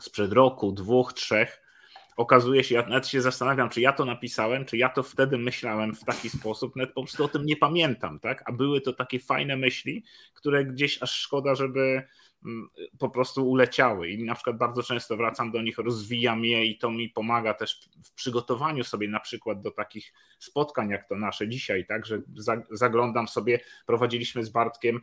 sprzed 0.00 0.32
roku, 0.32 0.72
dwóch, 0.72 1.12
trzech, 1.12 1.64
okazuje 2.16 2.64
się, 2.64 2.74
ja 2.74 2.82
nawet 2.82 3.08
się 3.08 3.20
zastanawiam, 3.20 3.70
czy 3.70 3.80
ja 3.80 3.92
to 3.92 4.04
napisałem, 4.04 4.64
czy 4.64 4.76
ja 4.76 4.88
to 4.88 5.02
wtedy 5.02 5.38
myślałem 5.38 5.94
w 5.94 6.04
taki 6.04 6.30
sposób, 6.30 6.76
nawet 6.76 6.94
po 6.94 7.02
prostu 7.02 7.24
o 7.24 7.28
tym 7.28 7.46
nie 7.46 7.56
pamiętam, 7.56 8.20
tak? 8.20 8.42
A 8.46 8.52
były 8.52 8.80
to 8.80 8.92
takie 8.92 9.18
fajne 9.18 9.56
myśli, 9.56 10.04
które 10.34 10.64
gdzieś 10.64 11.02
aż 11.02 11.10
szkoda, 11.10 11.54
żeby 11.54 12.02
mm, 12.44 12.68
po 12.98 13.10
prostu 13.10 13.50
uleciały. 13.50 14.08
I 14.08 14.24
na 14.24 14.34
przykład 14.34 14.58
bardzo 14.58 14.82
często 14.82 15.16
wracam 15.16 15.52
do 15.52 15.62
nich, 15.62 15.78
rozwijam 15.78 16.44
je 16.44 16.66
i 16.66 16.78
to 16.78 16.90
mi 16.90 17.08
pomaga 17.08 17.54
też 17.54 17.80
w 18.04 18.12
przygotowaniu 18.12 18.84
sobie 18.84 19.08
na 19.08 19.20
przykład 19.20 19.62
do 19.62 19.70
takich 19.70 20.12
spotkań 20.38 20.88
jak 20.88 21.08
to 21.08 21.16
nasze 21.16 21.48
dzisiaj, 21.48 21.86
tak, 21.86 22.06
że 22.06 22.22
zaglądam 22.70 23.28
sobie, 23.28 23.60
prowadziliśmy 23.86 24.44
z 24.44 24.48
Bartkiem 24.48 25.00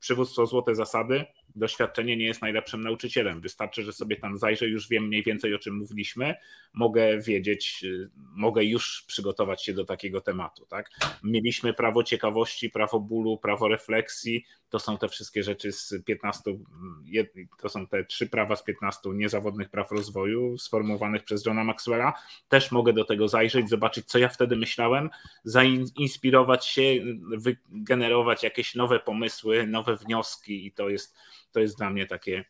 przywództwo 0.00 0.46
Złote 0.46 0.74
Zasady, 0.74 1.24
doświadczenie 1.56 2.16
nie 2.16 2.24
jest 2.24 2.42
najlepszym 2.42 2.80
nauczycielem. 2.80 3.40
Wystarczy, 3.40 3.82
że 3.82 3.92
sobie 3.92 4.16
tam 4.16 4.38
zajrzę, 4.38 4.68
już 4.68 4.88
wiem 4.88 5.06
mniej 5.06 5.22
więcej 5.22 5.54
o 5.54 5.58
czym 5.58 5.76
mówiliśmy, 5.76 6.34
mogę 6.72 7.18
wiedzieć, 7.18 7.80
y, 7.84 8.10
mogę 8.16 8.64
już 8.64 9.04
przygotować 9.06 9.64
się 9.64 9.74
do 9.74 9.84
takiego 9.84 10.20
tematu. 10.20 10.66
Tak? 10.66 10.90
Mieliśmy 11.22 11.74
prawo 11.74 12.02
ciekawości, 12.02 12.70
prawo 12.70 13.00
bólu, 13.00 13.38
prawo 13.38 13.68
refleksji. 13.68 14.44
To 14.68 14.78
są 14.78 14.98
te 14.98 15.08
wszystkie 15.08 15.42
rzeczy 15.42 15.72
z 15.72 15.94
15, 16.04 16.58
to 17.62 17.68
są 17.68 17.86
te 17.86 18.04
trzy 18.04 18.26
prawa 18.26 18.56
z 18.56 18.64
15 18.64 19.00
niezawodnych 19.14 19.70
praw 19.70 19.90
rozwoju 19.90 20.58
sformułowanych 20.58 21.24
przez 21.24 21.46
Johna 21.46 21.64
Maxwella. 21.64 22.12
Też 22.48 22.70
mogę 22.70 22.92
do 22.92 23.04
tego 23.04 23.28
zajrzeć, 23.28 23.68
zobaczyć, 23.68 24.06
co 24.06 24.18
ja 24.18 24.28
wtedy 24.28 24.56
myślałem, 24.56 25.10
zainspirować 25.44 26.66
się, 26.66 26.82
wygenerować 27.36 28.42
jakieś 28.42 28.74
nowe 28.74 29.00
pomysły, 29.00 29.66
nowe 29.66 29.96
wnioski 29.96 30.66
i 30.66 30.72
to 30.72 30.88
jest 30.88 31.16
to 31.52 31.60
jest 31.60 31.78
dla 31.78 31.90
mnie 31.90 32.06
takie 32.06 32.44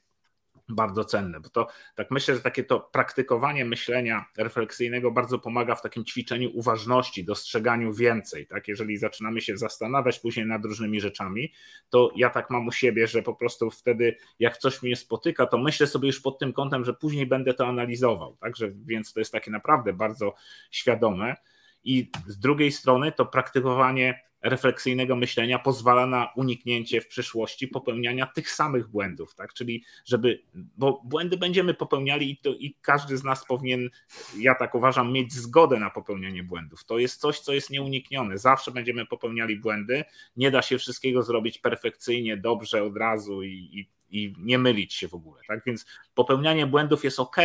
bardzo 0.68 1.04
cenne, 1.04 1.40
bo 1.40 1.48
to 1.48 1.66
tak 1.94 2.10
myślę, 2.10 2.34
że 2.34 2.40
takie 2.40 2.64
to 2.64 2.80
praktykowanie 2.80 3.64
myślenia 3.64 4.24
refleksyjnego 4.36 5.10
bardzo 5.10 5.38
pomaga 5.38 5.74
w 5.74 5.82
takim 5.82 6.04
ćwiczeniu 6.04 6.50
uważności, 6.54 7.24
dostrzeganiu 7.24 7.92
więcej. 7.92 8.46
Tak? 8.46 8.68
Jeżeli 8.68 8.96
zaczynamy 8.96 9.40
się 9.40 9.56
zastanawiać 9.56 10.18
później 10.18 10.46
nad 10.46 10.64
różnymi 10.64 11.00
rzeczami, 11.00 11.52
to 11.90 12.10
ja 12.16 12.30
tak 12.30 12.50
mam 12.50 12.66
u 12.66 12.72
siebie, 12.72 13.06
że 13.06 13.22
po 13.22 13.34
prostu 13.34 13.70
wtedy, 13.70 14.16
jak 14.38 14.56
coś 14.56 14.82
mnie 14.82 14.96
spotyka, 14.96 15.46
to 15.46 15.58
myślę 15.58 15.86
sobie 15.86 16.06
już 16.06 16.20
pod 16.20 16.38
tym 16.38 16.52
kątem, 16.52 16.84
że 16.84 16.94
później 16.94 17.26
będę 17.26 17.54
to 17.54 17.66
analizował. 17.66 18.36
Także 18.36 18.72
więc 18.84 19.12
to 19.12 19.20
jest 19.20 19.32
takie 19.32 19.50
naprawdę 19.50 19.92
bardzo 19.92 20.34
świadome. 20.70 21.36
I 21.84 22.10
z 22.26 22.38
drugiej 22.38 22.72
strony 22.72 23.12
to 23.12 23.26
praktykowanie 23.26 24.31
refleksyjnego 24.42 25.16
myślenia 25.16 25.58
pozwala 25.58 26.06
na 26.06 26.32
uniknięcie 26.36 27.00
w 27.00 27.08
przyszłości 27.08 27.68
popełniania 27.68 28.26
tych 28.26 28.50
samych 28.50 28.88
błędów, 28.88 29.34
tak? 29.34 29.54
Czyli 29.54 29.84
żeby, 30.04 30.42
bo 30.54 31.02
błędy 31.04 31.36
będziemy 31.36 31.74
popełniali 31.74 32.30
i, 32.30 32.36
to, 32.36 32.50
i 32.50 32.76
każdy 32.80 33.16
z 33.16 33.24
nas 33.24 33.46
powinien, 33.46 33.90
ja 34.38 34.54
tak 34.54 34.74
uważam, 34.74 35.12
mieć 35.12 35.32
zgodę 35.32 35.78
na 35.78 35.90
popełnianie 35.90 36.42
błędów. 36.42 36.84
To 36.84 36.98
jest 36.98 37.20
coś, 37.20 37.40
co 37.40 37.52
jest 37.52 37.70
nieuniknione. 37.70 38.38
Zawsze 38.38 38.70
będziemy 38.70 39.06
popełniali 39.06 39.56
błędy. 39.56 40.04
Nie 40.36 40.50
da 40.50 40.62
się 40.62 40.78
wszystkiego 40.78 41.22
zrobić 41.22 41.58
perfekcyjnie, 41.58 42.36
dobrze 42.36 42.82
od 42.82 42.96
razu 42.96 43.42
i, 43.42 43.70
i 43.72 44.01
i 44.12 44.34
nie 44.38 44.58
mylić 44.58 44.94
się 44.94 45.08
w 45.08 45.14
ogóle. 45.14 45.42
Tak 45.48 45.64
więc 45.66 45.86
popełnianie 46.14 46.66
błędów 46.66 47.04
jest 47.04 47.20
ok, 47.20 47.36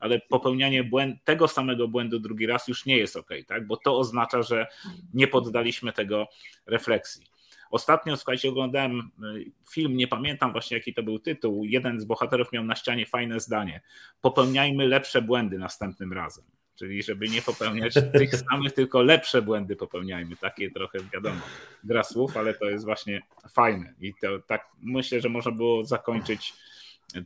ale 0.00 0.20
popełnianie 0.20 0.84
błęd, 0.84 1.24
tego 1.24 1.48
samego 1.48 1.88
błędu 1.88 2.18
drugi 2.18 2.46
raz 2.46 2.68
już 2.68 2.86
nie 2.86 2.96
jest 2.96 3.16
ok, 3.16 3.30
tak? 3.46 3.66
bo 3.66 3.76
to 3.76 3.98
oznacza, 3.98 4.42
że 4.42 4.66
nie 5.14 5.26
poddaliśmy 5.26 5.92
tego 5.92 6.28
refleksji. 6.66 7.26
Ostatnio, 7.70 8.16
słuchajcie, 8.16 8.48
oglądałem 8.48 8.98
y, 9.00 9.52
film, 9.70 9.96
nie 9.96 10.08
pamiętam 10.08 10.52
właśnie 10.52 10.76
jaki 10.76 10.94
to 10.94 11.02
był 11.02 11.18
tytuł. 11.18 11.64
Jeden 11.64 12.00
z 12.00 12.04
bohaterów 12.04 12.52
miał 12.52 12.64
na 12.64 12.76
ścianie 12.76 13.06
fajne 13.06 13.40
zdanie: 13.40 13.80
Popełniajmy 14.20 14.86
lepsze 14.88 15.22
błędy 15.22 15.58
następnym 15.58 16.12
razem. 16.12 16.44
Czyli 16.80 17.02
żeby 17.02 17.28
nie 17.28 17.42
popełniać 17.42 17.94
tych 18.12 18.34
samych, 18.34 18.72
tylko 18.72 19.02
lepsze 19.02 19.42
błędy 19.42 19.76
popełniajmy. 19.76 20.36
Takie 20.36 20.70
trochę 20.70 20.98
wiadomo, 21.12 21.40
gra 21.84 22.04
słów, 22.04 22.36
ale 22.36 22.54
to 22.54 22.70
jest 22.70 22.84
właśnie 22.84 23.22
fajne. 23.50 23.94
I 24.00 24.14
to 24.20 24.38
tak 24.38 24.68
myślę, 24.82 25.20
że 25.20 25.28
można 25.28 25.52
było 25.52 25.84
zakończyć 25.84 26.54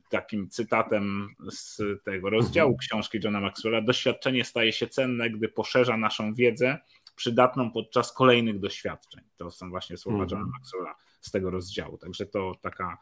takim 0.09 0.49
cytatem 0.49 1.29
z 1.51 1.83
tego 2.05 2.31
rozdziału 2.31 2.71
mhm. 2.73 2.79
książki 2.79 3.19
Johna 3.25 3.41
Maxwella. 3.41 3.81
Doświadczenie 3.81 4.45
staje 4.45 4.73
się 4.73 4.87
cenne, 4.87 5.31
gdy 5.31 5.49
poszerza 5.49 5.97
naszą 5.97 6.35
wiedzę 6.35 6.79
przydatną 7.17 7.71
podczas 7.71 8.13
kolejnych 8.13 8.61
doświadczeń. 8.61 9.25
To 9.37 9.51
są 9.51 9.71
właśnie 9.71 9.97
słowa 9.97 10.23
mhm. 10.23 10.41
Johna 10.41 10.53
Maxwella 10.59 10.95
z 11.21 11.31
tego 11.31 11.51
rozdziału. 11.51 11.99
Także 11.99 12.27
to 12.27 12.55
taka, 12.61 12.99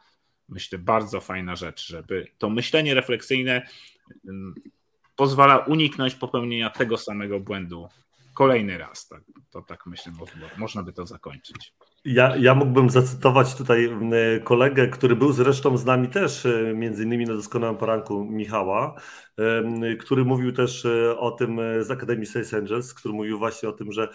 myślę, 0.49 0.77
bardzo 0.77 1.21
fajna 1.21 1.55
rzecz, 1.55 1.87
żeby 1.87 2.27
to 2.37 2.49
myślenie 2.49 2.93
refleksyjne 2.93 3.67
pozwala 5.15 5.57
uniknąć 5.57 6.15
popełnienia 6.15 6.69
tego 6.69 6.97
samego 6.97 7.39
błędu 7.39 7.87
kolejny 8.33 8.77
raz. 8.77 9.07
Tak, 9.07 9.21
to 9.51 9.61
tak 9.61 9.85
myślę, 9.85 10.11
można 10.57 10.83
by 10.83 10.93
to 10.93 11.05
zakończyć. 11.05 11.73
Ja, 12.05 12.35
ja 12.35 12.55
mógłbym 12.55 12.89
zacytować 12.89 13.55
tutaj 13.55 13.89
kolegę, 14.43 14.87
który 14.87 15.15
był 15.15 15.31
zresztą 15.31 15.77
z 15.77 15.85
nami 15.85 16.07
też, 16.07 16.45
e, 16.45 16.73
między 16.75 17.03
innymi 17.03 17.25
na 17.25 17.33
doskonałym 17.33 17.77
poranku 17.77 18.25
Michała, 18.25 18.95
który 19.99 20.25
mówił 20.25 20.51
też 20.51 20.85
e, 20.85 21.17
o 21.17 21.31
tym 21.31 21.59
e, 21.59 21.83
z 21.83 21.91
Akademii 21.91 22.25
Sales 22.25 22.53
Angels, 22.53 22.93
który 22.93 23.13
mówił 23.13 23.37
właśnie 23.37 23.69
o 23.69 23.71
tym, 23.71 23.91
że 23.91 24.07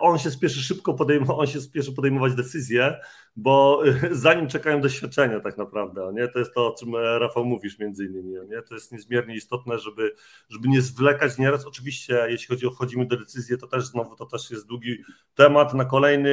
on 0.00 0.18
się 0.18 0.30
spieszy 0.30 0.62
szybko 0.62 0.96
on 1.28 1.46
się 1.46 1.60
spieszy 1.60 1.92
podejmować 1.92 2.34
decyzje, 2.34 3.00
bo 3.36 3.82
zanim 4.10 4.48
czekają 4.48 4.80
doświadczenia 4.80 5.40
tak 5.40 5.58
naprawdę, 5.58 6.12
nie? 6.14 6.28
to 6.28 6.38
jest 6.38 6.54
to, 6.54 6.66
o 6.66 6.76
czym 6.78 6.96
Rafał 6.96 7.44
mówisz 7.44 7.78
między 7.78 8.04
innymi, 8.04 8.48
nie? 8.48 8.62
to 8.62 8.74
jest 8.74 8.92
niezmiernie 8.92 9.34
istotne, 9.34 9.78
żeby, 9.78 10.14
żeby 10.48 10.68
nie 10.68 10.82
zwlekać 10.82 11.38
nieraz, 11.38 11.66
oczywiście 11.66 12.26
jeśli 12.28 12.46
chodzi 12.46 12.66
o 12.66 12.70
wchodzimy 12.70 13.06
do 13.06 13.16
decyzji, 13.16 13.58
to 13.58 13.66
też 13.66 13.84
znowu 13.84 14.16
to 14.16 14.26
też 14.26 14.50
jest 14.50 14.66
długi 14.66 14.98
temat 15.34 15.74
na 15.74 15.84
kolejny, 15.84 16.30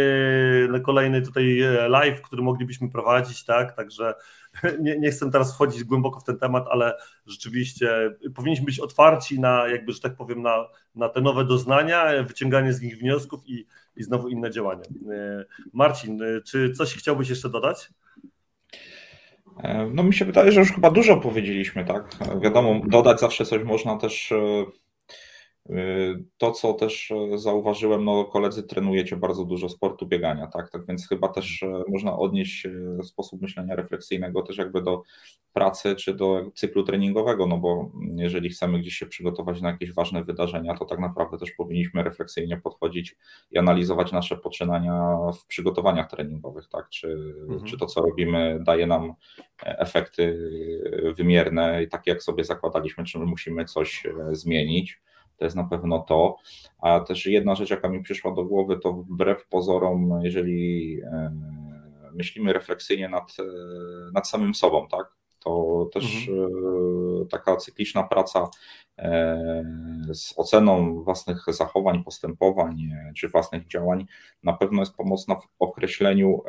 na 0.72 0.80
kolejny 0.80 1.22
tutaj 1.22 1.60
live, 1.90 2.22
który 2.22 2.42
moglibyśmy 2.42 2.90
prowadzić, 2.90 3.46
tak, 3.46 3.76
także 3.76 4.14
nie, 4.82 5.00
nie 5.00 5.12
chcę 5.12 5.32
teraz 5.32 5.54
wchodzić 5.54 5.84
głęboko 5.84 6.20
w 6.20 6.24
ten 6.24 6.38
temat, 6.38 6.66
ale 6.70 6.94
rzeczywiście 7.26 8.16
powinniśmy 8.36 8.66
być 8.66 8.80
otwarci 8.80 9.40
na, 9.40 9.68
jakby, 9.68 9.94
że 9.94 10.00
tak 10.00 10.16
powiem, 10.16 10.42
na, 10.42 10.68
na 10.96 11.10
te 11.10 11.22
nowe 11.22 11.46
doznania, 11.46 12.24
wyciąganie 12.24 12.74
z 12.74 12.82
nich 12.82 12.98
wniosków 12.98 13.42
i, 13.46 13.66
i 13.96 14.04
znowu 14.04 14.28
inne 14.28 14.52
działania. 14.52 14.84
Marcin, 15.74 16.20
czy 16.46 16.72
coś 16.72 16.96
chciałbyś 16.96 17.30
jeszcze 17.30 17.50
dodać? 17.50 17.90
No 19.94 20.04
mi 20.04 20.14
się 20.14 20.26
wydaje, 20.26 20.52
że 20.52 20.60
już 20.60 20.72
chyba 20.72 20.92
dużo 20.92 21.18
powiedzieliśmy, 21.18 21.86
tak? 21.86 22.16
Wiadomo, 22.42 22.82
dodać 22.88 23.20
zawsze 23.20 23.46
coś 23.46 23.64
można 23.64 23.98
też 23.98 24.32
e, 24.32 24.66
to, 26.38 26.52
co 26.52 26.74
też 26.74 27.12
e, 27.12 27.38
zauważyłem, 27.38 28.06
no 28.06 28.26
koledzy 28.26 28.64
trenujecie 28.64 29.18
bardzo 29.18 29.46
dużo 29.46 29.70
sportu 29.70 30.08
biegania, 30.08 30.48
tak? 30.48 30.70
Tak 30.70 30.86
więc 30.86 31.08
chyba 31.08 31.28
też 31.28 31.64
e, 31.64 31.84
można 31.90 32.18
odnieść 32.18 32.66
e, 32.66 33.04
sposób 33.04 33.42
myślenia 33.42 33.76
refleksyjnego 33.76 34.42
też 34.42 34.58
jakby 34.58 34.82
do 34.82 35.04
pracy 35.54 35.96
czy 35.96 36.14
do 36.14 36.52
cyklu 36.56 36.84
treningowego, 36.84 37.48
no 37.48 37.58
bo 37.58 37.92
jeżeli 38.16 38.50
chcemy 38.50 38.80
gdzieś 38.80 38.96
się 38.96 39.06
przygotować 39.06 39.62
na 39.62 39.70
jakieś 39.70 39.94
ważne 39.94 40.24
wydarzenia, 40.24 40.78
to 40.78 40.86
tak 40.86 41.00
naprawdę 41.00 41.38
też 41.38 41.52
powinniśmy 41.52 42.04
refleksyjnie 42.04 42.58
podchodzić 42.58 43.18
i 43.52 43.58
analizować 43.58 44.12
nasze 44.12 44.38
poczynania 44.38 45.18
w 45.42 45.46
przygotowaniach 45.46 46.10
treningowych, 46.10 46.68
tak? 46.68 46.90
Czy, 46.90 47.36
mhm. 47.42 47.64
czy 47.64 47.78
to, 47.78 47.86
co 47.86 48.02
robimy, 48.02 48.60
daje 48.62 48.88
nam 48.88 49.14
efekty 49.64 50.38
wymierne 51.18 51.84
i 51.84 51.88
takie, 51.88 52.12
jak 52.12 52.24
sobie 52.24 52.44
zakładaliśmy, 52.44 53.04
czy 53.04 53.20
musimy 53.20 53.66
coś 53.66 54.04
zmienić 54.32 55.02
to 55.40 55.46
jest 55.46 55.56
na 55.56 55.64
pewno 55.64 56.00
to. 56.00 56.38
A 56.82 57.00
też 57.00 57.26
jedna 57.26 57.56
rzecz, 57.56 57.70
jaka 57.70 57.90
mi 57.90 58.04
przyszła 58.04 58.32
do 58.32 58.46
głowy, 58.46 58.80
to 58.80 58.94
wbrew 58.94 59.48
pozorom, 59.48 60.20
jeżeli 60.24 61.00
e, 61.02 61.32
myślimy 62.14 62.54
refleksyjnie 62.54 63.10
nad, 63.10 63.36
e, 63.40 63.44
nad 64.14 64.30
samym 64.30 64.56
sobą, 64.56 64.88
tak? 64.88 65.20
To 65.40 65.86
też 65.94 66.30
mhm. 66.30 66.48
E, 67.22 67.26
taka 67.26 67.56
cykliczna 67.56 68.04
praca 68.04 68.50
z 70.14 70.34
oceną 70.38 71.04
własnych 71.04 71.46
zachowań, 71.48 72.04
postępowań 72.04 72.78
czy 73.18 73.30
własnych 73.30 73.68
działań 73.68 74.06
na 74.44 74.54
pewno 74.54 74.82
jest 74.82 74.96
pomocna 74.96 75.36
w 75.36 75.48
określeniu 75.60 76.42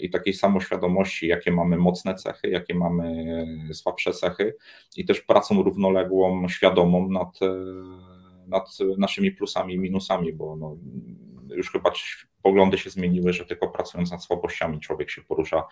i 0.00 0.10
takiej 0.10 0.34
samoświadomości, 0.34 1.26
jakie 1.26 1.52
mamy 1.52 1.76
mocne 1.76 2.14
cechy, 2.14 2.48
jakie 2.48 2.74
mamy 2.74 3.26
słabsze 3.72 4.12
cechy 4.12 4.56
i 4.96 5.04
też 5.04 5.20
pracą 5.20 5.62
równoległą, 5.62 6.48
świadomą 6.48 7.08
nad 7.08 7.38
nad 8.46 8.78
naszymi 8.98 9.32
plusami 9.32 9.74
i 9.74 9.78
minusami, 9.78 10.32
bo 10.32 10.56
no, 10.56 10.76
już 11.56 11.70
chyba 11.70 11.92
poglądy 12.42 12.78
się 12.78 12.90
zmieniły, 12.90 13.32
że 13.32 13.44
tylko 13.44 13.68
pracując 13.68 14.10
nad 14.10 14.24
słabościami 14.24 14.80
człowiek 14.80 15.10
się 15.10 15.22
porusza, 15.22 15.64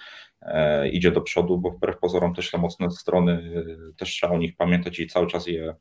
e, 0.42 0.88
idzie 0.88 1.10
do 1.10 1.20
przodu, 1.20 1.58
bo 1.58 1.70
wbrew 1.70 1.98
pozorom 1.98 2.34
też 2.34 2.50
te 2.50 2.58
mocne 2.58 2.90
strony, 2.90 3.32
e, 3.90 3.94
też 3.96 4.10
trzeba 4.10 4.32
o 4.32 4.38
nich 4.38 4.56
pamiętać 4.56 4.98
i 4.98 5.06
cały 5.06 5.26
czas 5.26 5.46
je 5.46 5.74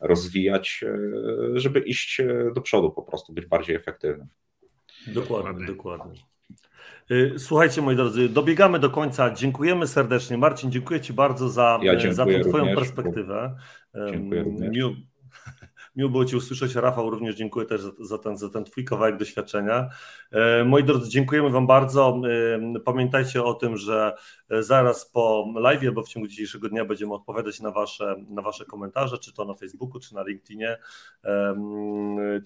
rozwijać, 0.00 0.84
e, 0.86 1.58
żeby 1.60 1.80
iść 1.80 2.20
e, 2.20 2.50
do 2.54 2.60
przodu 2.60 2.90
po 2.90 3.02
prostu, 3.02 3.32
być 3.32 3.46
bardziej 3.46 3.76
efektywnym. 3.76 4.28
Dokładnie, 5.06 5.66
dokładnie. 5.66 6.20
E, 7.10 7.38
słuchajcie, 7.38 7.82
moi 7.82 7.96
drodzy, 7.96 8.28
dobiegamy 8.28 8.78
do 8.78 8.90
końca. 8.90 9.30
Dziękujemy 9.30 9.86
serdecznie. 9.86 10.38
Marcin, 10.38 10.70
dziękuję 10.70 11.00
Ci 11.00 11.12
bardzo 11.12 11.48
za, 11.48 11.80
ja 11.82 12.12
za 12.12 12.26
tę 12.26 12.40
Twoją 12.40 12.74
perspektywę. 12.74 13.56
Dziękuję 14.10 14.42
również. 14.42 14.76
Miło 15.98 16.10
było 16.10 16.24
Cię 16.24 16.36
usłyszeć. 16.36 16.74
Rafał, 16.74 17.10
również 17.10 17.36
dziękuję 17.36 17.66
też 17.66 17.80
za, 18.00 18.18
ten, 18.18 18.36
za 18.36 18.48
ten 18.48 18.64
Twój 18.64 18.84
kawałek 18.84 19.16
doświadczenia. 19.16 19.88
E, 20.30 20.64
moi 20.64 20.84
drodzy, 20.84 21.10
dziękujemy 21.10 21.50
Wam 21.50 21.66
bardzo. 21.66 22.20
E, 22.76 22.80
pamiętajcie 22.80 23.44
o 23.44 23.54
tym, 23.54 23.76
że 23.76 24.14
e, 24.50 24.62
zaraz 24.62 25.10
po 25.10 25.52
live, 25.56 25.94
bo 25.94 26.02
w 26.02 26.08
ciągu 26.08 26.28
dzisiejszego 26.28 26.68
dnia 26.68 26.84
będziemy 26.84 27.14
odpowiadać 27.14 27.60
na 27.60 27.70
Wasze, 27.70 28.16
na 28.28 28.42
wasze 28.42 28.64
komentarze, 28.64 29.18
czy 29.18 29.32
to 29.32 29.44
na 29.44 29.54
Facebooku, 29.54 30.00
czy 30.00 30.14
na 30.14 30.22
LinkedInie. 30.22 30.78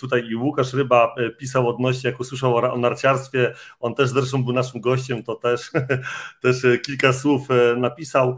Tutaj 0.00 0.26
i 0.30 0.36
Łukasz 0.36 0.74
Ryba 0.74 1.14
pisał 1.38 1.68
odnośnie, 1.68 2.10
jak 2.10 2.20
usłyszał 2.20 2.56
o 2.56 2.78
narciarstwie, 2.78 3.54
on 3.80 3.94
też 3.94 4.08
zresztą 4.08 4.44
był 4.44 4.52
naszym 4.52 4.80
gościem, 4.80 5.22
to 5.22 5.34
też, 5.34 5.70
też 6.42 6.66
kilka 6.82 7.12
słów 7.12 7.48
napisał. 7.76 8.36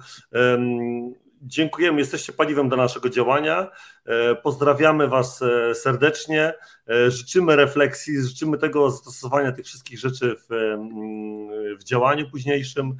Dziękujemy, 1.46 1.98
jesteście 1.98 2.32
paliwem 2.32 2.68
do 2.68 2.76
naszego 2.76 3.10
działania. 3.10 3.70
E, 4.06 4.34
pozdrawiamy 4.34 5.08
Was 5.08 5.42
e, 5.42 5.74
serdecznie. 5.74 6.54
E, 6.88 7.10
życzymy 7.10 7.56
refleksji, 7.56 8.22
życzymy 8.22 8.58
tego 8.58 8.90
zastosowania 8.90 9.52
tych 9.52 9.66
wszystkich 9.66 9.98
rzeczy 9.98 10.36
w, 10.36 10.76
w 11.80 11.84
działaniu 11.84 12.30
późniejszym. 12.30 12.96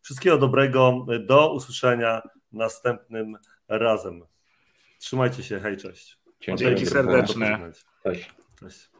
Wszystkiego 0.00 0.38
dobrego. 0.38 1.06
Do 1.20 1.52
usłyszenia 1.52 2.22
następnym 2.52 3.36
razem. 3.68 4.22
Trzymajcie 4.98 5.42
się. 5.42 5.60
Hej, 5.60 5.76
cześć. 5.76 6.18
Dzięki 6.56 6.86
serdeczne. 6.86 7.72
Cześć. 8.02 8.30
cześć. 8.60 8.93